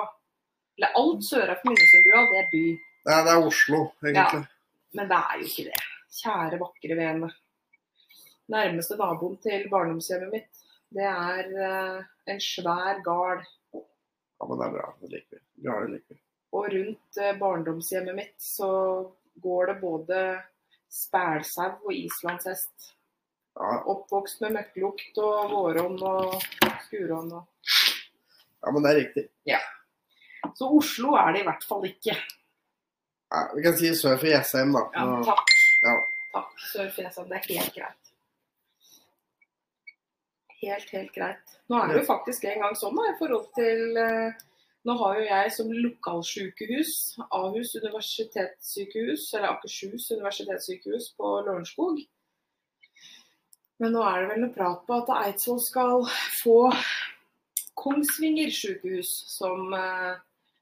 Eller 0.79 0.97
alt 0.97 1.27
sørafor 1.27 1.69
Minnesundbrua, 1.69 2.23
det 2.31 2.39
er 2.39 2.49
by. 2.49 2.63
det, 2.71 3.13
er, 3.13 3.27
det 3.27 3.35
er 3.35 3.45
Oslo, 3.51 3.83
egentlig. 4.01 4.41
Men 4.97 5.11
det 5.11 5.19
er 5.19 5.37
jo 5.37 5.51
ikke 5.51 5.67
det. 5.67 5.83
Kjære, 6.17 6.59
vakre 6.63 6.97
vene. 6.97 7.29
Nærmeste 8.51 8.97
naboen 8.99 9.37
til 9.45 9.69
barndomshjemmet 9.71 10.33
mitt, 10.33 10.65
det 10.91 11.05
er 11.07 11.53
uh, 11.53 12.01
en 12.33 12.41
svær 12.43 13.03
gard. 13.05 13.45
Ja, 13.77 14.47
men 14.49 14.57
det 14.57 14.65
er 14.65 14.73
bra. 14.79 14.89
Det 14.97 15.13
liker 15.13 15.37
vi. 15.37 15.45
Ja. 15.61 15.75
Og 16.51 16.65
rundt 16.73 17.17
eh, 17.21 17.35
barndomshjemmet 17.39 18.15
mitt 18.17 18.35
så 18.41 18.71
går 19.43 19.71
det 19.71 19.75
både 19.81 20.21
spælsau 20.91 21.69
og 21.87 21.93
islandshest. 21.95 22.89
Ja, 23.55 23.77
Oppvokst 23.91 24.41
med 24.43 24.55
møkklukt 24.57 25.17
og 25.23 25.51
våronn 25.51 25.97
og 26.07 26.35
skurånd. 26.87 27.33
Og... 27.35 27.47
ja, 28.61 28.71
men 28.71 28.83
det 28.85 28.91
er 28.93 28.99
riktig. 29.01 29.25
Så 30.57 30.67
Oslo 30.73 31.13
er 31.19 31.31
det 31.35 31.43
i 31.43 31.47
hvert 31.47 31.63
fall 31.67 31.85
ikke. 31.87 32.15
Ja, 33.31 33.41
vi 33.55 33.63
kan 33.63 33.75
si 33.79 33.91
sør 33.95 34.17
for 34.19 34.27
Jessheim, 34.27 34.73
da. 34.75 34.81
Ja, 34.95 35.03
Ja, 35.07 35.19
takk. 35.31 35.51
ja. 35.85 35.93
Takk, 36.31 36.53
Sør 36.71 36.89
Fesand. 36.95 37.29
Det 37.31 37.37
er 37.39 37.59
helt 37.59 37.75
greit. 37.75 38.11
Helt, 40.61 40.89
helt 40.93 41.13
greit. 41.15 41.53
Nå 41.71 41.79
er 41.81 41.89
det 41.91 42.01
jo 42.01 42.07
faktisk 42.07 42.43
en 42.51 42.61
gang 42.65 42.75
sånn 42.77 42.95
da, 42.97 43.07
i 43.11 43.15
forhold 43.19 43.47
til 43.57 43.97
eh, 43.99 44.41
Nå 44.81 44.95
har 44.97 45.19
jo 45.19 45.25
jeg 45.27 45.51
som 45.53 45.67
lokalsykehus 45.69 46.93
Ahus 47.29 47.75
universitetssykehus, 47.77 49.27
eller 49.37 49.51
Akershus 49.53 50.07
universitetssykehus 50.15 51.11
på 51.17 51.35
Lørenskog. 51.45 52.01
Men 53.81 53.93
nå 53.93 54.01
er 54.05 54.23
det 54.23 54.31
vel 54.31 54.43
noe 54.43 54.53
prat 54.55 54.81
på 54.87 54.97
at 54.97 55.13
Eidsvoll 55.19 55.61
skal 55.61 56.03
få 56.39 56.57
Kongsvinger 57.81 58.49
sykehus 58.53 59.09
som 59.29 59.73
eh, 59.73 60.17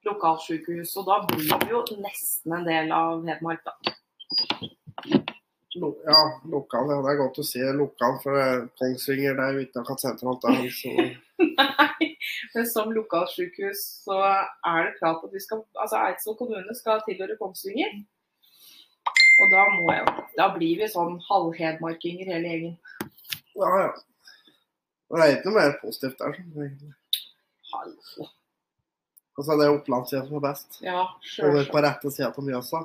lokalsykehus. 0.07 0.93
Og 0.99 1.07
da 1.07 1.17
blir 1.27 1.55
det 1.63 1.71
jo 1.71 1.81
nesten 2.03 2.55
en 2.55 2.67
del 2.67 2.93
av 2.95 3.25
Hedmark, 3.27 3.65
da. 3.67 3.95
Ja, 5.79 6.21
lokal. 6.49 6.91
Ja, 6.91 6.99
det 7.03 7.11
er 7.11 7.19
godt 7.19 7.39
å 7.39 7.47
si 7.47 7.63
lokal, 7.75 8.19
for 8.23 8.39
eh, 8.39 8.67
Kongsvinger 8.79 9.35
det 9.39 9.47
er 9.47 9.57
jo 9.57 9.65
ikke 9.67 9.83
akkurat 9.83 10.05
sentralt. 10.05 10.47
Der, 10.47 10.71
så 10.75 10.95
Nei, 11.39 12.07
men 12.53 12.65
som 12.67 12.91
lokalsykehus 12.91 13.81
så 14.03 14.17
er 14.23 14.79
det 14.89 14.95
klart 14.99 15.23
at 15.23 15.31
vi 15.33 15.39
skal, 15.43 15.61
altså 15.79 15.99
Eidsvoll 16.03 16.35
kommune 16.39 16.75
skal 16.75 16.99
tilhøre 17.05 17.37
Kongsvinger. 17.39 17.93
Og 19.39 19.53
da 19.53 19.63
må 19.71 19.93
jeg 19.95 20.03
Da 20.35 20.49
blir 20.55 20.81
vi 20.81 20.87
sånn 20.91 21.15
halvhedmarkinger 21.29 22.27
hele 22.33 22.51
gjengen. 22.53 22.77
ja, 23.55 23.69
ja. 23.85 23.89
Det 25.09 25.21
er 25.25 25.31
ikke 25.39 25.49
noe 25.49 25.55
mer 25.63 25.77
positivt 25.81 26.19
der. 26.21 26.35
sånn. 26.37 26.91
Hallo. 27.71 28.27
Og 29.39 29.45
så 29.47 29.55
er 29.55 29.61
det 29.63 29.69
Opplandssida 29.71 30.25
som 30.27 30.35
er 30.37 30.43
best. 30.43 30.77
Ja, 30.83 30.99
Over 31.47 31.63
sjøl. 31.63 31.69
på 31.71 31.81
rette 31.85 32.11
sida 32.11 32.27
av 32.29 32.43
Mjøsa. 32.45 32.83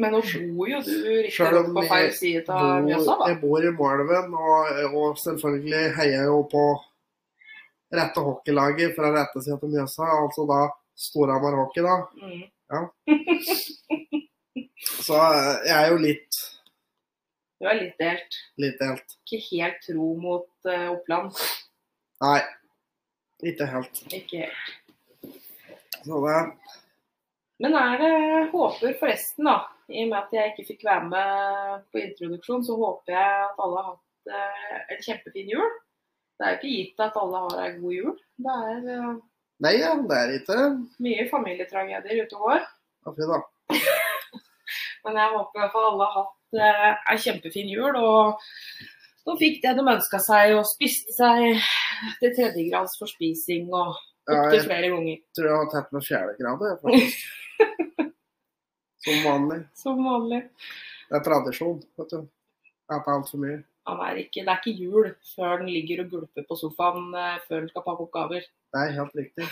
Men 0.00 0.14
nå 0.16 0.20
bor 0.56 0.68
jo 0.70 0.78
du 0.86 0.94
riktignok 1.26 1.68
på 1.76 1.82
feil 1.90 2.12
side 2.16 2.48
av 2.48 2.80
Mjøsa, 2.86 3.16
da. 3.20 3.28
Jeg 3.32 3.40
bor 3.42 3.60
i 3.66 3.72
Moelven, 3.76 4.32
og, 4.34 4.70
og 4.96 5.18
selvfølgelig 5.20 5.82
heier 5.98 6.16
jeg 6.16 6.30
jo 6.30 6.38
på 6.52 6.64
rette 7.92 8.24
hockeylaget 8.24 8.94
fra 8.96 9.10
rette 9.12 9.42
side 9.44 9.58
til 9.60 9.74
Mjøsa. 9.74 10.08
Altså 10.22 10.46
da 10.48 10.62
Storhamar 10.98 11.58
Hockey, 11.60 11.84
da. 11.84 11.98
Mm. 12.22 12.42
Så 15.02 15.14
eh, 15.18 15.54
jeg 15.68 15.76
er 15.76 15.90
jo 15.92 15.98
litt, 16.02 16.40
Du 17.60 17.68
er 17.68 17.78
litt 17.78 17.98
delt. 18.00 18.38
litt 18.64 18.80
delt. 18.80 19.16
Ikke 19.26 19.40
helt 19.50 19.78
tro 19.86 20.08
mot 20.20 20.48
uh, 20.66 20.88
Oppland. 20.94 21.36
Nei, 22.24 22.40
ikke 23.52 23.68
helt. 23.70 24.02
Ikke 24.08 24.46
helt. 24.46 24.78
Så 26.02 26.18
det 26.24 26.38
Men 27.62 27.76
er 27.78 28.00
det 28.00 28.14
håper 28.50 28.96
forresten, 28.98 29.46
da, 29.46 29.56
i 29.92 30.04
og 30.04 30.10
med 30.10 30.18
at 30.18 30.34
jeg 30.36 30.52
ikke 30.52 30.68
fikk 30.72 30.86
være 30.88 31.08
med 31.10 31.82
på 31.92 32.02
introduksjon, 32.02 32.64
så 32.66 32.76
håper 32.78 33.14
jeg 33.14 33.42
at 33.46 33.62
alle 33.64 33.82
har 33.82 33.90
hatt 33.92 34.32
eh, 34.38 34.78
en 34.94 35.02
kjempefin 35.06 35.52
jul. 35.54 35.74
Det 36.36 36.46
er 36.46 36.54
jo 36.54 36.58
ikke 36.60 36.72
gitt 36.76 37.02
at 37.04 37.18
alle 37.22 37.42
har 37.46 37.60
ei 37.62 37.74
god 37.78 37.96
jul. 37.98 38.16
Det 38.46 38.56
er 38.72 38.88
eh, 38.96 39.12
Nei, 39.62 39.76
ja, 39.78 39.92
det 39.94 40.16
er 40.18 40.32
ikke 40.40 40.56
mye 41.04 41.24
familietragedier 41.30 42.24
ute 42.24 42.38
og 42.38 42.48
går. 42.48 42.64
Ja, 43.06 43.12
fy 43.14 43.28
da. 43.30 43.42
Men 45.04 45.18
jeg 45.20 45.34
håper 45.34 45.58
i 45.58 45.62
hvert 45.62 45.74
fall 45.74 45.86
alle 45.92 46.08
har 46.08 46.16
hatt 46.16 46.58
eh, 46.66 46.88
ei 47.12 47.20
kjempefin 47.22 47.70
jul. 47.70 47.98
Og 48.00 48.40
så 49.22 49.36
fikk 49.38 49.60
det 49.62 49.76
de 49.78 49.84
ønska 49.94 50.18
seg, 50.22 50.56
og 50.56 50.66
spiste 50.66 51.14
seg 51.14 51.62
til 52.18 52.34
tredjegrads 52.34 52.98
forspising 52.98 53.70
og 53.70 53.94
opptil 54.26 54.58
ja, 54.58 54.66
flere 54.66 54.90
ganger. 54.96 55.22
tror 55.36 55.48
jeg 55.48 55.60
har 55.60 55.70
tatt 55.76 55.94
meg 55.94 56.08
fjerdegrad, 56.08 56.66
jeg, 56.66 56.80
faktisk. 56.82 57.30
Som 59.02 59.24
vanlig. 59.26 59.60
Som 59.74 60.04
vanlig. 60.06 60.42
Det 61.08 61.18
er 61.18 61.26
tradisjon, 61.26 61.82
vet 61.98 62.14
du. 62.14 62.24
Spise 62.86 63.14
altfor 63.16 63.40
mye. 63.42 63.60
Han 63.88 64.00
er 64.06 64.20
ikke, 64.22 64.44
det 64.46 64.52
er 64.52 64.60
ikke 64.60 64.78
jul 64.78 65.08
før 65.32 65.62
den 65.62 65.70
ligger 65.74 66.04
og 66.04 66.10
gulper 66.12 66.44
på 66.46 66.58
sofaen 66.58 67.14
eh, 67.18 67.40
før 67.48 67.64
den 67.64 67.70
skal 67.72 67.84
pakke 67.86 68.04
oppgaver. 68.06 68.44
Det 68.46 68.78
er 68.82 68.94
helt 68.94 69.16
riktig. 69.18 69.46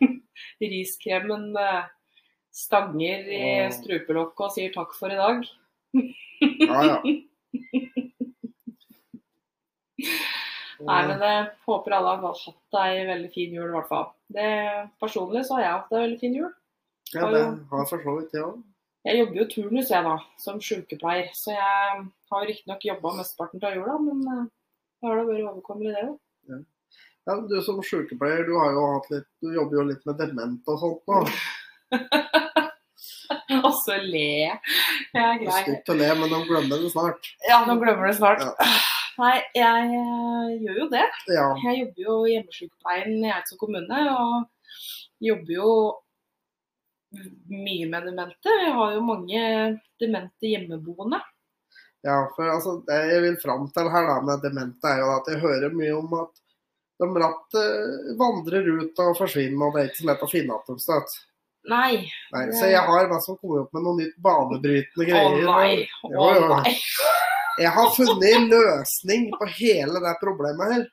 Riskremen 0.74 1.46
eh, 1.60 1.84
stanger 2.54 3.30
i 3.32 3.44
strupelokket 3.72 4.44
og 4.46 4.52
sier 4.54 4.74
takk 4.74 4.92
for 4.98 5.08
i 5.14 5.20
dag. 5.20 5.46
Ja, 6.60 6.80
ja. 6.90 6.98
Nei, 10.84 11.00
men 11.08 11.22
jeg 11.22 11.44
håper 11.64 11.94
alle 11.96 12.12
har 12.20 12.36
hatt 12.36 12.78
ei 12.82 13.04
veldig 13.08 13.30
fin 13.32 13.54
jul, 13.56 13.70
i 13.70 13.76
hvert 13.78 13.88
fall. 13.88 14.08
Det, 14.34 14.48
personlig 15.00 15.46
så 15.48 15.56
har 15.56 15.64
jeg 15.64 15.74
hatt 15.78 15.94
ei 15.94 16.02
veldig 16.02 16.20
fin 16.20 16.36
jul. 16.42 16.52
ja, 17.14 17.30
det 17.32 17.44
har 17.70 17.88
for 17.88 18.04
så 18.04 18.16
vidt 18.18 18.34
jeg 18.36 18.44
òg. 18.44 18.58
Jeg 19.04 19.18
jobber 19.20 19.40
jo 19.42 19.44
turnus 19.52 19.90
jeg 19.92 20.04
da, 20.06 20.14
som 20.40 20.60
sykepleier, 20.64 21.26
så 21.36 21.52
jeg 21.52 22.04
har 22.32 22.44
jo 22.44 22.48
riktignok 22.48 22.86
jobba 22.88 23.10
mesteparten 23.18 23.64
av 23.68 23.74
jula, 23.76 23.96
men 24.00 24.22
eh, 24.32 24.46
det 24.48 25.10
har 25.10 25.18
da 25.20 25.26
vært 25.28 25.48
overkommelig, 25.50 25.92
det 25.92 26.04
òg. 26.08 26.62
Ja, 27.24 27.36
du 27.48 27.56
som 27.64 27.82
sykepleier, 27.84 28.46
du 28.48 28.54
har 28.60 28.72
jo 28.76 28.82
hatt 28.92 29.06
litt 29.08 29.28
Du 29.40 29.48
jobber 29.54 29.78
jo 29.78 29.84
litt 29.88 30.02
med 30.04 30.18
dement 30.20 30.66
og 30.68 30.80
sånt 30.82 31.06
nå. 31.08 31.22
Og 33.64 33.70
så 33.84 33.96
le 34.00 34.24
jeg. 34.44 34.56
Jeg 35.14 35.22
er 35.22 35.38
grei. 35.40 35.60
stygt 35.64 35.92
å 35.92 35.96
le, 35.96 36.08
men 36.20 36.32
de 36.32 36.40
glemmer 36.48 36.82
det 36.82 36.90
snart. 36.92 37.28
Ja, 37.48 37.60
nå 37.68 37.76
glemmer 37.80 38.08
det 38.10 38.16
snart. 38.18 38.44
Ja. 38.44 38.68
Nei, 39.22 39.34
jeg 39.54 40.00
eh, 40.00 40.54
gjør 40.64 40.80
jo 40.82 40.88
det. 40.92 41.04
Ja. 41.30 41.46
Jeg 41.62 41.82
jobber 41.82 42.08
jo 42.08 42.16
hjemmesykepleien 42.32 43.20
i 43.20 43.30
Eidsvoll 43.30 43.60
kommune, 43.60 44.00
og 44.16 44.80
jobber 45.24 45.54
jo 45.54 45.70
mye 47.50 47.88
med 47.90 48.08
demente. 48.10 48.56
Vi 48.60 48.70
har 48.78 48.94
jo 48.94 49.04
mange 49.04 49.42
demente 50.00 50.50
hjemmeboende. 50.50 51.20
ja, 52.04 52.16
for 52.36 52.48
altså, 52.52 52.78
det 52.86 53.00
jeg 53.10 53.20
vil 53.24 53.36
fram 53.42 53.68
til 53.72 53.90
her 53.92 54.08
da 54.10 54.16
med 54.24 54.42
demente, 54.44 54.88
er 54.88 55.02
jo 55.02 55.12
at 55.16 55.30
jeg 55.32 55.42
hører 55.44 55.76
mye 55.76 55.94
om 55.98 56.18
at 56.22 56.42
de 57.02 57.08
ratt 57.20 57.56
vandrer 58.18 58.68
ut 58.70 59.00
og 59.02 59.16
forsvinner, 59.18 59.66
og 59.66 59.74
det 59.74 59.82
er 59.82 59.88
ikke 59.90 60.02
så 60.02 60.10
lett 60.10 60.26
å 60.26 60.30
finne 60.30 60.52
igjen 60.52 60.68
dem 60.68 60.82
støtt. 60.82 61.16
Nei. 61.64 62.04
Nei, 62.34 62.44
så 62.52 62.68
jeg 62.68 62.82
har 62.84 63.08
bare 63.08 63.22
som 63.24 63.38
kommet 63.40 63.64
opp 63.64 63.72
med 63.72 63.86
noen 63.86 64.02
nytt 64.02 64.18
banebrytende 64.22 65.06
greier. 65.08 65.46
Å 65.48 65.54
nei. 65.56 65.86
Å 66.12 66.26
nei. 66.50 66.74
Jeg 67.64 67.70
har 67.70 67.90
funnet 67.94 68.26
en 68.28 68.48
løsning 68.50 69.30
på 69.38 69.48
hele 69.56 70.02
det 70.04 70.14
problemet 70.20 70.74
her. 70.74 70.84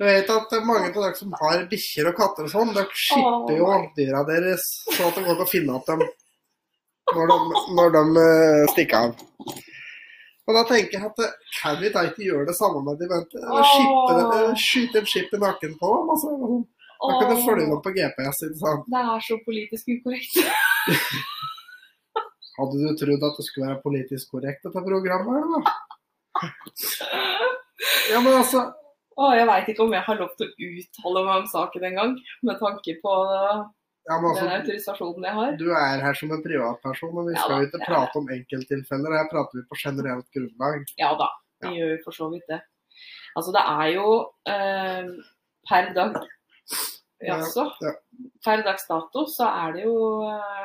Du 0.00 0.06
vet 0.08 0.30
at 0.32 0.52
mange 0.64 0.86
av 0.88 0.94
dere 0.96 1.12
som 1.18 1.34
har 1.36 1.66
bikkjer 1.68 2.06
og 2.08 2.14
katter 2.16 2.46
og 2.46 2.52
sånn, 2.54 2.70
dere 2.72 2.88
skipper 2.96 3.52
jo 3.58 3.66
dyra 3.98 4.22
deres 4.30 4.62
så 4.96 5.10
at 5.10 5.18
det 5.18 5.24
går 5.26 5.34
an 5.36 5.42
å 5.44 5.48
finne 5.50 5.74
opp 5.76 5.84
dem 5.90 6.00
når 7.10 7.26
de, 7.28 7.36
når 7.76 7.88
de 7.96 8.02
eh, 8.22 8.62
stikker 8.72 9.10
av. 9.10 9.12
Og 10.48 10.56
da 10.56 10.62
tenker 10.70 10.96
jeg 10.96 11.04
at 11.10 11.18
eh, 11.26 11.34
kan 11.58 11.76
vi 11.82 11.90
da 11.92 12.00
ikke 12.08 12.24
gjøre 12.30 12.46
det 12.48 12.56
samme 12.56 12.80
med? 12.86 13.02
Eller 13.04 13.26
det- 13.28 13.44
Åh. 13.44 13.74
eh, 14.14 14.54
Skyte 14.56 14.96
en 15.02 15.10
skip 15.12 15.34
i 15.36 15.42
nakken 15.42 15.72
på 15.80 15.86
dem? 15.96 16.06
Altså, 16.14 16.28
sånn. 16.38 16.62
da 17.02 17.12
kan 17.20 17.28
du 17.34 17.38
følge 17.44 17.66
dem 17.68 17.82
på 17.84 17.92
GPS. 17.98 18.36
ikke 18.48 18.60
sant? 18.62 18.88
Det 18.94 19.02
er 19.04 19.20
så 19.28 19.36
politisk 19.44 19.84
ukorrekt. 19.98 20.32
Hadde 22.60 22.76
du 22.80 22.88
trodd 23.00 23.22
at 23.28 23.36
det 23.40 23.44
skulle 23.46 23.68
være 23.70 23.82
politisk 23.84 24.24
korrekt, 24.34 24.60
dette 24.64 24.80
programmet? 24.88 25.32
eller 25.36 25.50
noe? 25.54 25.64
Ja, 28.10 28.18
men 28.20 28.34
altså 28.36 28.60
Å, 29.20 29.28
jeg 29.36 29.46
veit 29.50 29.68
ikke 29.68 29.84
om 29.84 29.92
jeg 29.92 30.06
har 30.06 30.16
lov 30.20 30.30
til 30.40 30.48
å 30.48 30.68
uttale 30.80 31.22
meg 31.26 31.42
om 31.42 31.48
saken 31.50 31.86
engang, 31.90 32.14
med 32.48 32.56
tanke 32.62 32.94
på 33.02 33.14
Ja, 34.08 34.16
men 34.16 34.32
den 34.32 34.46
altså, 34.46 34.46
autorisasjonen 34.56 35.26
jeg 35.28 35.36
har. 35.36 35.52
Du 35.60 35.66
er 35.76 36.00
her 36.06 36.16
som 36.16 36.32
en 36.32 36.42
privatperson, 36.44 37.12
og 37.20 37.28
vi 37.28 37.34
Ja 37.36 37.42
skal 37.44 37.60
jo 37.62 37.68
ikke 37.68 37.82
prate 37.84 38.18
om 38.22 38.30
enkelttilfeller. 38.32 39.16
Her 39.18 39.28
prater 39.32 39.60
vi 39.60 39.66
på 39.68 39.78
generelt 39.82 40.28
grunnlag. 40.34 40.88
Ja 41.02 41.12
da, 41.20 41.28
vi 41.66 41.76
gjør 41.76 41.98
for 42.06 42.16
så 42.16 42.30
vidt 42.32 42.48
det. 42.48 42.62
Altså, 43.36 43.52
det 43.54 43.62
er 43.62 43.86
jo 43.94 44.06
eh, 44.50 45.12
per 45.68 45.92
dag 45.94 46.16
Ja, 47.20 47.36
Jaså? 47.36 47.66
ja. 47.84 47.92
Per 48.44 48.62
dags 48.64 48.86
dato 48.88 49.26
så 49.28 49.50
er 49.52 49.76
det 49.76 49.84
jo 49.84 49.96
eh, 50.24 50.64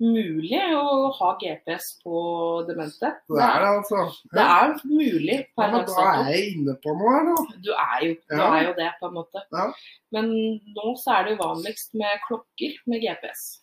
mulig 0.00 0.60
å 0.76 1.10
ha 1.12 1.30
GPS 1.40 1.92
på 2.02 2.20
demente. 2.68 3.10
Det 3.28 3.42
er 3.44 3.60
det, 3.64 3.70
altså. 3.76 4.04
det 4.32 4.44
er 4.46 4.74
mulig 4.88 5.38
Ja, 5.58 5.66
men 5.70 5.86
da 5.86 6.04
er 6.08 6.30
jeg 6.32 6.52
inne 6.56 6.74
på 6.82 6.94
noe 6.96 7.14
her, 7.16 7.30
da. 7.30 7.56
Du 7.64 7.70
er 7.76 8.04
jo, 8.08 8.14
du 8.14 8.36
Ja. 8.36 8.50
er 8.56 8.68
jo 8.68 8.74
det, 8.80 8.90
på 9.00 9.08
en 9.10 9.14
måte. 9.20 9.42
Ja. 9.52 9.66
Men 10.12 10.30
nå 10.76 10.94
så 11.00 11.18
er 11.18 11.24
det 11.28 11.36
jo 11.36 11.42
vanligst 11.44 11.92
med 11.94 12.22
klokker 12.28 12.78
med 12.86 13.02
GPS. 13.04 13.60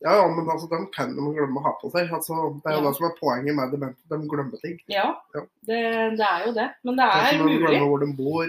Ja, 0.00 0.12
ja, 0.14 0.28
men 0.30 0.46
altså, 0.46 0.68
de 0.70 0.78
kan 0.94 1.10
de 1.10 1.22
glemme 1.34 1.58
å 1.58 1.64
ha 1.64 1.72
på 1.80 1.90
seg. 1.90 2.06
Altså, 2.14 2.34
det 2.62 2.70
er 2.70 2.76
jo 2.78 2.84
det 2.86 2.94
som 2.94 3.06
er 3.08 3.16
poenget 3.18 3.56
med 3.58 3.72
demente. 3.74 3.98
De 4.06 4.18
glemmer 4.30 4.60
ting. 4.62 4.78
Ja, 4.86 5.08
Ja. 5.34 5.40
Det, 5.66 5.80
det 6.20 6.26
er 6.28 6.46
jo 6.46 6.52
det. 6.54 6.68
Men 6.86 6.96
det 7.00 7.08
Det 7.10 7.32
er 7.34 7.42
mulig. 7.42 7.58
de 7.58 7.66
glemmer 7.66 7.88
hvor 7.90 7.98
de 8.04 8.12
bor. 8.14 8.46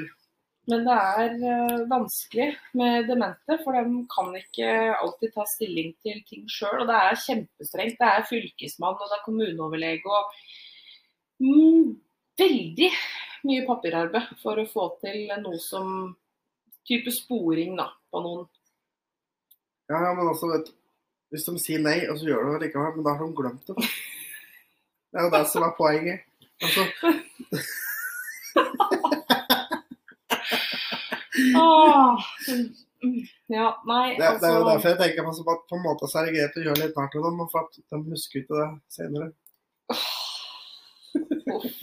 Men 0.69 0.84
det 0.86 0.95
er 0.95 1.32
eh, 1.49 1.88
vanskelig 1.89 2.49
med 2.77 3.08
demente, 3.10 3.58
for 3.63 3.73
de 3.73 4.03
kan 4.12 4.36
ikke 4.38 4.69
alltid 4.99 5.34
ta 5.34 5.45
stilling 5.49 5.95
til 6.03 6.19
ting 6.29 6.45
sjøl. 6.51 6.84
Og 6.84 6.89
det 6.89 6.97
er 6.99 7.23
kjempestrengt. 7.23 7.97
Det 7.97 8.10
er 8.10 8.27
fylkesmann 8.29 8.97
og 8.99 9.08
det 9.08 9.17
er 9.17 9.25
kommuneoverlege 9.25 10.13
og 10.13 10.23
mm, 11.41 11.89
veldig 12.39 12.91
mye 13.49 13.65
papirarbeid 13.65 14.36
for 14.43 14.60
å 14.60 14.67
få 14.69 14.86
til 15.01 15.32
noe 15.41 15.60
som 15.63 16.12
type 16.89 17.12
sporing 17.13 17.77
da, 17.79 17.89
på 18.12 18.21
noen. 18.25 18.45
Ja, 19.89 20.03
ja, 20.05 20.13
men 20.13 20.27
altså, 20.29 20.51
vet 20.53 20.69
hvis 21.29 21.45
de 21.45 21.60
sier 21.62 21.82
nei, 21.82 21.99
og 22.10 22.17
så 22.17 22.25
gjør 22.29 22.45
de 22.45 22.53
det 22.55 22.67
likevel, 22.67 22.95
men 22.97 23.05
da 23.05 23.13
har 23.17 23.25
de 23.25 23.38
glemt 23.38 23.69
det. 23.69 23.75
Det 25.10 25.17
er 25.17 25.23
jo 25.25 25.32
det 25.34 25.45
som 25.49 25.63
er 25.65 25.71
poenget. 25.73 26.19
Altså, 26.62 26.84
Åh, 31.58 32.25
mm, 33.03 33.15
ja, 33.60 33.69
nei, 33.89 34.06
det, 34.15 34.32
det 34.41 34.50
er 34.50 34.56
jo 34.56 34.63
altså 34.63 34.72
derfor 34.72 34.89
jeg 34.93 35.00
tenker 35.04 35.28
på, 35.28 35.54
at 35.56 35.67
på 35.69 35.78
en 35.78 35.86
måte 35.86 36.10
så 36.10 36.22
er 36.22 36.30
det 36.30 36.36
greit 36.38 36.58
å 36.58 36.65
gjøre 36.67 36.82
litt 36.84 36.98
narr 37.00 37.19
av 37.19 37.28
dem, 37.30 37.45
for 37.52 37.67
at 37.67 37.84
de 37.84 38.02
husker 38.13 38.43
ikke 38.43 38.60
det 38.62 38.69
senere. 38.95 39.32
Uff 39.89 40.10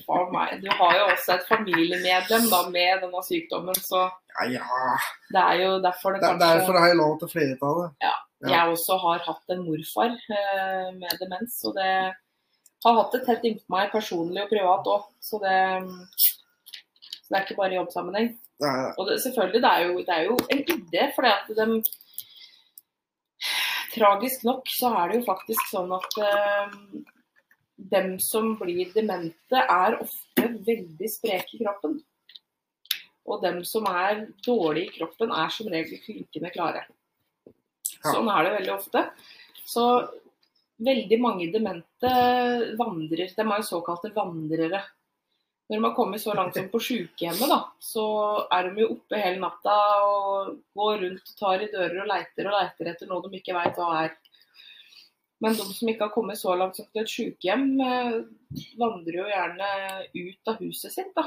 a 0.09 0.19
meg. 0.33 0.61
Du 0.63 0.69
har 0.71 0.99
jo 0.99 1.09
også 1.11 1.37
et 1.37 1.49
familiemedlem 1.49 2.47
da, 2.53 2.61
med 2.73 3.03
denne 3.05 3.25
sykdommen, 3.27 3.79
så 3.81 4.07
Ja, 4.37 4.47
ja. 4.53 4.95
det 5.33 5.43
er 5.43 5.61
jo 5.63 5.71
derfor 5.83 6.15
det 6.15 6.23
Det 6.23 6.31
er 6.31 6.43
derfor 6.45 6.79
har 6.79 6.89
jeg 6.93 7.01
lov 7.01 7.19
til 7.21 7.33
flere 7.33 7.59
av 7.63 7.83
det. 7.83 7.91
Ja. 8.07 8.15
Jeg 8.53 8.73
også 8.75 8.99
har 9.01 9.23
hatt 9.25 9.55
en 9.55 9.65
morfar 9.65 10.13
eh, 10.13 10.89
med 10.95 11.13
demens, 11.21 11.57
og 11.65 11.75
det 11.79 11.93
har 12.85 12.99
hatt 13.01 13.15
det 13.17 13.23
tett 13.27 13.47
innpå 13.49 13.73
meg 13.73 13.93
personlig 13.93 14.45
og 14.45 14.51
privat 14.53 14.91
òg. 14.93 15.07
Så 15.25 15.41
det, 15.43 15.57
så 16.21 17.29
det 17.31 17.39
er 17.39 17.47
ikke 17.47 17.59
bare 17.63 17.75
i 17.75 17.81
jobbsammenheng. 17.81 18.35
Og 18.97 19.09
det, 19.09 19.19
selvfølgelig, 19.23 19.63
det 19.63 19.71
er, 19.71 19.85
jo, 19.87 19.99
det 20.01 20.15
er 20.15 20.23
jo 20.31 20.37
en 20.53 20.63
idé, 20.77 21.09
for 21.17 21.29
at 21.29 21.51
de 21.53 21.83
Tragisk 23.97 24.43
nok 24.45 24.69
så 24.69 24.91
er 25.01 25.09
det 25.09 25.19
jo 25.21 25.25
faktisk 25.25 25.71
sånn 25.71 25.93
at 25.97 26.17
eh, 26.21 26.75
dem 27.93 28.17
som 28.21 28.51
blir 28.61 28.91
demente, 28.93 29.61
er 29.61 29.97
ofte 30.03 30.51
veldig 30.67 31.09
spreke 31.09 31.57
i 31.57 31.63
kroppen. 31.63 31.97
Og 33.27 33.41
dem 33.43 33.63
som 33.67 33.89
er 33.91 34.27
dårlige 34.45 34.91
i 34.91 34.99
kroppen, 34.99 35.33
er 35.33 35.53
som 35.53 35.71
regel 35.73 36.01
klinkende 36.05 36.53
klare. 36.53 36.85
Sånn 38.05 38.29
er 38.31 38.47
det 38.47 38.55
veldig 38.59 38.75
ofte. 38.77 39.03
Så 39.67 39.87
veldig 40.87 41.19
mange 41.23 41.49
demente 41.53 42.13
vandrer. 42.79 43.33
De 43.33 43.47
er 43.47 43.63
jo 43.63 43.71
såkalte 43.71 44.13
vandrere. 44.15 44.83
Når 45.67 45.81
de 45.81 45.85
har 45.85 45.95
kommet 45.97 46.23
så 46.23 46.35
langt 46.39 46.55
som 46.55 46.69
på 46.71 46.79
sykehjemmet, 46.79 47.51
da, 47.51 47.59
så 47.83 48.05
er 48.55 48.69
de 48.69 48.85
jo 48.85 48.93
oppe 48.95 49.19
hele 49.19 49.41
natta 49.43 49.75
og 50.07 50.53
går 50.79 51.01
rundt 51.03 51.33
og 51.33 51.41
tar 51.41 51.65
i 51.65 51.71
dører 51.73 52.05
og 52.05 52.11
leiter 52.13 52.47
og 52.47 52.55
leiter 52.55 52.91
etter 52.93 53.11
noe 53.11 53.27
de 53.27 53.41
ikke 53.41 53.57
veit 53.57 53.81
hva 53.81 53.89
er. 54.05 54.15
Men 55.43 55.57
de 55.59 55.67
som 55.67 55.91
ikke 55.91 56.07
har 56.07 56.15
kommet 56.15 56.39
så 56.39 56.55
langt 56.57 56.79
som 56.79 56.87
til 56.87 57.03
et 57.03 57.13
sykehjem, 57.13 57.67
eh, 57.83 58.15
vandrer 58.79 59.19
jo 59.19 59.27
gjerne 59.29 59.73
ut 60.15 60.53
av 60.53 60.63
huset 60.63 60.95
sitt, 60.95 61.11
da. 61.19 61.27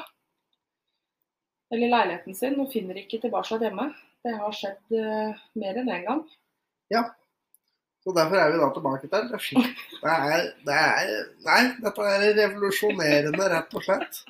Eller 1.69 1.91
leiligheten 1.91 2.38
sin, 2.38 2.58
og 2.63 2.71
finner 2.71 2.97
ikke 2.97 3.19
tilbake 3.21 3.60
hjemme. 3.62 3.91
Det 4.25 4.34
har 4.39 4.56
skjedd 4.56 4.95
eh, 4.97 5.43
mer 5.62 5.84
enn 5.84 5.91
én 5.93 6.08
gang. 6.08 6.23
Så 8.03 8.13
derfor 8.15 8.39
er 8.39 8.53
vi 8.53 8.59
da 8.62 8.69
tilbake 8.75 9.07
til 9.07 9.12
det. 9.12 9.39
er, 10.13 10.45
det 10.67 10.75
er 10.75 11.09
Nei, 11.47 11.62
dette 11.83 12.07
er 12.13 12.25
revolusjonerende, 12.38 13.49
rett 13.53 13.75
og 13.75 13.85
slett. 13.85 14.21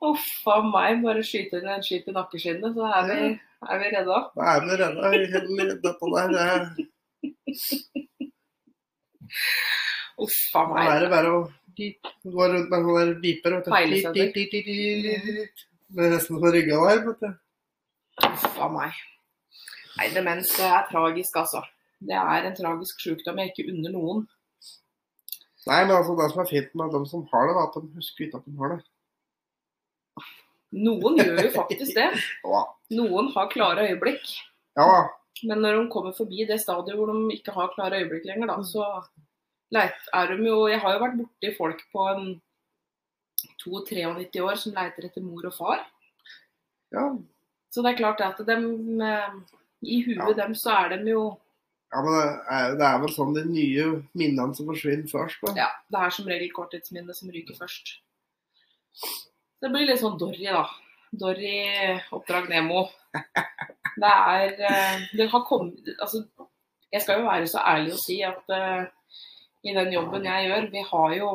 Uff 0.00 0.48
a 0.48 0.56
meg, 0.64 1.02
bare 1.04 1.22
skyte 1.26 1.60
inn 1.60 1.68
en 1.68 1.82
skip 1.84 2.08
i 2.08 2.14
nakkeskinnet, 2.16 2.72
så 2.76 2.88
er 2.98 3.08
vi, 3.10 3.18
er 3.68 3.82
vi 3.82 3.90
redda. 3.94 4.20
Da 4.36 4.54
er 4.54 4.60
vi 4.64 4.78
redda. 4.80 5.10
Dette 5.84 6.12
der 6.14 6.30
er, 6.44 6.60
Uff 10.20 10.38
a 10.56 10.64
Da 10.72 10.86
er 10.94 11.04
det 11.04 11.10
bare 11.14 11.34
å 11.36 11.42
gå 11.76 12.48
rundt 12.52 12.72
med 12.72 12.88
sånne 12.88 13.18
viper 13.22 13.58
og 13.58 13.68
med 15.90 16.12
resten 16.14 16.38
av 16.38 16.48
rygga 16.54 16.80
der. 16.88 17.36
Uff 18.30 18.56
a 18.56 18.70
meg. 18.72 18.96
Nei, 19.98 20.08
demens 20.16 20.56
er 20.64 20.88
tragisk, 20.88 21.36
altså. 21.44 21.60
Det 22.00 22.16
er 22.16 22.46
en 22.48 22.56
tragisk 22.56 23.00
sykdom 23.04 23.38
jeg 23.42 23.52
ikke 23.52 23.68
unner 23.72 23.92
noen. 23.92 24.22
Nei, 25.68 25.82
men 25.84 25.92
altså, 25.92 26.14
det 26.16 26.30
som 26.32 26.40
er 26.42 26.48
fint 26.48 26.74
med 26.80 26.92
dem 26.94 27.04
som 27.06 27.26
har 27.32 27.48
det, 27.50 27.54
er 27.56 27.66
at 27.66 27.74
de 27.76 27.98
husker 27.98 28.26
ikke 28.26 28.38
at 28.40 28.46
de 28.48 28.56
har 28.62 28.74
det. 28.74 28.80
Noen 30.80 31.18
gjør 31.18 31.40
jo 31.44 31.50
faktisk 31.56 31.96
det. 31.98 32.08
Noen 32.98 33.28
har 33.34 33.50
klare 33.52 33.88
øyeblikk. 33.90 34.22
ja 34.78 34.86
Men 35.46 35.60
når 35.64 35.76
de 35.76 35.90
kommer 35.92 36.12
forbi 36.16 36.44
det 36.48 36.60
stadiet 36.62 36.96
hvor 36.98 37.10
de 37.10 37.34
ikke 37.36 37.52
har 37.56 37.72
klare 37.74 38.00
øyeblikk 38.02 38.24
lenger, 38.28 38.50
da, 38.52 38.56
så 38.66 38.86
er 40.14 40.32
de 40.32 40.46
jo 40.48 40.66
Jeg 40.68 40.80
har 40.82 40.94
jo 40.96 41.02
vært 41.04 41.18
borti 41.20 41.52
folk 41.56 41.82
på 41.92 42.06
en 42.14 42.24
92-93 43.64 44.40
år 44.44 44.58
som 44.60 44.74
leiter 44.76 45.06
etter 45.08 45.24
mor 45.24 45.46
og 45.48 45.54
far. 45.56 45.84
ja. 46.92 47.10
Så 47.70 47.84
det 47.86 47.92
er 47.92 48.00
klart 48.00 48.20
at 48.26 48.40
dem, 48.48 49.00
eh, 49.00 49.34
i 49.86 50.00
huet 50.02 50.18
Ja. 50.18 50.32
dem 50.42 50.54
så 50.58 50.70
er 50.74 50.96
de 50.96 51.10
jo 51.12 51.38
ja 51.90 52.02
men 52.06 52.14
det 52.78 52.86
er, 52.86 53.00
vel 53.02 53.12
sånn 53.14 53.34
de 53.34 53.42
nye 53.48 53.86
minnene 54.14 54.54
som 54.54 54.68
forsvinner 54.70 55.10
først. 55.10 55.42
Da. 55.42 55.54
Ja, 55.58 55.70
det 55.90 56.04
er 56.04 56.14
som 56.14 56.28
regel 56.30 56.52
korttidsminnet 56.54 57.18
som 57.18 57.32
ryker 57.34 57.58
først. 57.58 57.96
Det 59.60 59.70
blir 59.72 59.88
litt 59.88 60.00
sånn 60.00 60.18
Dory, 60.20 60.46
da. 60.46 60.64
Dory 61.10 61.56
Oppdrag 62.14 62.48
Nemo. 62.52 62.86
Det 64.00 64.08
er 64.08 64.60
eh, 64.64 65.00
Det 65.18 65.26
har 65.32 65.42
kommet 65.44 65.88
Altså, 65.98 66.22
jeg 66.92 67.02
skal 67.02 67.20
jo 67.20 67.26
være 67.26 67.48
så 67.50 67.62
ærlig 67.66 67.94
å 67.94 68.00
si 68.00 68.16
at 68.26 68.52
uh, 68.54 68.86
i 69.66 69.74
den 69.76 69.92
jobben 69.92 70.24
jeg 70.26 70.46
gjør, 70.46 70.68
vi 70.72 70.84
har 70.88 71.14
jo 71.18 71.30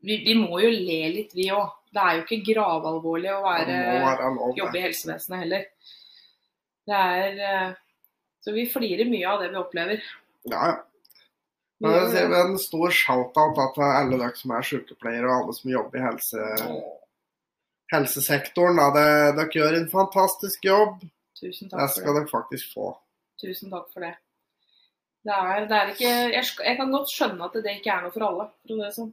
Vi, 0.00 0.16
vi 0.24 0.34
må 0.40 0.58
jo 0.60 0.70
le 0.72 0.98
litt, 1.14 1.32
vi 1.36 1.48
òg. 1.54 1.70
Det 1.92 2.02
er 2.02 2.18
jo 2.18 2.24
ikke 2.24 2.52
gravalvorlig 2.52 3.30
å 3.32 3.44
være 3.44 3.76
være 4.04 4.32
jobbe 4.58 4.78
i 4.78 4.82
helsevesenet 4.84 5.40
heller. 5.42 5.64
Det 6.86 6.98
er 6.98 7.40
eh, 7.46 7.78
Så 8.46 8.52
vi 8.54 8.68
flirer 8.70 9.08
mye 9.10 9.26
av 9.26 9.40
det 9.42 9.48
vi 9.50 9.58
opplever. 9.58 10.02
Ja, 10.46 10.60
ja. 10.70 10.76
Men 11.82 11.92
jeg 11.92 12.10
ser. 12.14 12.32
En 12.38 12.54
stor 12.62 12.92
shout-out 12.94 13.58
til 13.74 13.82
alle 13.84 14.16
dere 14.20 14.38
som 14.38 14.52
er 14.54 14.62
sykepleiere 14.64 15.26
og 15.26 15.34
alle 15.40 15.54
som 15.56 15.72
jobber 15.72 15.98
i 15.98 16.04
helse, 16.06 16.44
helsesektoren. 17.92 18.78
Da. 18.78 18.86
Dere 19.36 19.48
gjør 19.52 19.76
en 19.80 19.90
fantastisk 19.92 20.64
jobb. 20.64 21.02
Tusen 21.36 21.68
Det 21.68 21.74
takk 21.74 21.82
for 21.82 21.96
skal 21.98 22.14
det. 22.14 22.22
dere 22.22 22.30
faktisk 22.32 22.70
få. 22.72 22.92
Tusen 23.42 23.74
takk 23.74 23.90
for 23.92 24.06
det. 24.06 24.14
Det 25.26 25.34
er, 25.34 25.66
det 25.66 25.76
er 25.76 25.88
ikke 25.90 26.08
jeg, 26.32 26.44
jeg 26.70 26.76
kan 26.78 26.92
godt 26.94 27.10
skjønne 27.10 27.44
at 27.48 27.58
det 27.58 27.74
ikke 27.80 27.92
er 27.92 28.06
noe 28.06 28.14
for 28.14 28.24
alle. 28.28 28.46
For 28.62 28.80
det 28.80 28.92
sånn. 28.94 29.10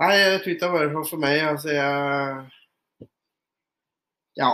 Nei, 0.00 0.12
jeg 0.16 0.40
tror 0.42 0.52
ikke 0.56 0.70
det 0.72 0.82
er 0.88 1.08
for 1.12 1.22
meg. 1.22 1.38
Altså, 1.52 1.68
jeg 1.76 1.92
Ja. 4.40 4.50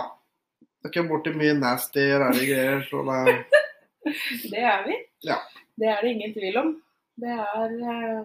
Dere 0.83 1.01
er 1.01 1.09
borti 1.09 1.31
mye 1.35 1.55
nasty, 1.57 2.03
rare 2.19 2.45
greier, 2.45 2.83
så 2.91 3.01
det 3.07 3.39
Det 4.51 4.61
er 4.73 4.83
vi. 4.87 4.97
Ja. 5.27 5.37
Det 5.79 5.87
er 5.87 6.01
det 6.03 6.11
ingen 6.11 6.33
tvil 6.35 6.57
om. 6.59 6.73
Det 7.19 7.35
er 7.35 7.75
eh, 7.93 8.21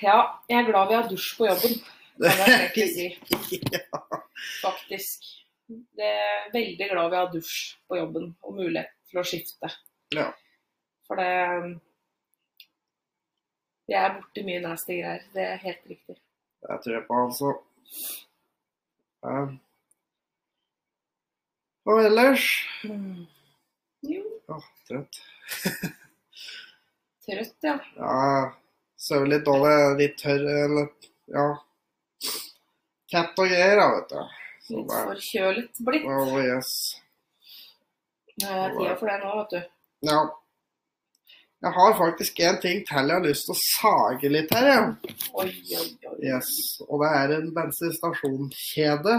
Ja, 0.00 0.16
jeg 0.48 0.58
er 0.62 0.68
glad 0.70 0.88
vi 0.88 0.96
har 0.96 1.08
dusj 1.10 1.34
på 1.36 1.48
jobben. 1.50 1.76
Kan 2.20 2.38
jeg 2.40 2.54
egentlig 2.56 2.88
si. 2.94 3.60
Faktisk. 4.60 5.28
Det 5.68 6.08
er 6.08 6.48
veldig 6.52 6.88
glad 6.90 7.10
vi 7.12 7.20
har 7.20 7.30
dusj 7.32 7.58
på 7.88 8.00
jobben 8.00 8.32
og 8.42 8.56
mulighet 8.56 8.92
til 9.10 9.20
å 9.20 9.26
skifte. 9.26 9.70
Ja. 10.16 10.30
For 11.06 11.20
det 11.20 11.30
Vi 13.90 13.96
er 13.98 14.12
borti 14.14 14.44
mye 14.46 14.62
nasty 14.62 15.00
greier. 15.00 15.24
Det 15.34 15.42
er 15.42 15.62
helt 15.64 15.86
riktig. 15.90 16.16
Det 16.62 16.76
tror 16.84 16.94
jeg 16.94 17.06
på, 17.08 17.22
altså. 17.26 17.54
Ja. 19.24 19.40
Og 21.90 21.98
ellers 22.04 22.44
Jo, 24.06 24.22
Åh, 24.50 24.66
trøtt. 24.88 25.18
trøtt, 27.26 27.56
ja. 27.66 27.74
Ja, 27.98 28.52
sover 29.00 29.28
litt 29.34 29.44
dårlig, 29.46 29.74
litt 30.00 30.16
tørr 30.20 30.46
eller 30.64 30.88
Ja. 31.30 31.48
Tett 33.10 33.38
og 33.42 33.50
greier, 33.50 33.76
da, 33.80 33.86
vet 33.96 34.12
du. 34.12 34.36
Så 34.64 34.76
Litt 34.78 34.90
det 34.90 35.02
forkjølet 35.10 35.80
blitt. 35.86 36.06
Oh, 36.06 36.36
yes. 36.38 36.72
Det 38.40 38.48
er 38.48 38.74
tida 38.76 38.96
for 39.00 39.10
det 39.10 39.16
nå, 39.24 39.32
vet 39.40 39.54
du. 39.56 39.60
Ja. 40.08 40.18
Jeg 41.60 41.72
har 41.76 41.96
faktisk 41.98 42.38
en 42.40 42.56
ting 42.60 42.78
til 42.88 42.96
jeg 43.10 43.16
har 43.16 43.24
lyst 43.24 43.44
til 43.44 43.52
å 43.52 43.60
sage 43.60 44.28
litt 44.32 44.52
her, 44.56 44.68
jeg. 44.70 45.14
Oi, 45.36 45.50
oi, 45.76 45.88
oi. 46.08 46.14
Yes. 46.24 46.48
Og 46.86 47.02
det 47.02 47.10
er 47.18 47.34
en 47.36 47.50
bensinstasjonskjede. 47.56 49.16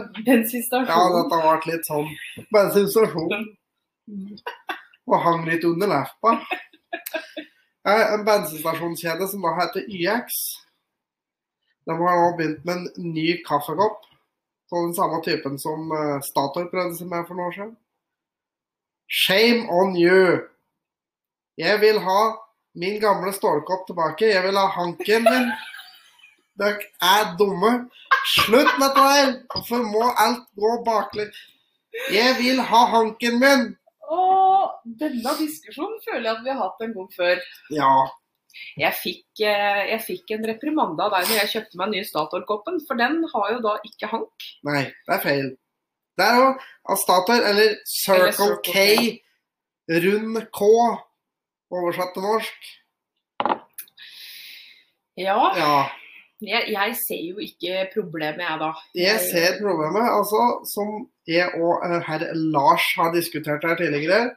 Ja, 0.89 1.03
dette 1.13 1.37
har 1.37 1.45
vært 1.45 1.67
litt 1.69 1.85
sånn 1.85 2.09
bensinstasjon. 2.55 3.45
Og 5.05 5.21
hang 5.21 5.45
litt 5.45 5.67
under 5.69 5.93
leppa. 5.93 6.33
En 7.85 8.25
bensinstasjonskjede 8.25 9.29
som 9.29 9.45
da 9.45 9.53
heter 9.61 9.85
YX. 9.85 10.41
De 11.85 11.97
har 11.97 12.23
nå 12.23 12.31
begynt 12.39 12.65
med 12.65 12.87
en 12.89 13.13
ny 13.13 13.35
kaffekopp. 13.45 14.01
Så 14.69 14.81
den 14.81 14.95
samme 14.97 15.21
typen 15.25 15.59
som 15.59 15.89
eh, 15.91 16.21
Statoil 16.23 16.69
prøvde 16.71 16.95
seg 16.95 17.09
med 17.11 17.25
for 17.27 17.35
noen 17.35 17.49
år 17.51 17.55
siden. 17.57 17.71
Shame 19.11 19.65
on 19.69 19.97
you! 19.99 20.50
Jeg 21.57 21.81
vil 21.81 21.99
ha 21.99 22.21
min 22.79 22.99
gamle 23.01 23.33
stålkopp 23.35 23.87
tilbake. 23.87 24.31
Jeg 24.31 24.43
vil 24.43 24.57
ha 24.57 24.67
hanken 24.77 25.27
min. 25.27 25.51
Dere 26.59 26.87
er 27.01 27.35
dumme. 27.39 27.73
Slutt 28.35 28.77
med 28.77 28.87
dette 28.87 29.03
her! 29.07 29.29
Hvorfor 29.53 29.83
må 29.87 30.03
alt 30.23 30.45
gå 30.59 30.71
baklengs? 30.85 31.37
Jeg 32.13 32.35
vil 32.39 32.61
ha 32.69 32.81
hanken 32.95 33.39
min! 33.41 33.63
Og 34.11 34.81
denne 34.99 35.33
diskusjonen 35.39 35.97
føler 36.05 36.27
jeg 36.27 36.35
at 36.35 36.43
vi 36.45 36.51
har 36.53 36.61
hatt 36.61 36.83
en 36.85 36.93
gang 36.97 37.09
før. 37.15 37.41
Ja. 37.73 37.93
Jeg 38.79 38.93
fikk, 38.99 39.25
eh, 39.47 39.81
jeg 39.89 40.03
fikk 40.05 40.33
en 40.35 40.45
reprimande 40.51 41.03
av 41.03 41.15
deg 41.15 41.29
når 41.29 41.39
jeg 41.39 41.51
kjøpte 41.55 41.79
meg 41.79 41.89
den 41.89 41.97
nye 41.97 42.07
Statoil-koppen, 42.09 42.79
for 42.87 42.99
den 42.99 43.21
har 43.33 43.47
jo 43.55 43.59
da 43.63 43.75
ikke 43.87 44.11
hank. 44.11 44.47
Nei, 44.67 44.83
det 45.07 45.15
er 45.17 45.23
feil. 45.23 45.47
Det 46.19 46.27
er 46.27 46.41
jo 46.41 46.49
av 46.93 46.99
Statoil, 46.99 47.45
eller 47.51 47.77
Circle 47.87 48.17
Eller 48.19 48.35
Circle 48.37 48.59
K, 48.67 50.03
rund 50.05 50.41
K, 50.51 50.69
oversatt 51.71 52.13
til 52.15 52.25
norsk. 52.25 52.69
Ja, 55.19 55.37
Ja, 55.57 55.73
jeg, 56.41 56.69
jeg 56.73 56.93
ser 56.97 57.21
jo 57.21 57.41
ikke 57.43 57.87
problemet, 57.93 58.41
jeg 58.41 58.59
da. 58.61 58.69
jeg 58.97 59.19
ser 59.27 59.57
problemet. 59.61 60.07
Altså, 60.09 60.43
som 60.71 60.93
jeg 61.29 61.51
og 61.61 61.83
eh, 61.85 61.99
herr 62.07 62.23
Lars 62.33 62.85
har 62.97 63.11
diskutert 63.13 63.65
her 63.67 63.75
tidligere. 63.77 64.31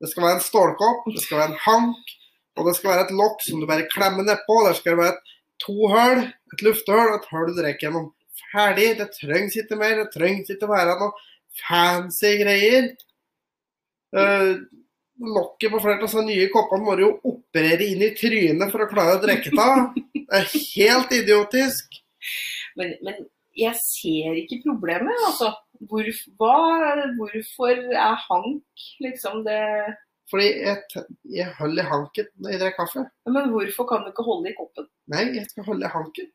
Det 0.00 0.08
skal 0.10 0.24
være 0.24 0.38
en 0.38 0.46
stålkopp, 0.46 1.10
det 1.12 1.22
skal 1.22 1.42
være 1.42 1.52
en 1.52 1.60
hank, 1.66 2.14
og 2.56 2.66
det 2.66 2.74
skal 2.78 2.90
være 2.94 3.04
et 3.06 3.14
lokk 3.20 3.44
som 3.44 3.60
du 3.60 3.68
bare 3.68 3.88
klemmer 3.92 4.26
nedpå. 4.26 4.56
Der 4.66 4.78
skal 4.78 4.96
det 4.96 5.02
være 5.04 5.36
to 5.60 5.76
hull, 5.92 6.24
et 6.54 6.64
luftehull 6.66 7.12
og 7.12 7.18
et 7.20 7.30
hull 7.30 7.50
du 7.52 7.60
drikker 7.60 7.86
gjennom. 7.86 8.08
Ferdig. 8.50 8.88
Det 8.98 9.10
trengs 9.20 9.54
ikke 9.60 9.76
mer. 9.78 10.00
Det 10.00 10.10
trengs 10.16 10.50
ikke 10.50 10.66
være 10.70 10.96
noe 10.98 11.12
fancy 11.60 12.32
greier. 12.40 12.88
Eh, 14.16 14.54
lokket 15.20 15.72
på 15.72 15.80
flere 15.80 15.98
av 15.98 16.06
disse 16.06 16.22
nye 16.24 16.48
koppene 16.52 16.86
må 16.86 16.96
du 16.96 17.04
jo 17.04 17.10
operere 17.32 17.86
inn 17.86 18.04
i 18.04 18.12
trynet 18.16 18.72
for 18.72 18.84
å 18.84 18.88
klare 18.90 19.18
å 19.18 19.22
drikke 19.22 19.52
av. 19.60 19.90
Det 20.14 20.38
er 20.38 20.48
helt 20.52 21.12
idiotisk. 21.16 22.00
Men, 22.78 22.94
men 23.04 23.24
jeg 23.58 23.76
ser 23.82 24.38
ikke 24.40 24.62
problemet, 24.68 25.26
altså. 25.28 25.52
Hvor, 25.90 26.06
hva, 26.38 26.56
hvorfor 27.16 27.78
er 27.88 28.18
hank 28.26 28.82
liksom 29.00 29.38
det 29.46 29.62
Fordi 30.28 30.50
jeg, 30.60 31.04
jeg 31.32 31.54
holder 31.56 31.86
i 31.86 31.88
hanken 31.88 32.28
når 32.36 32.52
jeg 32.52 32.60
drikker 32.60 32.82
kaffe. 32.82 33.04
Men 33.32 33.48
hvorfor 33.54 33.88
kan 33.88 34.04
du 34.04 34.10
ikke 34.12 34.26
holde 34.26 34.52
i 34.52 34.58
koppen? 34.58 34.86
Nei, 35.10 35.24
jeg 35.38 35.48
skal 35.48 35.66
holde 35.70 35.88
i 35.88 35.94
hanken. 35.94 36.28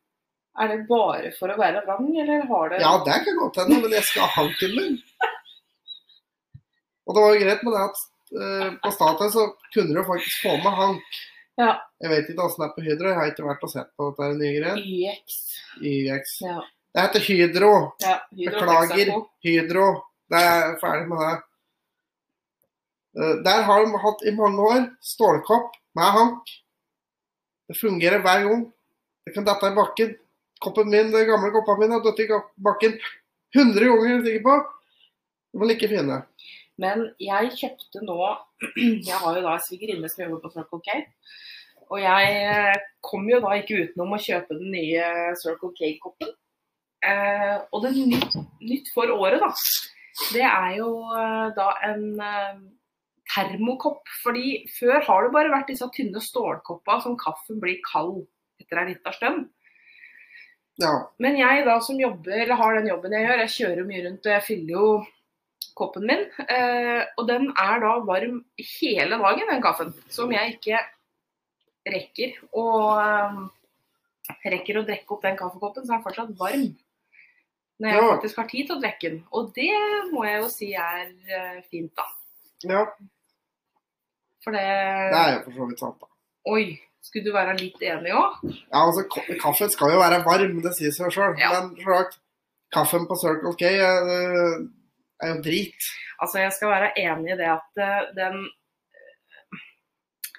Er 0.56 0.72
det 0.72 0.82
bare 0.88 1.30
for 1.36 1.52
å 1.52 1.56
være 1.60 1.84
vrang, 1.84 2.10
eller 2.16 2.44
har 2.50 2.72
det 2.72 2.82
Ja, 2.82 2.92
det 3.06 3.16
kan 3.24 3.38
godt 3.38 3.58
hende, 3.60 3.78
men 3.84 3.94
jeg 3.96 4.08
skal 4.08 4.26
ha 4.26 4.42
hanken 4.42 4.76
min. 4.76 4.98
Og 7.06 7.14
det 7.14 7.22
var 7.22 7.34
jo 7.34 7.42
greit 7.44 7.64
med 7.64 7.76
det 7.76 7.82
at 7.86 8.04
på 8.30 8.90
Statoil 8.92 9.30
så 9.32 9.44
kunne 9.74 9.94
du 9.94 10.02
faktisk 10.04 10.42
få 10.42 10.56
med 10.62 10.74
hank. 10.80 11.18
Ja. 11.56 11.70
Jeg 12.02 12.10
vet 12.12 12.30
ikke 12.32 12.44
åssen 12.44 12.62
det 12.64 12.66
er 12.68 12.74
på 12.76 12.84
Hydro, 12.84 13.08
jeg 13.08 13.16
har 13.16 13.30
ikke 13.30 13.46
vært 13.46 13.62
og 13.64 13.70
sett 13.72 13.88
på 13.96 14.10
dette 14.12 14.26
nye 14.36 14.56
greier. 14.58 14.80
YX. 14.82 15.36
YX. 15.80 16.34
Ja. 16.44 16.58
Det 16.96 17.04
heter 17.06 17.24
Hydro. 17.28 17.72
ja 18.02 18.14
Hydro 18.32 18.58
Beklager, 18.60 19.12
Hydro. 19.46 19.86
Det 20.32 20.42
er 20.42 20.76
ferdig 20.82 21.08
med 21.08 21.22
det. 21.22 21.34
Eh, 23.22 23.34
Der 23.46 23.62
har 23.68 23.84
de 23.86 23.98
hatt 24.04 24.24
i 24.28 24.34
mange 24.36 24.60
år 24.68 24.86
stålkopp 25.00 25.76
med 25.96 26.12
hank. 26.18 26.54
Det 27.68 27.78
fungerer 27.80 28.20
hver 28.22 28.44
gang. 28.48 28.64
Det 29.26 29.34
kan 29.34 29.44
dette 29.46 29.70
i 29.72 29.74
bakken. 29.76 30.16
Koppen 30.62 30.88
min, 30.90 31.10
den 31.12 31.26
gamle 31.28 31.50
koppen 31.52 31.80
min 31.80 31.92
har 31.92 32.00
datt 32.04 32.20
i 32.20 32.28
bakken 32.64 32.98
100 33.56 33.80
ganger, 33.86 34.08
jeg 34.10 34.18
er 34.18 34.24
sikker 34.26 34.44
på. 34.44 34.54
De 35.52 35.58
var 35.60 35.66
like 35.70 35.88
fine. 35.88 36.18
Men 36.82 37.06
jeg 37.22 37.54
kjøpte 37.56 38.02
nå 38.04 38.18
Jeg 39.08 39.20
har 39.22 39.38
jo 39.38 39.44
da 39.44 39.54
en 39.56 39.64
svigerinne 39.64 40.10
som 40.12 40.26
jobber 40.26 40.42
på 40.44 40.52
Circle 40.54 40.82
K. 40.84 40.96
Og 41.86 42.00
jeg 42.02 42.38
eh, 42.42 42.78
kom 43.04 43.28
jo 43.30 43.38
da 43.44 43.54
ikke 43.60 43.78
utenom 43.84 44.16
å 44.16 44.20
kjøpe 44.20 44.56
den 44.58 44.72
nye 44.74 45.34
Circle 45.38 45.70
K-koppen. 45.76 46.32
Eh, 47.06 47.58
og 47.70 47.84
det 47.84 47.92
nytt, 47.96 48.34
nytt 48.64 48.88
for 48.94 49.12
året, 49.14 49.38
da, 49.42 49.52
det 50.34 50.46
er 50.48 50.72
jo 50.80 50.88
eh, 51.14 51.44
da 51.56 51.68
en 51.86 52.06
eh, 52.26 52.56
termokopp. 53.34 54.02
Fordi 54.24 54.64
før 54.78 54.98
har 55.06 55.26
det 55.26 55.34
bare 55.36 55.52
vært 55.54 55.70
disse 55.70 55.88
tynne 55.94 56.22
stålkoppa 56.22 57.00
som 57.04 57.18
kaffen 57.20 57.60
blir 57.62 57.78
kald 57.86 58.24
etter 58.62 58.82
ei 58.82 58.90
lita 58.90 59.14
stund. 59.14 59.46
Ja. 60.82 60.92
Men 61.22 61.38
jeg 61.40 61.64
da 61.64 61.78
som 61.80 62.00
jobber, 62.00 62.34
eller 62.36 62.58
har 62.58 62.74
den 62.76 62.90
jobben 62.90 63.14
jeg 63.16 63.24
gjør, 63.24 63.42
jeg 63.44 63.54
kjører 63.54 63.86
mye 63.88 64.02
rundt 64.04 64.26
og 64.26 64.34
jeg 64.34 64.44
fyller 64.44 64.74
jo 64.74 64.88
koppen 65.76 66.06
min. 66.08 66.24
Eh, 66.48 67.02
og 67.18 67.26
den 67.28 67.50
er 67.52 67.80
da 67.82 67.92
varm 68.08 68.38
hele 68.58 69.18
dagen, 69.22 69.48
den 69.50 69.62
kaffen. 69.64 69.92
Så 70.08 70.24
om 70.24 70.32
jeg 70.32 70.56
ikke 70.56 70.80
rekker 71.86 72.38
å, 72.56 72.64
eh, 73.02 73.36
rekker 74.50 74.80
å 74.80 74.86
drikke 74.88 75.14
opp 75.16 75.22
den 75.22 75.36
kaffekoppen, 75.38 75.84
så 75.86 75.92
er 75.94 76.00
den 76.00 76.06
fortsatt 76.08 76.34
varm. 76.40 76.66
Når 77.78 77.92
jeg 77.92 78.00
Ja. 78.02 78.08
faktisk 78.16 78.36
har 78.40 78.48
tid 78.48 78.66
til 78.66 78.76
å 78.76 78.80
drikke 78.80 79.10
den. 79.10 79.24
Og 79.32 79.52
det 79.54 79.70
må 80.12 80.24
jeg 80.24 80.40
jo 80.42 80.48
si 80.48 80.72
er 80.74 81.12
eh, 81.28 81.60
fint, 81.70 81.92
da. 81.94 82.04
ja. 82.64 82.86
For 84.42 84.52
det, 84.52 84.62
Det 85.12 85.18
er 85.18 85.32
jo 85.38 85.44
for 85.44 85.50
så 85.52 85.68
vidt 85.68 85.78
sant, 85.80 86.00
da. 86.00 86.06
Oi, 86.48 86.80
skulle 87.02 87.24
du 87.24 87.32
være 87.32 87.56
litt 87.58 87.80
enig 87.82 88.12
òg? 88.14 88.36
Ja, 88.72 88.86
altså, 88.86 89.04
Kaffen 89.40 89.68
skal 89.70 89.90
jo 89.90 89.98
være 89.98 90.22
varm, 90.24 90.62
det 90.62 90.72
sier 90.76 90.90
seg 90.94 91.10
sjøl. 91.12 91.36
Ja. 91.38 91.50
Men 91.60 91.74
selvsagt, 91.76 92.18
kaffen 92.72 93.06
på 93.06 93.16
Circle 93.18 93.52
K 93.58 93.72
er, 95.20 95.26
er 95.28 95.34
jo 95.34 95.42
drit. 95.44 95.88
Altså, 96.20 96.38
jeg 96.44 96.52
skal 96.56 96.72
være 96.74 96.92
enig 97.02 97.32
i 97.34 97.38
det 97.40 97.48
at 97.52 97.82
eh, 97.82 98.08
den 98.16 98.38
eh, 98.46 99.60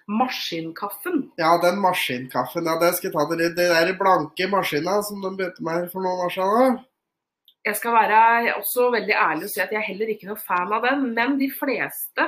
maskinkaffen 0.08 1.24
Ja, 1.42 1.56
den 1.62 1.80
maskinkaffen, 1.84 2.66
ja, 2.70 2.78
det 2.82 2.94
skal 2.98 3.10
jeg 3.12 3.16
ta 3.18 3.26
til 3.30 3.42
litt. 3.44 3.58
De 3.58 3.68
der 3.74 3.94
blanke 4.00 4.50
maskina 4.52 5.00
som 5.06 5.22
de 5.24 5.34
begynte 5.38 5.66
med 5.66 5.90
for 5.94 6.06
noen 6.06 6.26
år 6.28 6.34
siden. 6.38 6.80
Jeg 7.68 7.76
skal 7.76 7.98
være 7.98 8.20
også 8.62 8.92
veldig 8.94 9.16
ærlig 9.20 9.48
og 9.50 9.52
si 9.52 9.60
at 9.60 9.72
jeg 9.76 9.82
er 9.82 9.90
heller 9.90 10.12
ikke 10.14 10.30
noe 10.30 10.40
fan 10.40 10.72
av 10.72 10.86
den. 10.88 11.02
Men 11.18 11.34
de 11.42 11.50
fleste 11.52 12.24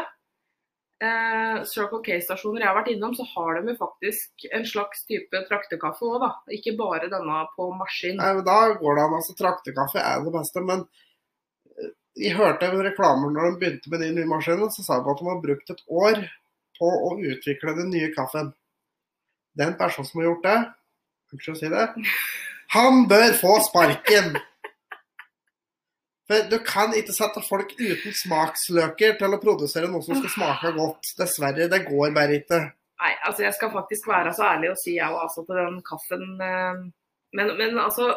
eh, 0.99 1.61
Circle 1.69 2.01
K-stasjoner 2.03 2.65
jeg 2.65 2.67
har 2.67 2.75
vært 2.75 2.91
innom, 2.91 3.13
så 3.15 3.23
har 3.31 3.55
de 3.61 3.71
jo 3.71 3.77
faktisk 3.79 4.49
en 4.51 4.65
slags 4.67 5.05
type 5.07 5.45
traktekaffe 5.47 6.03
òg, 6.09 6.17
da. 6.25 6.33
Ikke 6.57 6.75
bare 6.79 7.07
denne 7.11 7.45
på 7.55 7.69
maskin. 7.79 8.19
Nei, 8.19 8.33
men 8.35 8.43
Da 8.47 8.57
går 8.81 8.99
det 8.99 9.05
an. 9.05 9.15
altså 9.21 9.37
Traktekaffe 9.39 10.03
er 10.03 10.25
det 10.27 10.35
beste, 10.35 10.65
men 10.65 10.83
jeg 12.19 12.35
hørte 12.37 12.67
en 12.67 12.83
reklame 12.83 13.31
når 13.33 13.47
de 13.53 13.59
begynte 13.61 13.91
med 13.91 14.03
de 14.03 14.11
nye 14.15 14.29
maskinene, 14.29 14.69
så 14.73 14.85
sa 14.85 14.99
de 14.99 15.11
at 15.11 15.21
de 15.21 15.29
har 15.29 15.41
brukt 15.43 15.73
et 15.73 15.83
år 15.87 16.21
på 16.79 16.89
å 17.09 17.13
utvikle 17.31 17.75
den 17.77 17.89
nye 17.93 18.11
kaffen. 18.15 18.51
Den 19.59 19.75
personen 19.79 20.07
som 20.07 20.21
har 20.21 20.29
gjort 20.29 20.45
det, 20.45 20.57
unnskyld 21.33 21.55
å 21.55 21.59
si 21.59 21.71
det, 21.73 21.87
han 22.75 23.05
bør 23.11 23.33
få 23.39 23.57
sparken! 23.65 24.37
For 26.29 26.45
Du 26.51 26.59
kan 26.61 26.91
ikke 26.93 27.15
sette 27.15 27.41
folk 27.41 27.71
uten 27.79 28.13
smaksløker 28.13 29.15
til 29.17 29.33
å 29.33 29.41
produsere 29.41 29.89
noe 29.89 30.05
som 30.05 30.19
skal 30.19 30.35
smake 30.35 30.75
godt. 30.75 31.15
Dessverre, 31.17 31.65
det 31.71 31.79
går 31.87 32.13
bare 32.13 32.37
ikke. 32.37 32.59
Nei, 33.01 33.13
altså 33.25 33.47
jeg 33.47 33.55
skal 33.57 33.71
faktisk 33.73 34.11
være 34.11 34.35
så 34.37 34.45
ærlig 34.51 34.69
og 34.69 34.77
si 34.77 34.93
jeg 34.99 35.09
òg, 35.09 35.23
altså, 35.23 35.41
til 35.47 35.57
den 35.57 35.79
kaffen 35.87 36.25
eh, 36.43 36.81
men, 37.37 37.51
men 37.57 37.77
altså 37.81 38.11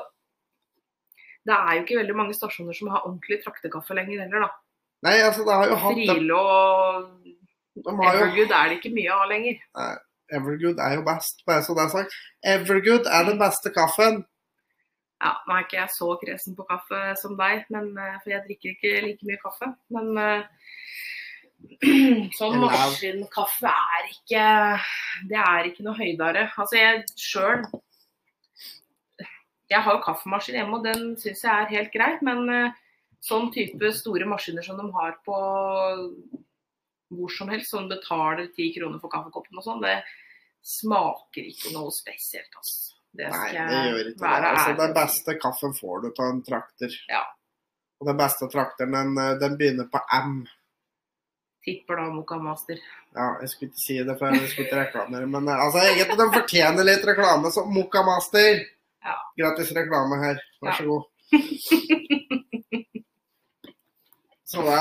Det 1.43 1.55
er 1.57 1.75
jo 1.75 1.83
ikke 1.83 1.99
veldig 1.99 2.17
mange 2.19 2.37
stasjoner 2.37 2.77
som 2.77 2.91
har 2.95 3.07
ordentlig 3.07 3.41
traktekaffe 3.43 3.97
lenger 3.99 4.25
heller, 4.25 4.47
da. 4.47 4.51
Nei, 5.03 5.17
altså, 5.27 5.45
det 5.47 5.55
har 5.59 5.71
jo 5.73 5.79
hatt. 5.83 5.99
Friele 5.99 6.39
og 6.39 7.09
De 7.83 7.95
har 7.99 8.19
jo 8.19 8.27
Evergood 8.27 8.53
er 8.59 8.69
det 8.69 8.79
ikke 8.79 8.95
mye 8.95 9.15
av 9.17 9.31
lenger. 9.31 9.63
Evergood 10.33 10.83
er 10.85 10.99
jo 10.99 11.07
best, 11.07 11.43
bare 11.49 11.65
så 11.67 11.75
det 11.77 11.87
er 11.87 11.95
sagt. 11.97 12.15
Evergood 12.55 13.11
er 13.11 13.27
den 13.29 13.41
beste 13.41 13.73
kaffen. 13.75 14.23
Ja, 15.23 15.37
Nå 15.47 15.55
er 15.55 15.65
ikke 15.67 15.79
jeg 15.79 15.95
så 15.95 16.09
kresen 16.19 16.57
på 16.59 16.67
kaffe 16.67 17.01
som 17.21 17.37
deg, 17.39 17.67
men, 17.71 17.93
eh, 17.99 18.17
for 18.23 18.33
jeg 18.33 18.43
drikker 18.47 18.73
ikke 18.75 18.95
like 19.07 19.29
mye 19.29 19.39
kaffe. 19.43 19.69
Men 19.95 20.19
eh, 20.19 20.43
sånn 22.39 22.59
maskinkaffe 22.59 23.71
er 23.71 24.09
ikke 24.11 24.47
Det 25.31 25.39
er 25.39 25.69
ikke 25.71 25.87
noe 25.87 25.99
høydere. 25.99 26.49
Altså 26.59 26.81
jeg 26.81 27.05
sjøl 27.15 27.63
Jeg 29.73 29.85
har 29.85 29.97
jo 29.97 30.05
kaffemaskin 30.05 30.61
hjemme, 30.61 30.79
og 30.79 30.87
den 30.87 31.13
syns 31.21 31.45
jeg 31.47 31.53
er 31.53 31.75
helt 31.75 31.93
greit. 31.95 32.23
Men 32.27 32.45
eh, 32.53 32.81
sånn 33.25 33.51
type 33.55 33.93
store 33.97 34.29
maskiner 34.29 34.67
som 34.67 34.81
de 34.81 34.89
har 34.97 35.19
på 35.27 35.37
hvor 37.13 37.29
som 37.29 37.51
helst, 37.53 37.71
som 37.71 37.91
betaler 37.91 38.49
ti 38.57 38.71
kroner 38.73 39.01
for 39.03 39.13
kaffekoppen 39.13 39.61
og 39.61 39.67
sånn, 39.67 39.85
det 39.85 39.99
smaker 40.65 41.45
ikke 41.45 41.75
noe 41.75 41.93
spesielt, 41.95 42.53
altså. 42.57 42.97
Det 43.13 43.29
Nei, 43.29 43.49
det 43.53 43.81
gjør 43.91 44.07
ikke 44.09 44.13
ikke 44.15 44.29
det. 44.41 44.49
Altså, 44.49 44.75
den 44.79 44.93
beste 44.97 45.35
kaffen 45.37 45.75
får 45.77 45.99
du 46.01 46.07
av 46.15 46.29
en 46.31 46.39
trakter. 46.47 46.95
Ja. 47.13 47.21
Og 48.01 48.09
den 48.09 48.17
beste 48.17 48.49
trakteren, 48.49 48.95
den, 48.97 49.19
eh, 49.21 49.35
den 49.43 49.59
begynner 49.61 49.91
på 49.93 50.01
M. 50.17 50.39
Tipper 51.63 52.01
da 52.01 52.07
Moka 52.11 52.39
Master. 52.41 52.81
Ja, 53.15 53.27
jeg 53.43 53.51
skulle 53.53 53.69
ikke 53.71 53.83
si 53.83 53.99
det, 54.01 54.17
for 54.19 54.33
jeg 54.33 54.49
skulle 54.49 54.67
ikke 54.67 54.81
reklamere, 54.81 55.29
men 55.29 55.51
eh, 55.53 55.65
altså, 55.67 55.83
egentlig, 55.85 56.17
de 56.23 56.29
fortjener 56.39 56.89
litt 56.89 57.05
reklame. 57.11 57.53
Så 57.53 57.67
Moka 57.69 58.03
Master. 58.07 58.65
Gratis 59.39 59.73
reklame 59.77 60.19
her. 60.23 60.43
Vær 60.63 60.79
så 60.79 60.85
god. 60.91 61.03
Så 64.53 64.61
det 64.67 64.81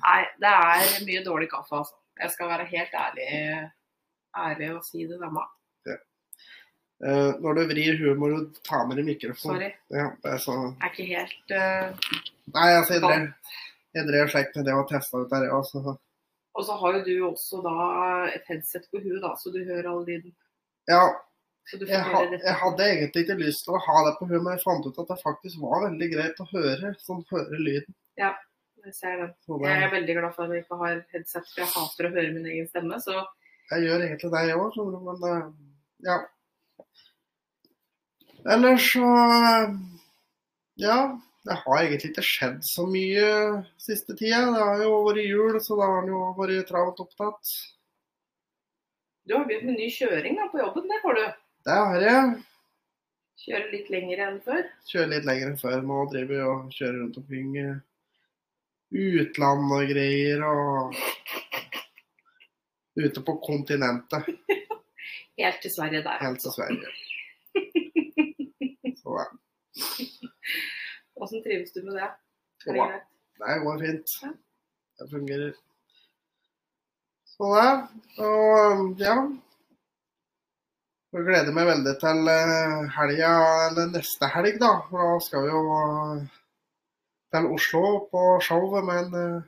Nei, 0.00 0.20
det 0.42 0.50
er 0.50 1.04
mye 1.06 1.22
dårlig 1.22 1.46
kaffe, 1.50 1.78
altså. 1.78 1.94
Jeg 2.20 2.30
skal 2.34 2.50
være 2.50 2.66
helt 2.68 2.94
ærlig, 2.94 3.26
ærlig 4.36 4.68
og 4.74 4.84
si 4.84 5.06
det 5.08 5.18
samme. 5.20 5.44
Uh, 7.00 7.32
Når 7.40 7.54
du 7.56 7.60
vrir 7.70 7.96
huet, 7.96 8.18
må 8.20 8.28
du 8.28 8.50
ta 8.66 8.82
med 8.84 8.98
deg 9.00 9.06
mikrofonen. 9.08 9.56
Sorry. 9.56 9.70
Ja, 9.96 10.10
det 10.20 10.32
er 10.34 10.42
så... 10.42 10.56
Er 10.84 10.90
ikke 10.92 11.06
helt 11.08 11.54
uh... 11.56 12.10
Nei, 12.52 12.66
altså, 12.76 12.98
jeg 12.98 13.02
drev, 13.06 13.24
jeg 13.96 14.08
drev 14.10 14.32
slik 14.34 14.52
med 14.58 14.68
det 14.68 14.74
og 14.76 14.84
testa 14.90 15.22
ut 15.22 15.32
der, 15.32 15.46
jeg 15.46 15.54
også. 15.56 15.94
Og 16.60 16.66
så 16.66 16.76
har 16.82 16.98
jo 16.98 17.00
du 17.06 17.14
også 17.30 17.62
da 17.64 17.76
et 18.34 18.44
headset 18.52 18.84
på 18.92 19.00
huet, 19.00 19.22
da, 19.24 19.32
så 19.40 19.52
du 19.54 19.62
hører 19.64 19.88
all 19.88 20.04
lyden. 20.04 20.34
Ja, 20.92 21.06
jeg, 21.78 22.02
ha, 22.10 22.20
jeg 22.34 22.54
hadde 22.62 22.86
egentlig 22.86 23.24
ikke 23.24 23.36
lyst 23.40 23.64
til 23.66 23.76
å 23.76 23.82
ha 23.86 23.98
det 24.06 24.14
på 24.18 24.26
huet, 24.30 24.42
men 24.42 24.54
jeg 24.56 24.62
fant 24.64 24.86
ut 24.86 25.00
at 25.02 25.10
det 25.12 25.18
faktisk 25.22 25.60
var 25.62 25.84
veldig 25.86 26.08
greit 26.14 26.40
å 26.42 26.46
høre, 26.50 26.94
sånn 27.04 27.22
høre 27.30 27.60
lyden. 27.60 27.94
Ja, 28.20 28.34
Jeg 28.80 28.94
ser 28.96 29.16
den. 29.20 29.32
Jeg 29.60 29.82
er 29.84 29.90
veldig 29.92 30.14
glad 30.16 30.34
for 30.34 30.46
at 30.48 30.54
jeg 30.56 30.64
ikke 30.64 30.78
har 30.80 31.00
headset, 31.12 31.48
for 31.52 31.60
jeg 31.62 31.72
hater 31.74 32.06
å 32.08 32.12
høre 32.14 32.30
min 32.32 32.46
egen 32.48 32.68
stemme. 32.70 32.96
Så 33.04 33.16
jeg 33.70 33.86
gjør 33.86 34.04
egentlig 34.06 34.30
det, 34.32 34.44
jeg 34.48 34.60
òg, 34.60 34.78
men 35.08 35.26
eh, 35.30 35.42
ja. 36.08 36.16
Ellers 38.54 38.86
så 38.94 39.10
eh, 39.36 39.74
Ja, 40.80 40.96
det 41.44 41.58
har 41.62 41.82
egentlig 41.82 42.10
ikke 42.14 42.24
skjedd 42.24 42.64
så 42.64 42.86
mye 42.88 43.28
siste 43.80 44.16
tida. 44.16 44.46
Det 44.54 44.64
har 44.64 44.82
jo 44.84 44.96
vært 45.06 45.22
jul, 45.26 45.60
så 45.60 45.76
da 45.78 45.90
har 45.92 46.02
den 46.06 46.14
jo 46.14 46.24
vært 46.40 46.66
travelt 46.68 47.04
opptatt. 47.04 47.52
du 49.28 49.36
har 49.36 49.44
begynt 49.46 49.68
med 49.68 49.76
ny 49.78 49.86
kjøring 49.92 50.40
da, 50.40 50.48
på 50.50 50.58
jobben, 50.58 50.88
det 50.90 50.98
får 51.04 51.20
du. 51.20 51.24
Det 51.66 51.76
har 51.76 52.00
jeg. 52.04 52.30
Kjøre 53.40 53.66
litt 53.72 53.88
lenger 53.92 54.20
enn 54.26 54.38
før. 54.44 54.62
Kjører 54.88 55.10
litt 55.14 55.26
lenger 55.28 55.50
enn 55.50 55.58
før. 55.60 55.78
Nå 55.84 55.98
driver 56.12 56.30
vi 56.34 56.40
og 56.44 56.72
kjører 56.76 56.98
rundt 57.00 57.18
omkring 57.20 57.48
eh, 57.60 57.78
utland 59.00 59.72
og 59.76 59.84
greier, 59.92 60.42
og 60.44 60.96
ute 63.00 63.22
på 63.24 63.36
kontinentet, 63.44 64.28
Helt 65.40 65.62
til 65.64 65.72
Sverige 65.72 66.02
der. 66.04 66.18
helt 66.20 66.40
til 66.42 66.50
altså. 66.50 66.56
Sverige. 66.58 66.88
Så 69.00 69.14
ja, 69.16 69.28
Åssen 71.20 71.40
trives 71.44 71.72
du 71.72 71.80
med 71.86 71.94
det? 71.96 72.08
Er 72.66 72.76
det 72.76 72.80
greit? 72.82 73.06
det 73.40 73.56
går 73.64 73.78
fint. 73.80 74.12
Ja. 74.22 74.30
Det 75.00 75.06
fungerer. 75.14 75.52
Så 77.30 77.48
det. 77.56 77.72
Og 78.26 79.00
ja. 79.00 79.14
Jeg 81.10 81.24
gleder 81.26 81.50
meg 81.50 81.66
veldig 81.66 81.96
til 81.98 82.28
eh, 82.30 82.84
helga, 82.94 83.30
eller 83.66 83.88
neste 83.90 84.28
helg, 84.30 84.60
da. 84.62 84.68
For 84.86 85.02
da 85.02 85.18
skal 85.24 85.42
vi 85.42 85.48
jo 85.50 85.62
eh, 85.78 86.20
til 87.34 87.48
Oslo 87.56 87.80
på 88.12 88.20
show 88.46 88.76
med 88.86 88.98
en 89.00 89.16
eh, 89.18 89.40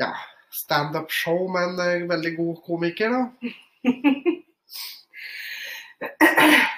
ja, 0.00 0.08
standup-show 0.62 1.44
med 1.52 1.76
en 1.84 2.08
veldig 2.08 2.32
god 2.38 2.56
komiker, 2.70 3.10
da. 3.12 3.20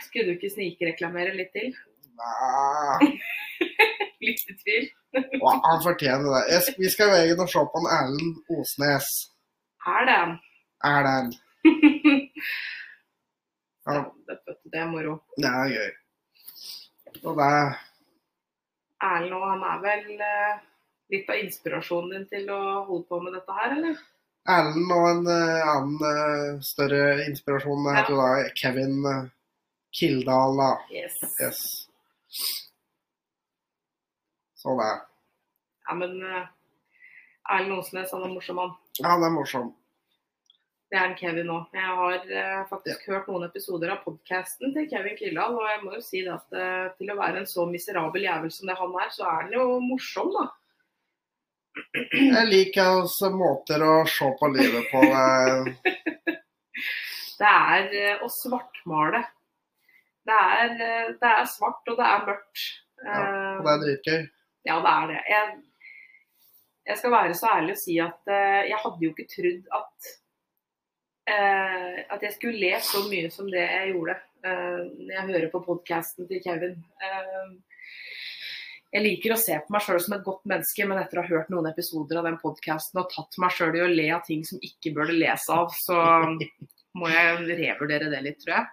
Skulle 0.09 0.27
du 0.27 0.35
ikke 0.35 0.51
snikreklamere 0.51 1.39
litt 1.39 1.55
til? 1.55 1.71
Nei, 2.19 3.15
Litt 4.27 4.43
i 4.43 4.59
tvil. 4.59 4.91
og 5.39 5.55
han 5.55 5.79
fortjener 5.87 6.35
det. 6.35 6.43
Jeg, 6.51 6.75
vi 6.83 6.91
skal 6.91 7.15
jo 7.15 7.23
egentlig 7.23 7.47
se 7.55 7.63
på 7.63 7.79
en 7.85 7.91
Erlend 8.01 8.43
Osnes. 8.59 9.07
Er 9.87 10.03
det 10.11 10.19
han? 10.25 10.35
Erlend. 10.97 11.39
Ja. 11.63 11.71
Ja, 13.87 14.03
det, 14.29 14.37
det 14.73 14.79
er 14.79 14.91
moro. 14.91 15.17
Det 15.37 15.49
er 15.51 15.73
gøy. 15.73 15.91
Og 17.27 17.37
det 17.39 17.49
Erlend 19.03 19.35
og 19.35 19.43
han 19.49 19.63
er 19.67 19.81
vel 19.83 20.21
eh, 20.23 20.61
litt 21.11 21.31
av 21.33 21.41
inspirasjonen 21.43 22.13
din 22.15 22.27
til 22.31 22.51
å 22.55 22.59
holde 22.87 23.07
på 23.11 23.19
med 23.25 23.35
dette 23.35 23.57
her, 23.57 23.73
eller? 23.75 23.97
Erlend 24.55 24.95
og 24.95 25.07
en 25.09 25.27
eh, 25.35 25.71
annen 25.73 26.05
eh, 26.07 26.61
større 26.63 27.25
inspirasjon 27.27 27.89
Ja. 27.91 27.97
heter 27.99 28.15
jo 28.15 28.21
da 28.23 28.55
Kevin 28.61 28.95
Kildahl, 29.99 30.55
da. 30.63 30.71
Yes. 30.95 31.19
Yes. 31.43 31.61
Så 34.63 34.79
det. 34.79 34.93
Ja, 35.89 35.99
men 35.99 36.15
Erlend 36.23 37.81
Osnes, 37.81 38.15
han 38.15 38.23
er 38.23 38.31
morsom, 38.39 38.63
han. 38.63 38.77
Ja, 39.03 39.09
han 39.17 39.27
er 39.27 39.35
morsom. 39.35 39.73
Det 40.93 40.99
er 41.01 41.13
Kevin 41.17 41.49
òg. 41.55 41.69
Jeg 41.73 41.93
har 41.99 42.25
eh, 42.37 42.65
faktisk 42.69 43.07
hørt 43.09 43.29
noen 43.31 43.47
episoder 43.47 43.95
av 43.95 44.03
podkasten 44.05 44.75
til 44.75 44.89
Kevin 44.91 45.15
Kildahl, 45.17 45.55
og 45.57 45.65
jeg 45.71 45.79
må 45.87 45.95
jo 45.97 46.03
si 46.05 46.21
det 46.27 46.35
at 46.35 46.53
eh, 46.59 46.91
til 46.99 47.13
å 47.15 47.17
være 47.17 47.41
en 47.41 47.49
så 47.49 47.65
miserabel 47.71 48.27
jævel 48.27 48.53
som 48.53 48.69
det 48.69 48.77
han 48.77 48.93
er, 49.01 49.09
så 49.15 49.25
er 49.31 49.39
han 49.47 49.55
jo 49.57 49.65
morsom, 49.87 50.35
da. 50.37 50.45
Jeg 52.13 52.45
liker 52.51 52.91
hans 52.99 53.15
måter 53.33 53.81
å 53.87 53.95
se 54.05 54.29
på 54.37 54.51
livet 54.53 54.91
på. 54.93 55.01
Det. 55.09 56.37
Det 57.43 57.49
er 57.51 57.95
eh, 57.99 58.21
å 58.23 58.29
svartmale. 58.31 59.25
Det 60.29 60.37
er, 60.37 60.75
eh, 60.77 61.09
det 61.19 61.31
er 61.41 61.49
svart, 61.51 61.81
og 61.91 61.97
det 61.99 62.07
er 62.07 62.27
mørkt. 62.29 62.61
Ja, 62.63 62.69
Eh, 63.03 63.57
Og 63.59 63.65
det 63.67 63.73
er 63.73 63.81
dritgøy. 63.83 64.21
Ja, 64.69 64.77
det 64.85 64.91
er 64.93 65.07
det. 65.11 65.23
Jeg, 65.33 65.55
jeg 66.87 66.99
skal 67.01 67.15
være 67.17 67.35
så 67.35 67.49
ærlig 67.57 67.75
å 67.75 67.81
si 67.81 67.97
at 68.05 68.31
eh, 68.31 68.61
jeg 68.69 68.79
hadde 68.85 69.03
jo 69.03 69.11
ikke 69.11 69.27
trodd 69.33 69.73
at 69.81 70.13
eh, 71.31 71.99
at 72.13 72.25
jeg 72.25 72.37
skulle 72.37 72.61
le 72.61 72.79
så 72.85 73.03
mye 73.09 73.31
som 73.33 73.51
det 73.51 73.63
jeg 73.63 73.93
gjorde 73.93 74.17
eh, 74.17 74.81
når 74.87 75.13
jeg 75.17 75.29
hører 75.31 75.53
på 75.53 75.63
podkasten 75.67 76.29
til 76.31 76.43
Kevin. 76.45 76.79
Eh, 77.03 77.53
jeg 78.93 79.05
liker 79.07 79.33
å 79.33 79.41
se 79.41 79.57
på 79.57 79.73
meg 79.73 79.85
sjøl 79.85 80.01
som 80.05 80.19
et 80.19 80.25
godt 80.27 80.43
menneske, 80.51 80.87
men 80.89 81.01
etter 81.01 81.21
å 81.21 81.25
ha 81.25 81.31
hørt 81.31 81.53
noen 81.53 81.71
episoder 81.71 82.21
av 82.21 82.27
den 82.29 82.41
podkasten 82.43 83.01
og 83.01 83.09
tatt 83.13 83.39
meg 83.41 83.55
sjøl 83.57 83.79
i 83.79 83.85
å 83.85 83.89
le 83.89 84.09
av 84.13 84.25
ting 84.27 84.43
som 84.45 84.61
ikke 84.61 84.93
burde 84.99 85.17
les 85.17 85.47
av, 85.53 85.73
så 85.73 85.97
må 87.01 87.09
jeg 87.09 87.39
revurdere 87.49 88.11
det 88.13 88.21
litt, 88.27 88.43
tror 88.43 88.59
jeg. 88.59 88.67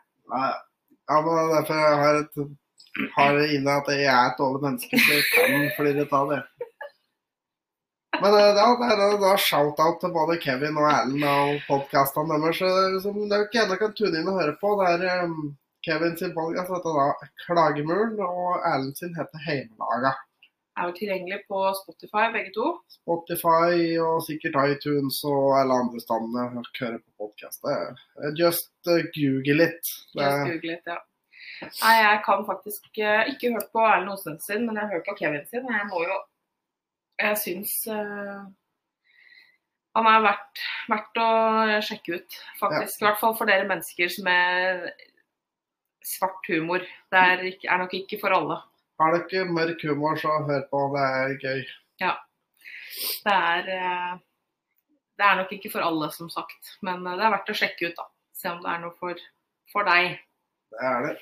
Ja, 1.10 1.22
men 1.24 1.40
er 1.40 1.54
derfor 1.54 1.80
jeg 1.80 2.02
har, 2.04 2.20
et, 2.20 2.42
har 3.16 3.40
inne 3.46 3.78
at 3.80 3.94
jeg 3.96 4.10
er 4.12 4.26
et 4.26 4.42
dårlig 4.44 4.66
menneske, 4.66 5.00
så 5.00 5.16
jeg 5.16 5.30
kan 5.32 5.72
flire 5.78 6.06
av 6.20 6.34
det. 6.34 6.42
Men 8.22 8.36
eh, 8.36 8.52
da, 8.58 8.68
det 8.80 8.90
er 9.06 9.18
da 9.22 9.34
shout-out 9.40 10.00
til 10.02 10.14
både 10.16 10.38
Kevin 10.44 10.78
og 10.80 10.88
Erlend 10.92 11.26
og 11.30 11.60
podkastene 11.68 12.40
deres. 12.44 12.62
eh, 12.68 12.98
Som 13.04 13.20
dere 13.32 13.50
gjerne 13.54 13.78
kan 13.80 13.94
tune 13.98 14.22
inn 14.22 14.32
og 14.32 14.40
høre 14.42 14.56
på. 14.62 14.74
Det 14.82 15.10
er 15.10 15.26
um, 15.26 15.52
Kevin 15.86 16.18
sin 16.20 16.34
podkast 16.36 16.74
heter 16.76 16.98
da 17.00 17.30
Klagemuren, 17.46 18.18
og 18.26 18.58
Erlend 18.68 18.98
sin 19.00 19.16
heter 19.18 19.46
Heimelaga. 19.46 20.16
Er 20.80 20.88
jo 20.88 20.96
tilgjengelig 20.96 21.42
på 21.52 21.62
Spotify, 21.76 22.30
begge 22.32 22.54
to. 22.56 22.70
Spotify 23.02 23.98
og 24.00 24.22
sikkert 24.24 24.56
iTunes 24.70 25.18
og 25.28 25.58
alle 25.60 25.76
andre 25.76 26.00
stedene 26.00 26.46
dere 26.54 26.64
hører 26.80 27.00
på 27.04 27.26
podkast. 27.26 27.68
Just 28.40 28.72
uh, 28.88 29.02
google 29.16 29.66
it. 29.68 29.94
Det, 30.16 30.24
Just 30.24 30.52
google 30.54 30.76
it, 30.78 30.88
ja. 30.88 31.00
Nei, 31.60 31.96
jeg 32.00 32.20
kan 32.24 32.46
faktisk 32.48 32.86
eh, 33.04 33.28
ikke 33.34 33.50
hørt 33.56 33.72
på 33.76 33.82
Erlend 33.84 34.14
Osen 34.14 34.38
sin, 34.40 34.64
men 34.68 34.78
jeg 34.80 34.92
hørt 34.94 35.08
på 35.10 35.16
Kevin 35.20 35.44
sin. 35.50 35.66
Jeg 35.68 35.88
må 35.90 36.04
jo 36.06 36.16
Jeg 37.20 37.38
syns 37.42 37.74
uh, 37.92 38.48
han 39.98 40.08
er 40.08 40.24
verdt, 40.24 40.64
verdt 40.92 41.20
å 41.20 41.30
sjekke 41.84 42.20
ut, 42.20 42.40
faktisk. 42.62 43.02
I 43.02 43.08
hvert 43.08 43.20
fall 43.20 43.36
for 43.36 43.50
dere 43.50 43.68
mennesker 43.68 44.12
som 44.14 44.30
er 44.32 44.86
svart 46.06 46.48
humor. 46.52 46.86
Det 47.12 47.24
er, 47.34 47.44
er 47.68 47.82
nok 47.82 47.96
ikke 47.98 48.22
for 48.22 48.36
alle. 48.36 48.62
Er 49.00 49.16
det 49.16 49.22
ikke 49.26 49.46
mørk 49.52 49.84
humor, 49.88 50.16
så 50.20 50.40
hør 50.48 50.66
på. 50.72 50.86
Det 50.96 51.04
er 51.04 51.36
gøy. 51.44 51.62
Det 53.24 53.34
er 53.34 53.70
eh, 53.76 54.16
Det 55.20 55.26
er 55.26 55.36
nok 55.36 55.52
ikke 55.52 55.72
for 55.72 55.84
alle, 55.84 56.12
som 56.12 56.30
sagt. 56.32 56.78
Men 56.82 57.06
eh, 57.08 57.18
det 57.20 57.26
er 57.26 57.36
verdt 57.36 57.52
å 57.52 57.58
sjekke 57.62 57.90
ut, 57.90 57.98
da. 58.00 58.08
Se 58.40 58.52
om 58.52 58.62
det 58.64 58.72
er 58.72 58.82
noe 58.84 58.96
for, 59.00 59.20
for 59.72 59.88
deg. 59.88 60.20
Det 60.72 60.86
er 60.92 61.08
det. 61.08 61.16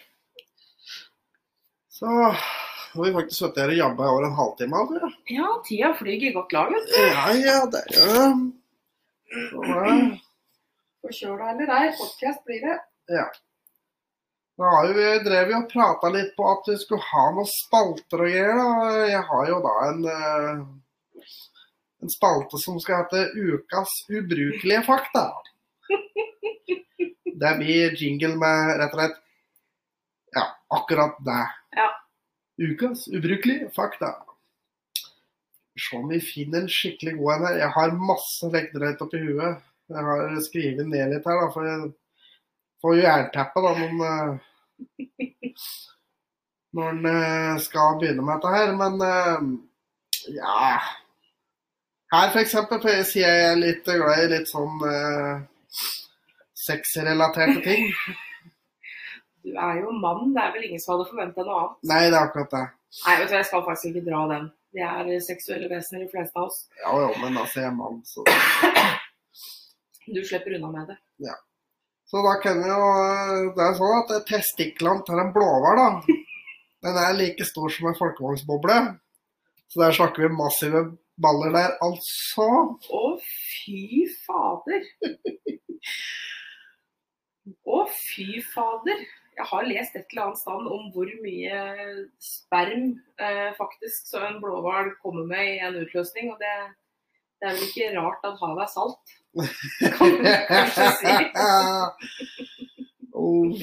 Så 1.98 2.12
har 2.98 3.08
vi 3.08 3.16
faktisk 3.16 3.40
sittet 3.40 3.64
her 3.64 3.74
og 3.74 3.82
jobba 3.82 4.06
i 4.06 4.12
over 4.14 4.28
en 4.28 4.38
halvtime. 4.38 4.84
Altså. 4.84 5.10
Ja, 5.34 5.50
tida 5.68 5.92
flyr 6.00 6.30
i 6.30 6.32
godt 6.36 6.56
lag, 6.56 6.72
vet 6.76 6.88
du. 6.92 6.96
Ja, 7.02 7.26
ja, 7.42 7.58
det 7.74 7.84
er 7.88 8.00
jo 8.04 8.24
eh, 9.66 10.16
Forkjøla 11.04 11.52
eller 11.54 11.74
ei, 11.78 11.92
podkast 12.00 12.42
blir 12.48 12.64
det. 12.64 12.80
Ja. 13.18 13.28
Da 14.58 14.72
har 14.74 14.90
vi 14.98 15.08
drevet 15.22 15.58
og 15.60 15.70
prata 15.70 16.10
litt 16.14 16.34
på 16.38 16.48
at 16.50 16.72
vi 16.72 16.80
skulle 16.82 17.06
ha 17.12 17.28
noen 17.36 17.50
spalter 17.52 18.24
og 18.26 18.34
greier. 18.34 18.58
da. 18.58 19.06
Jeg 19.12 19.24
har 19.30 19.52
jo 19.52 19.60
da 19.66 19.76
en 19.92 20.08
eh, 20.14 20.66
en 22.02 22.10
spalte 22.10 22.58
som 22.62 22.80
skal 22.80 23.04
hete 23.04 23.24
Ukas 23.36 24.06
ubrukelige 24.10 24.84
fakta. 24.86 25.32
Det 27.38 27.54
blir 27.60 27.96
jingle 28.02 28.36
med 28.38 28.78
rett 28.80 28.94
og 28.94 29.02
slett 29.02 29.18
ja, 30.36 30.44
akkurat 30.78 31.18
det. 31.26 31.44
Ja. 31.78 31.88
Ukas 32.58 33.08
ubrukelige 33.08 33.70
fakta. 33.76 34.16
Se 35.78 35.98
om 35.98 36.08
vi 36.10 36.18
finner 36.22 36.64
en 36.64 36.72
skikkelig 36.72 37.14
god 37.20 37.34
en 37.36 37.46
her. 37.46 37.58
Jeg 37.62 37.74
har 37.76 37.98
masse 38.10 38.50
lekkedrøyt 38.54 39.04
oppi 39.06 39.22
huet. 39.22 39.64
Jeg 39.88 40.06
har 40.08 40.40
skrevet 40.44 40.90
ned 40.90 41.14
litt 41.14 41.28
her, 41.30 41.38
da, 41.44 41.52
for 41.54 41.68
jeg 41.68 41.92
får 42.82 42.96
jo 42.98 43.04
jernteppe 43.06 43.64
da, 43.64 43.74
når 43.78 43.86
en, 43.86 44.02
eh, 44.10 45.68
når 46.80 46.90
en 46.96 47.10
eh, 47.14 47.62
skal 47.64 48.00
begynne 48.02 48.26
med 48.26 48.34
dette 48.36 48.56
her. 48.58 48.74
Men 48.82 48.94
eh, 49.06 49.48
ja 50.36 50.80
Her 52.12 52.36
eksempel, 52.42 52.82
sier 53.06 53.42
jeg 53.44 53.62
litt 53.62 53.88
glad 53.88 54.26
i 54.26 54.30
litt 54.34 54.50
sånn 54.50 54.82
eh, 54.90 55.46
sexrelaterte 56.68 57.62
ting. 57.64 57.92
Du 59.48 59.54
er 59.56 59.78
jo 59.80 59.94
mann, 59.96 60.34
det 60.36 60.42
er 60.44 60.54
vel 60.56 60.66
ingen 60.68 60.82
som 60.84 60.98
hadde 60.98 61.08
forventa 61.08 61.44
noe 61.48 61.58
annet. 61.62 61.76
Nei, 61.88 62.00
det 62.12 62.18
er 62.18 62.26
akkurat 62.26 62.50
det. 62.52 62.64
Nei, 63.06 63.14
vet 63.22 63.30
du, 63.30 63.36
jeg 63.38 63.48
skal 63.48 63.62
faktisk 63.64 63.90
ikke 63.94 64.08
dra 64.10 64.22
den. 64.34 64.48
Vi 64.76 64.82
er 64.84 65.12
seksuelle 65.24 65.70
vesener, 65.72 66.04
de 66.04 66.12
fleste 66.12 66.36
av 66.36 66.50
oss. 66.50 66.58
Ja 66.82 66.96
jo, 67.00 67.12
men 67.22 67.40
altså, 67.40 67.62
jeg 67.62 67.70
er 67.70 67.78
mann, 67.78 68.02
så 68.04 68.26
Du 70.08 70.20
slipper 70.28 70.58
unna 70.58 70.72
med 70.74 70.92
det. 70.92 70.98
Ja. 71.24 71.36
Så 72.12 72.24
da 72.24 72.34
kan 72.44 72.60
vi 72.60 72.68
jo 72.72 72.84
Det 73.56 73.64
er 73.66 73.78
sånn 73.80 73.96
at 74.02 74.12
testiklene 74.28 75.04
til 75.08 75.22
en 75.24 75.32
blåhval, 75.36 75.80
da, 75.80 76.18
den 76.88 77.00
er 77.04 77.16
like 77.16 77.48
stor 77.48 77.72
som 77.72 77.88
en 77.90 77.98
folkevognsboble. 78.00 78.78
Så 79.72 79.80
der 79.82 79.96
snakker 79.96 80.28
vi 80.28 80.36
massive 80.36 80.84
baller 81.24 81.56
der, 81.56 81.78
altså. 81.88 82.50
Å, 83.00 83.06
fy 83.24 84.04
fader. 84.26 84.84
Å, 87.64 87.80
fy 87.96 88.44
fader. 88.52 89.08
Jeg 89.38 89.46
har 89.52 89.68
lest 89.70 89.96
et 89.96 90.10
eller 90.10 90.24
annet 90.28 90.40
sted 90.42 90.70
om 90.76 90.88
hvor 90.96 91.10
mye 91.22 91.58
sperm 92.24 92.88
eh, 93.22 93.52
faktisk 93.58 94.10
så 94.10 94.24
en 94.26 94.40
blåhval 94.42 94.90
kommer 95.04 95.28
med 95.30 95.52
i 95.52 95.60
en 95.62 95.78
utløsning. 95.84 96.32
Og 96.34 96.42
det, 96.42 96.56
det 97.38 97.50
er 97.50 97.54
vel 97.54 97.68
ikke 97.68 97.94
rart 98.00 98.26
at 98.26 98.42
havet 98.42 98.64
er 98.66 98.72
salt. 98.74 99.16
Kan 99.98 100.18
du 100.18 100.26
kanskje 100.50 100.90
si. 100.98 101.16
oh, 103.22 103.54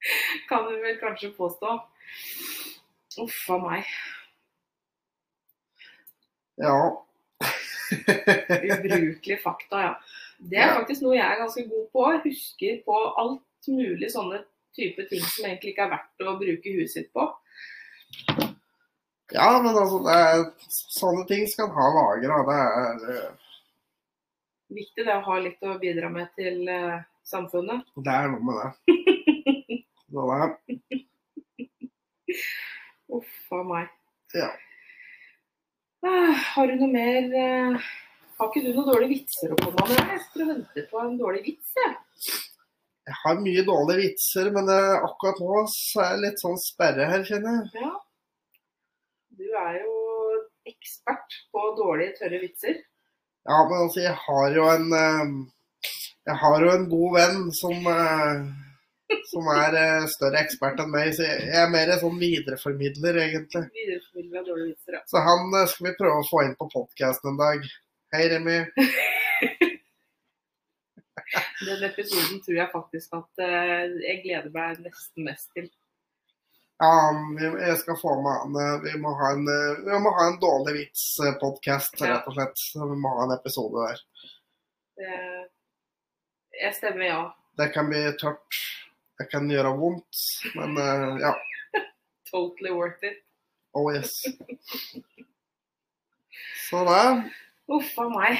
Kan 0.48 0.64
du 0.68 0.80
vel 0.84 0.98
kanskje 1.00 1.32
påstå. 1.36 1.76
Uff 3.24 3.50
a 3.50 3.58
meg. 3.58 3.84
ja. 6.60 6.80
Ubrukelige 7.90 9.38
fakta, 9.42 9.80
ja. 9.80 9.94
Det 10.50 10.58
er 10.60 10.74
faktisk 10.76 11.02
noe 11.04 11.16
jeg 11.16 11.26
er 11.26 11.40
ganske 11.40 11.64
god 11.68 11.86
på. 11.92 12.04
Husker 12.24 12.82
på 12.86 12.98
alt 13.22 13.42
mulig 13.68 14.10
sånne 14.12 14.42
type 14.76 15.04
ting 15.10 15.22
som 15.26 15.46
egentlig 15.46 15.74
ikke 15.74 15.86
er 15.86 15.92
verdt 15.96 16.24
å 16.24 16.38
bruke 16.40 16.74
huet 16.74 16.92
sitt 16.92 17.10
på. 17.12 17.26
ja, 19.34 19.50
men 19.62 19.74
altså, 19.74 20.00
er, 20.10 20.44
sånne 20.70 21.26
ting 21.28 21.46
skal 21.50 21.70
ha 21.74 21.86
lagra. 21.96 22.40
Det 22.48 22.58
er 22.64 23.14
eh, 23.14 23.30
Viktig 24.70 25.02
det 25.02 25.14
å 25.16 25.24
ha 25.26 25.36
litt 25.42 25.64
å 25.66 25.72
bidra 25.82 26.06
med 26.14 26.28
til 26.38 26.60
uh, 26.70 27.00
samfunnet. 27.26 27.88
Det 28.06 28.12
er 28.14 28.28
noe 28.30 28.44
med 28.46 28.60
det. 28.60 28.68
Så 30.10 30.26
det 30.30 31.00
Uff 33.10 33.54
a 33.54 33.64
meg. 33.66 33.88
ja. 34.38 34.50
Uh, 36.06 36.30
har 36.54 36.70
du 36.70 36.78
noe 36.80 36.88
mer 36.88 37.26
uh, 37.34 37.88
Har 38.38 38.48
ikke 38.48 38.62
du 38.62 38.70
noen 38.70 38.86
dårlige 38.86 39.10
vitser 39.18 39.50
å 39.52 39.58
komme 39.58 39.88
med? 39.90 39.98
Jeg 39.98 40.22
sitter 40.22 40.44
og 40.44 40.52
venter 40.54 40.86
på 40.92 41.02
en 41.02 41.18
dårlig 41.18 41.42
vits, 41.48 41.74
jeg. 41.76 41.92
Jeg 43.10 43.18
har 43.24 43.40
mye 43.42 43.62
dårlige 43.66 44.02
vitser, 44.04 44.52
men 44.54 44.68
eh, 44.70 45.02
akkurat 45.02 45.40
nå 45.42 45.64
så 45.72 46.02
er 46.04 46.12
jeg 46.12 46.22
litt 46.24 46.42
sånn 46.44 46.60
sperre 46.62 47.08
her, 47.10 47.24
kjenner 47.26 47.56
jeg. 47.56 47.82
Ja. 47.82 47.94
Du 49.40 49.46
er 49.58 49.78
jo 49.80 49.94
ekspert 50.70 51.38
på 51.50 51.64
dårlige, 51.80 52.14
tørre 52.20 52.38
vitser. 52.44 52.76
Ja, 53.48 53.56
men 53.66 53.80
altså, 53.80 54.04
jeg 54.04 54.14
har 54.14 54.54
jo 54.54 54.66
en 54.70 54.94
eh, 54.94 55.32
Jeg 56.28 56.36
har 56.42 56.62
jo 56.62 56.70
en 56.70 56.84
god 56.92 57.16
venn 57.16 57.40
som 57.56 57.88
eh, 57.90 58.44
som 59.26 59.48
er 59.50 59.74
større 60.12 60.44
ekspert 60.44 60.78
enn 60.78 60.92
meg, 60.92 61.10
så 61.16 61.26
jeg 61.26 61.48
er 61.64 61.72
mer 61.72 61.90
en 61.90 61.98
sånn 62.04 62.20
videreformidler, 62.20 63.18
egentlig. 63.24 63.64
Videreformidler 63.74 64.44
av 64.44 64.46
dårlige 64.52 64.68
vitser, 64.68 65.00
ja. 65.00 65.02
Så 65.10 65.24
han 65.26 65.50
skal 65.72 65.88
vi 65.88 65.96
prøve 65.98 66.22
å 66.22 66.28
få 66.30 66.44
inn 66.46 66.54
på 66.60 66.70
podkasten 66.76 67.32
en 67.32 67.42
dag. 67.42 67.66
Hei, 68.14 68.30
Remi. 68.30 68.60
Den 71.66 71.84
episoden 71.90 72.40
tror 72.44 72.56
jeg 72.56 72.70
faktisk 72.72 73.14
at 73.18 73.42
eh, 73.44 73.86
jeg 74.06 74.22
gleder 74.24 74.50
meg 74.54 74.80
nesten 74.84 75.26
mest 75.26 75.50
til. 75.56 75.68
Ja, 76.80 76.90
jeg 77.60 77.76
skal 77.82 77.98
få 78.00 78.14
med 78.24 78.38
han. 78.40 78.54
eh, 78.56 78.76
Vi 78.86 78.94
må 79.02 79.12
ha 79.18 79.32
en, 79.36 79.44
eh, 79.52 79.82
vi 79.84 79.98
må 80.00 80.12
ha 80.16 80.28
en 80.30 80.38
dårlig 80.40 80.76
vits-podkast, 80.78 81.98
rett 82.00 82.28
og 82.30 82.36
slett. 82.38 82.62
Vi 82.78 82.96
må 83.02 83.12
ha 83.18 83.26
en 83.26 83.34
episode 83.36 83.84
der. 83.88 84.04
Det, 85.00 85.18
jeg 86.62 86.74
stemmer 86.78 87.06
ja. 87.10 87.20
Det 87.60 87.68
kan 87.74 87.90
bli 87.90 88.00
tørt. 88.20 88.60
Det 89.20 89.26
kan 89.28 89.50
gjøre 89.52 89.74
vondt, 89.76 90.22
men 90.56 90.78
ja. 91.20 91.34
Totally 92.30 92.72
worth 92.72 93.04
it. 93.04 93.20
Oh 93.76 93.90
yes. 93.92 94.14
Så 96.70 96.80
det. 96.88 97.30
Uff 97.68 97.92
a 97.98 98.06
meg. 98.08 98.38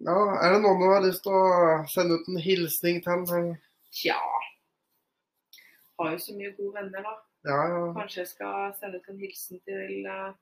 Ja, 0.00 0.16
er 0.40 0.54
det 0.54 0.62
noen 0.62 0.80
du 0.80 0.86
har 0.88 1.04
lyst 1.04 1.22
til 1.26 1.34
å 1.36 1.82
sende 1.92 2.16
ut 2.16 2.30
en 2.30 2.40
hilsning 2.40 3.02
til? 3.04 3.50
Tja. 3.92 4.16
Har 6.00 6.14
jo 6.14 6.22
så 6.22 6.34
mye 6.36 6.54
gode 6.56 6.72
venner, 6.78 7.04
da. 7.04 7.12
Ja, 7.46 7.58
ja. 7.68 7.82
Kanskje 7.98 8.22
jeg 8.22 8.30
skal 8.32 8.72
sende 8.78 9.02
ut 9.02 9.10
en 9.12 9.20
hilsen 9.20 9.60
til 9.66 10.08
eh, 10.08 10.32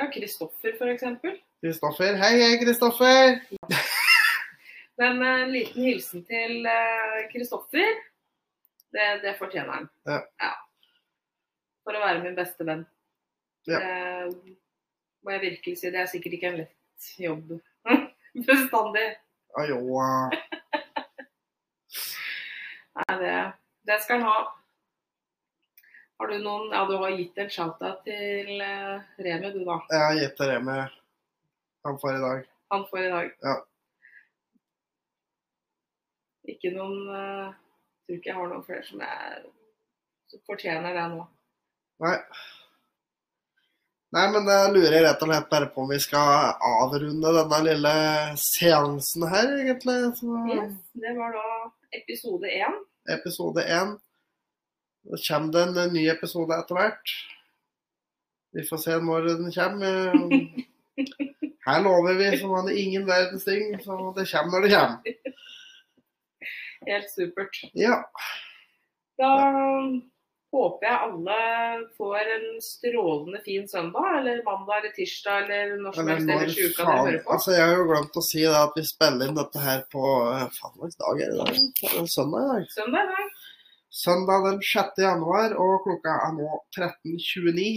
ja, 0.00 0.08
Kristoffer 0.12 0.74
f.eks. 0.74 1.06
Kristoffer. 1.62 2.18
Hei, 2.20 2.34
hei, 2.42 2.52
Kristoffer. 2.62 3.38
Men 5.00 5.22
eh, 5.22 5.40
en 5.44 5.54
liten 5.54 5.88
hilsen 5.88 6.26
til 6.28 6.66
eh, 6.66 7.18
Kristoffer, 7.32 7.98
det, 8.96 9.08
det 9.22 9.36
fortjener 9.38 9.76
han. 9.78 9.90
Ja. 10.08 10.52
For 11.86 11.96
å 11.96 12.02
være 12.02 12.24
min 12.24 12.36
beste 12.36 12.66
venn. 12.68 12.84
Ja. 13.68 13.80
Det 13.84 14.56
må 15.24 15.36
jeg 15.36 15.44
virkelig 15.44 15.78
si. 15.78 15.92
Det 15.92 16.02
er 16.02 16.10
sikkert 16.10 16.38
ikke 16.38 16.52
en 16.52 16.62
lett 16.64 17.12
jobb 17.20 17.58
bestandig. 18.48 19.08
Ja, 19.56 19.64
jo, 19.70 19.80
eh, 20.02 20.30
Nei, 22.98 23.18
det, 23.20 23.34
det 23.86 23.98
skal 24.02 24.20
han 24.20 24.28
ha. 24.28 24.38
Har 26.18 26.30
du 26.32 26.38
noen 26.42 26.72
Ja, 26.74 26.82
du 26.88 26.96
har 26.98 27.14
gitt 27.14 27.38
en 27.38 27.50
shout-out 27.50 28.00
til 28.06 28.58
uh, 28.58 28.98
Remi, 29.22 29.52
du, 29.54 29.60
da. 29.62 29.78
jeg 29.92 30.02
har 30.02 30.16
gitt 30.18 30.34
til 30.40 30.50
Remi 30.50 30.80
han 31.86 31.98
får 32.02 32.16
i 32.16 32.20
dag. 32.20 32.48
Han 32.68 32.86
får 32.90 33.00
i 33.04 33.10
dag. 33.10 33.30
Ja. 33.40 33.54
Ikke 36.52 36.72
noen 36.74 37.06
uh, 37.08 37.54
Tror 38.08 38.18
ikke 38.18 38.30
jeg 38.30 38.36
har 38.38 38.50
noen 38.50 38.64
flere 38.64 38.84
som, 38.88 39.00
er, 39.04 39.42
som 40.32 40.42
fortjener 40.48 40.96
det 40.96 41.06
nå. 41.12 41.24
Nei. 42.04 42.14
Nei, 44.16 44.24
men 44.32 44.46
jeg 44.48 44.70
lurer 44.72 45.02
rett 45.04 45.20
og 45.22 45.28
slett 45.28 45.48
bare 45.52 45.66
på 45.72 45.82
om 45.84 45.90
vi 45.92 45.98
skal 46.00 46.54
avrunde 46.64 47.32
denne 47.36 47.58
lille 47.66 47.94
seansen 48.40 49.26
her, 49.28 49.50
egentlig. 49.60 49.98
Så, 50.16 50.36
Yes, 50.48 50.76
det 50.96 51.12
var 51.18 51.34
da 51.36 51.48
episode 51.98 52.48
én. 52.48 52.78
episode 53.12 53.64
én. 53.68 53.92
Så 55.08 55.20
kommer 55.28 55.52
det 55.52 55.82
en 55.84 55.92
ny 55.92 56.06
episode 56.08 56.56
etter 56.56 56.78
hvert. 56.78 57.12
Vi 58.56 58.64
får 58.64 58.80
se 58.86 58.96
når 59.04 59.28
den 59.28 59.52
kommer. 59.52 60.16
Her 61.68 61.82
lover 61.84 62.16
vi 62.16 62.30
som 62.40 62.54
er 62.56 62.72
ingen 62.80 63.04
verdens 63.06 63.44
ting, 63.44 63.74
så 63.84 63.96
det 64.16 64.24
kommer 64.32 64.56
når 64.56 64.64
det 64.64 64.72
kommer. 64.72 65.34
Helt 66.88 67.10
supert. 67.12 67.60
Ja. 67.76 67.98
Da 69.20 69.32
håper 70.54 70.86
jeg 70.88 71.00
alle 71.06 71.38
får 71.98 72.30
en 72.34 72.46
strålende 72.64 73.40
fin 73.44 73.66
søndag, 73.68 74.06
eller 74.18 74.40
mandag 74.46 74.78
eller 74.78 74.94
tirsdag, 74.96 75.50
eller 75.50 75.76
når 75.82 75.98
som 75.98 76.08
helst 76.08 76.32
ellers 76.34 76.56
i 76.56 76.64
uka 76.70 76.86
dere 76.86 76.96
hører 77.02 77.20
på. 77.24 77.34
Altså, 77.36 77.52
jeg 77.56 77.66
har 77.66 77.76
jo 77.76 77.88
glemt 77.90 78.16
å 78.20 78.24
si 78.24 78.40
det 78.46 78.56
at 78.62 78.78
vi 78.78 78.86
spiller 78.88 79.28
inn 79.28 79.38
dette 79.38 79.66
her 79.66 79.84
på 79.92 80.14
eh, 80.32 80.46
Faen, 80.56 80.74
hvilken 80.80 81.04
dag 81.04 81.22
er 81.26 81.34
det 81.34 81.36
i 81.36 81.44
dag? 81.44 82.08
Søndag 82.14 82.46
i 82.46 82.50
dag. 82.54 82.66
Søndag, 82.78 83.12
nei. 83.12 83.28
Søndag 83.98 84.48
den 84.48 84.58
6. 84.70 85.04
januar, 85.04 85.54
og 85.60 85.78
klokka 85.84 86.16
er 86.26 86.34
nå 86.38 86.48
13.29. 86.76 87.68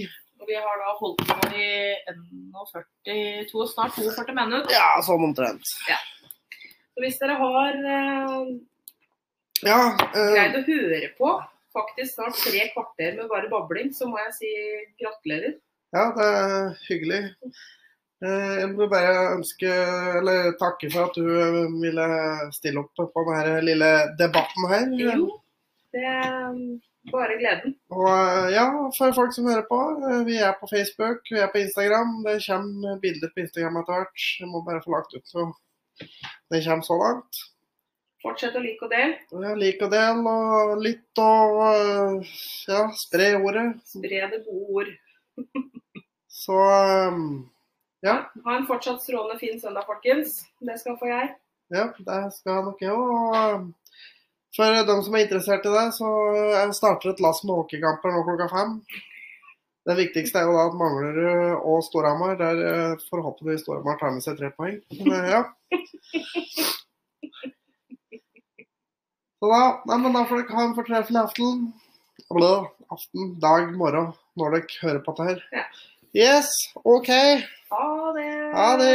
Og 0.42 0.50
vi 0.50 0.58
har 0.58 0.82
da 0.82 0.96
holdt 0.98 1.22
på 1.28 1.52
i 1.54 1.70
41, 3.06 3.70
snart 3.76 3.96
42 4.00 4.36
minutter. 4.36 4.74
Ja, 4.74 4.96
sånn 5.06 5.28
omtrent. 5.28 5.76
Så 6.92 7.04
hvis 7.04 7.20
dere 7.22 7.38
har 7.40 7.78
eh, 7.96 8.44
Ja, 9.68 9.82
eh, 10.12 10.36
greid 10.36 10.58
å 10.58 10.68
høre 10.68 11.10
på 11.20 11.40
faktisk 11.76 12.16
snart 12.16 12.40
tre 12.40 12.64
kvarter 12.74 13.16
med 13.20 13.30
bare 13.32 13.50
babling, 13.52 13.92
så 13.96 14.08
må 14.10 14.20
jeg 14.26 14.34
si 14.40 14.50
gratulerer. 15.02 15.54
ja, 15.96 16.04
det 16.18 16.28
er 16.28 16.76
hyggelig. 16.88 17.22
Eh, 18.22 18.54
Jeg 18.62 18.70
vil 18.78 18.90
bare 18.90 19.14
ønske, 19.38 19.70
eller 20.20 20.52
takke 20.62 20.92
for 20.94 21.10
at 21.10 21.16
du 21.18 21.26
eh, 21.26 21.72
ville 21.82 22.08
stille 22.54 22.84
opp 22.84 22.94
på 23.16 23.24
denne 23.32 23.60
lille 23.66 23.92
debatten 24.20 24.68
her. 24.72 24.86
Jo, 25.00 25.28
det 25.96 26.04
er 26.06 26.54
bare 27.12 27.38
gleden. 27.42 27.74
Og 27.90 28.08
eh, 28.12 28.52
ja, 28.54 28.68
for 28.98 29.16
folk 29.18 29.34
som 29.36 29.50
hører 29.50 29.66
på, 29.72 29.80
vi 30.30 30.38
er 30.38 30.54
på 30.60 30.70
Facebook, 30.70 31.26
vi 31.34 31.42
er 31.42 31.50
på 31.52 31.64
Instagram. 31.66 32.20
Det 32.28 32.38
kommer 32.46 33.02
bilder 33.02 33.34
på 33.34 33.42
Instagram 33.48 33.82
etter 33.82 33.98
hvert. 34.04 34.28
Jeg 34.40 34.52
må 34.54 34.62
bare 34.70 34.84
få 34.86 34.94
lagt 34.96 35.18
ut 35.18 35.28
så 35.34 35.50
det 36.52 36.64
kommer 36.66 36.86
så 36.86 36.96
langt. 37.02 37.42
Fortsett 38.22 38.56
å 38.58 38.62
like 38.62 38.86
og 38.86 38.92
del. 38.94 39.16
Ja, 39.34 39.52
like 39.58 39.88
og 39.88 39.94
del 39.94 40.20
og 40.30 40.74
litt 40.84 41.22
og 41.22 41.62
eh, 41.66 42.34
ja, 42.70 42.84
spre 43.00 43.32
ordet. 43.40 43.66
Spre 43.90 44.28
det 44.30 44.42
gode 44.46 44.84
ord. 44.84 44.92
Så 46.42 46.58
eh, 46.70 47.22
ja, 48.06 48.16
Ha 48.46 48.58
en 48.58 48.68
fortsatt 48.70 49.02
strålende 49.02 49.40
fin 49.42 49.58
søndag, 49.62 49.88
folkens. 49.90 50.42
Det 50.62 50.78
skal 50.82 51.00
få 51.02 51.10
jeg. 51.10 51.32
ja, 51.74 51.88
det 51.98 52.20
skal 52.38 52.66
nok 52.68 52.84
jeg 52.86 52.94
òg. 52.94 53.38
Eh, 53.40 54.04
for 54.56 54.82
dem 54.86 55.02
som 55.06 55.16
er 55.16 55.26
interessert 55.26 55.66
i 55.66 55.72
det, 55.72 55.86
så 55.96 56.10
starter 56.76 57.14
et 57.14 57.22
lass 57.24 57.40
med 57.46 57.56
hockeykamper 57.56 58.12
nå 58.12 58.26
klokka 58.28 58.50
fem. 58.52 58.74
Det 59.88 59.96
viktigste 59.98 60.42
er 60.42 60.50
jo 60.50 60.58
da 60.58 60.66
at 60.68 60.76
Manglerud 60.78 61.64
og 61.72 61.80
Storhamar, 61.88 62.36
der 62.38 63.00
forhåpentligvis 63.08 63.64
Storhamar 63.64 63.96
tar 63.98 64.12
med 64.14 64.26
seg 64.26 64.36
tre 64.38 64.52
poeng. 64.54 64.76
Men, 65.08 65.30
ja. 65.32 65.40
Så 69.42 69.50
da, 69.50 69.62
nei, 69.90 69.96
men 70.04 70.14
da 70.14 70.22
får 70.30 70.44
dere 70.44 70.54
ha 70.54 70.64
en 70.68 70.76
fortreffelig 70.78 71.18
aften. 71.18 71.62
Blå, 72.30 72.50
aften, 72.94 73.32
dag, 73.42 73.72
morgen, 73.74 74.12
når 74.38 74.54
dere 74.54 74.76
hører 74.84 75.00
på 75.02 75.16
dette 75.18 75.30
her. 75.32 75.40
Ja. 75.58 75.64
Yes, 76.14 76.52
OK. 76.86 77.10
Ha 77.72 77.88
det. 78.20 78.28
Ha 78.54 78.68
det. 78.78 78.94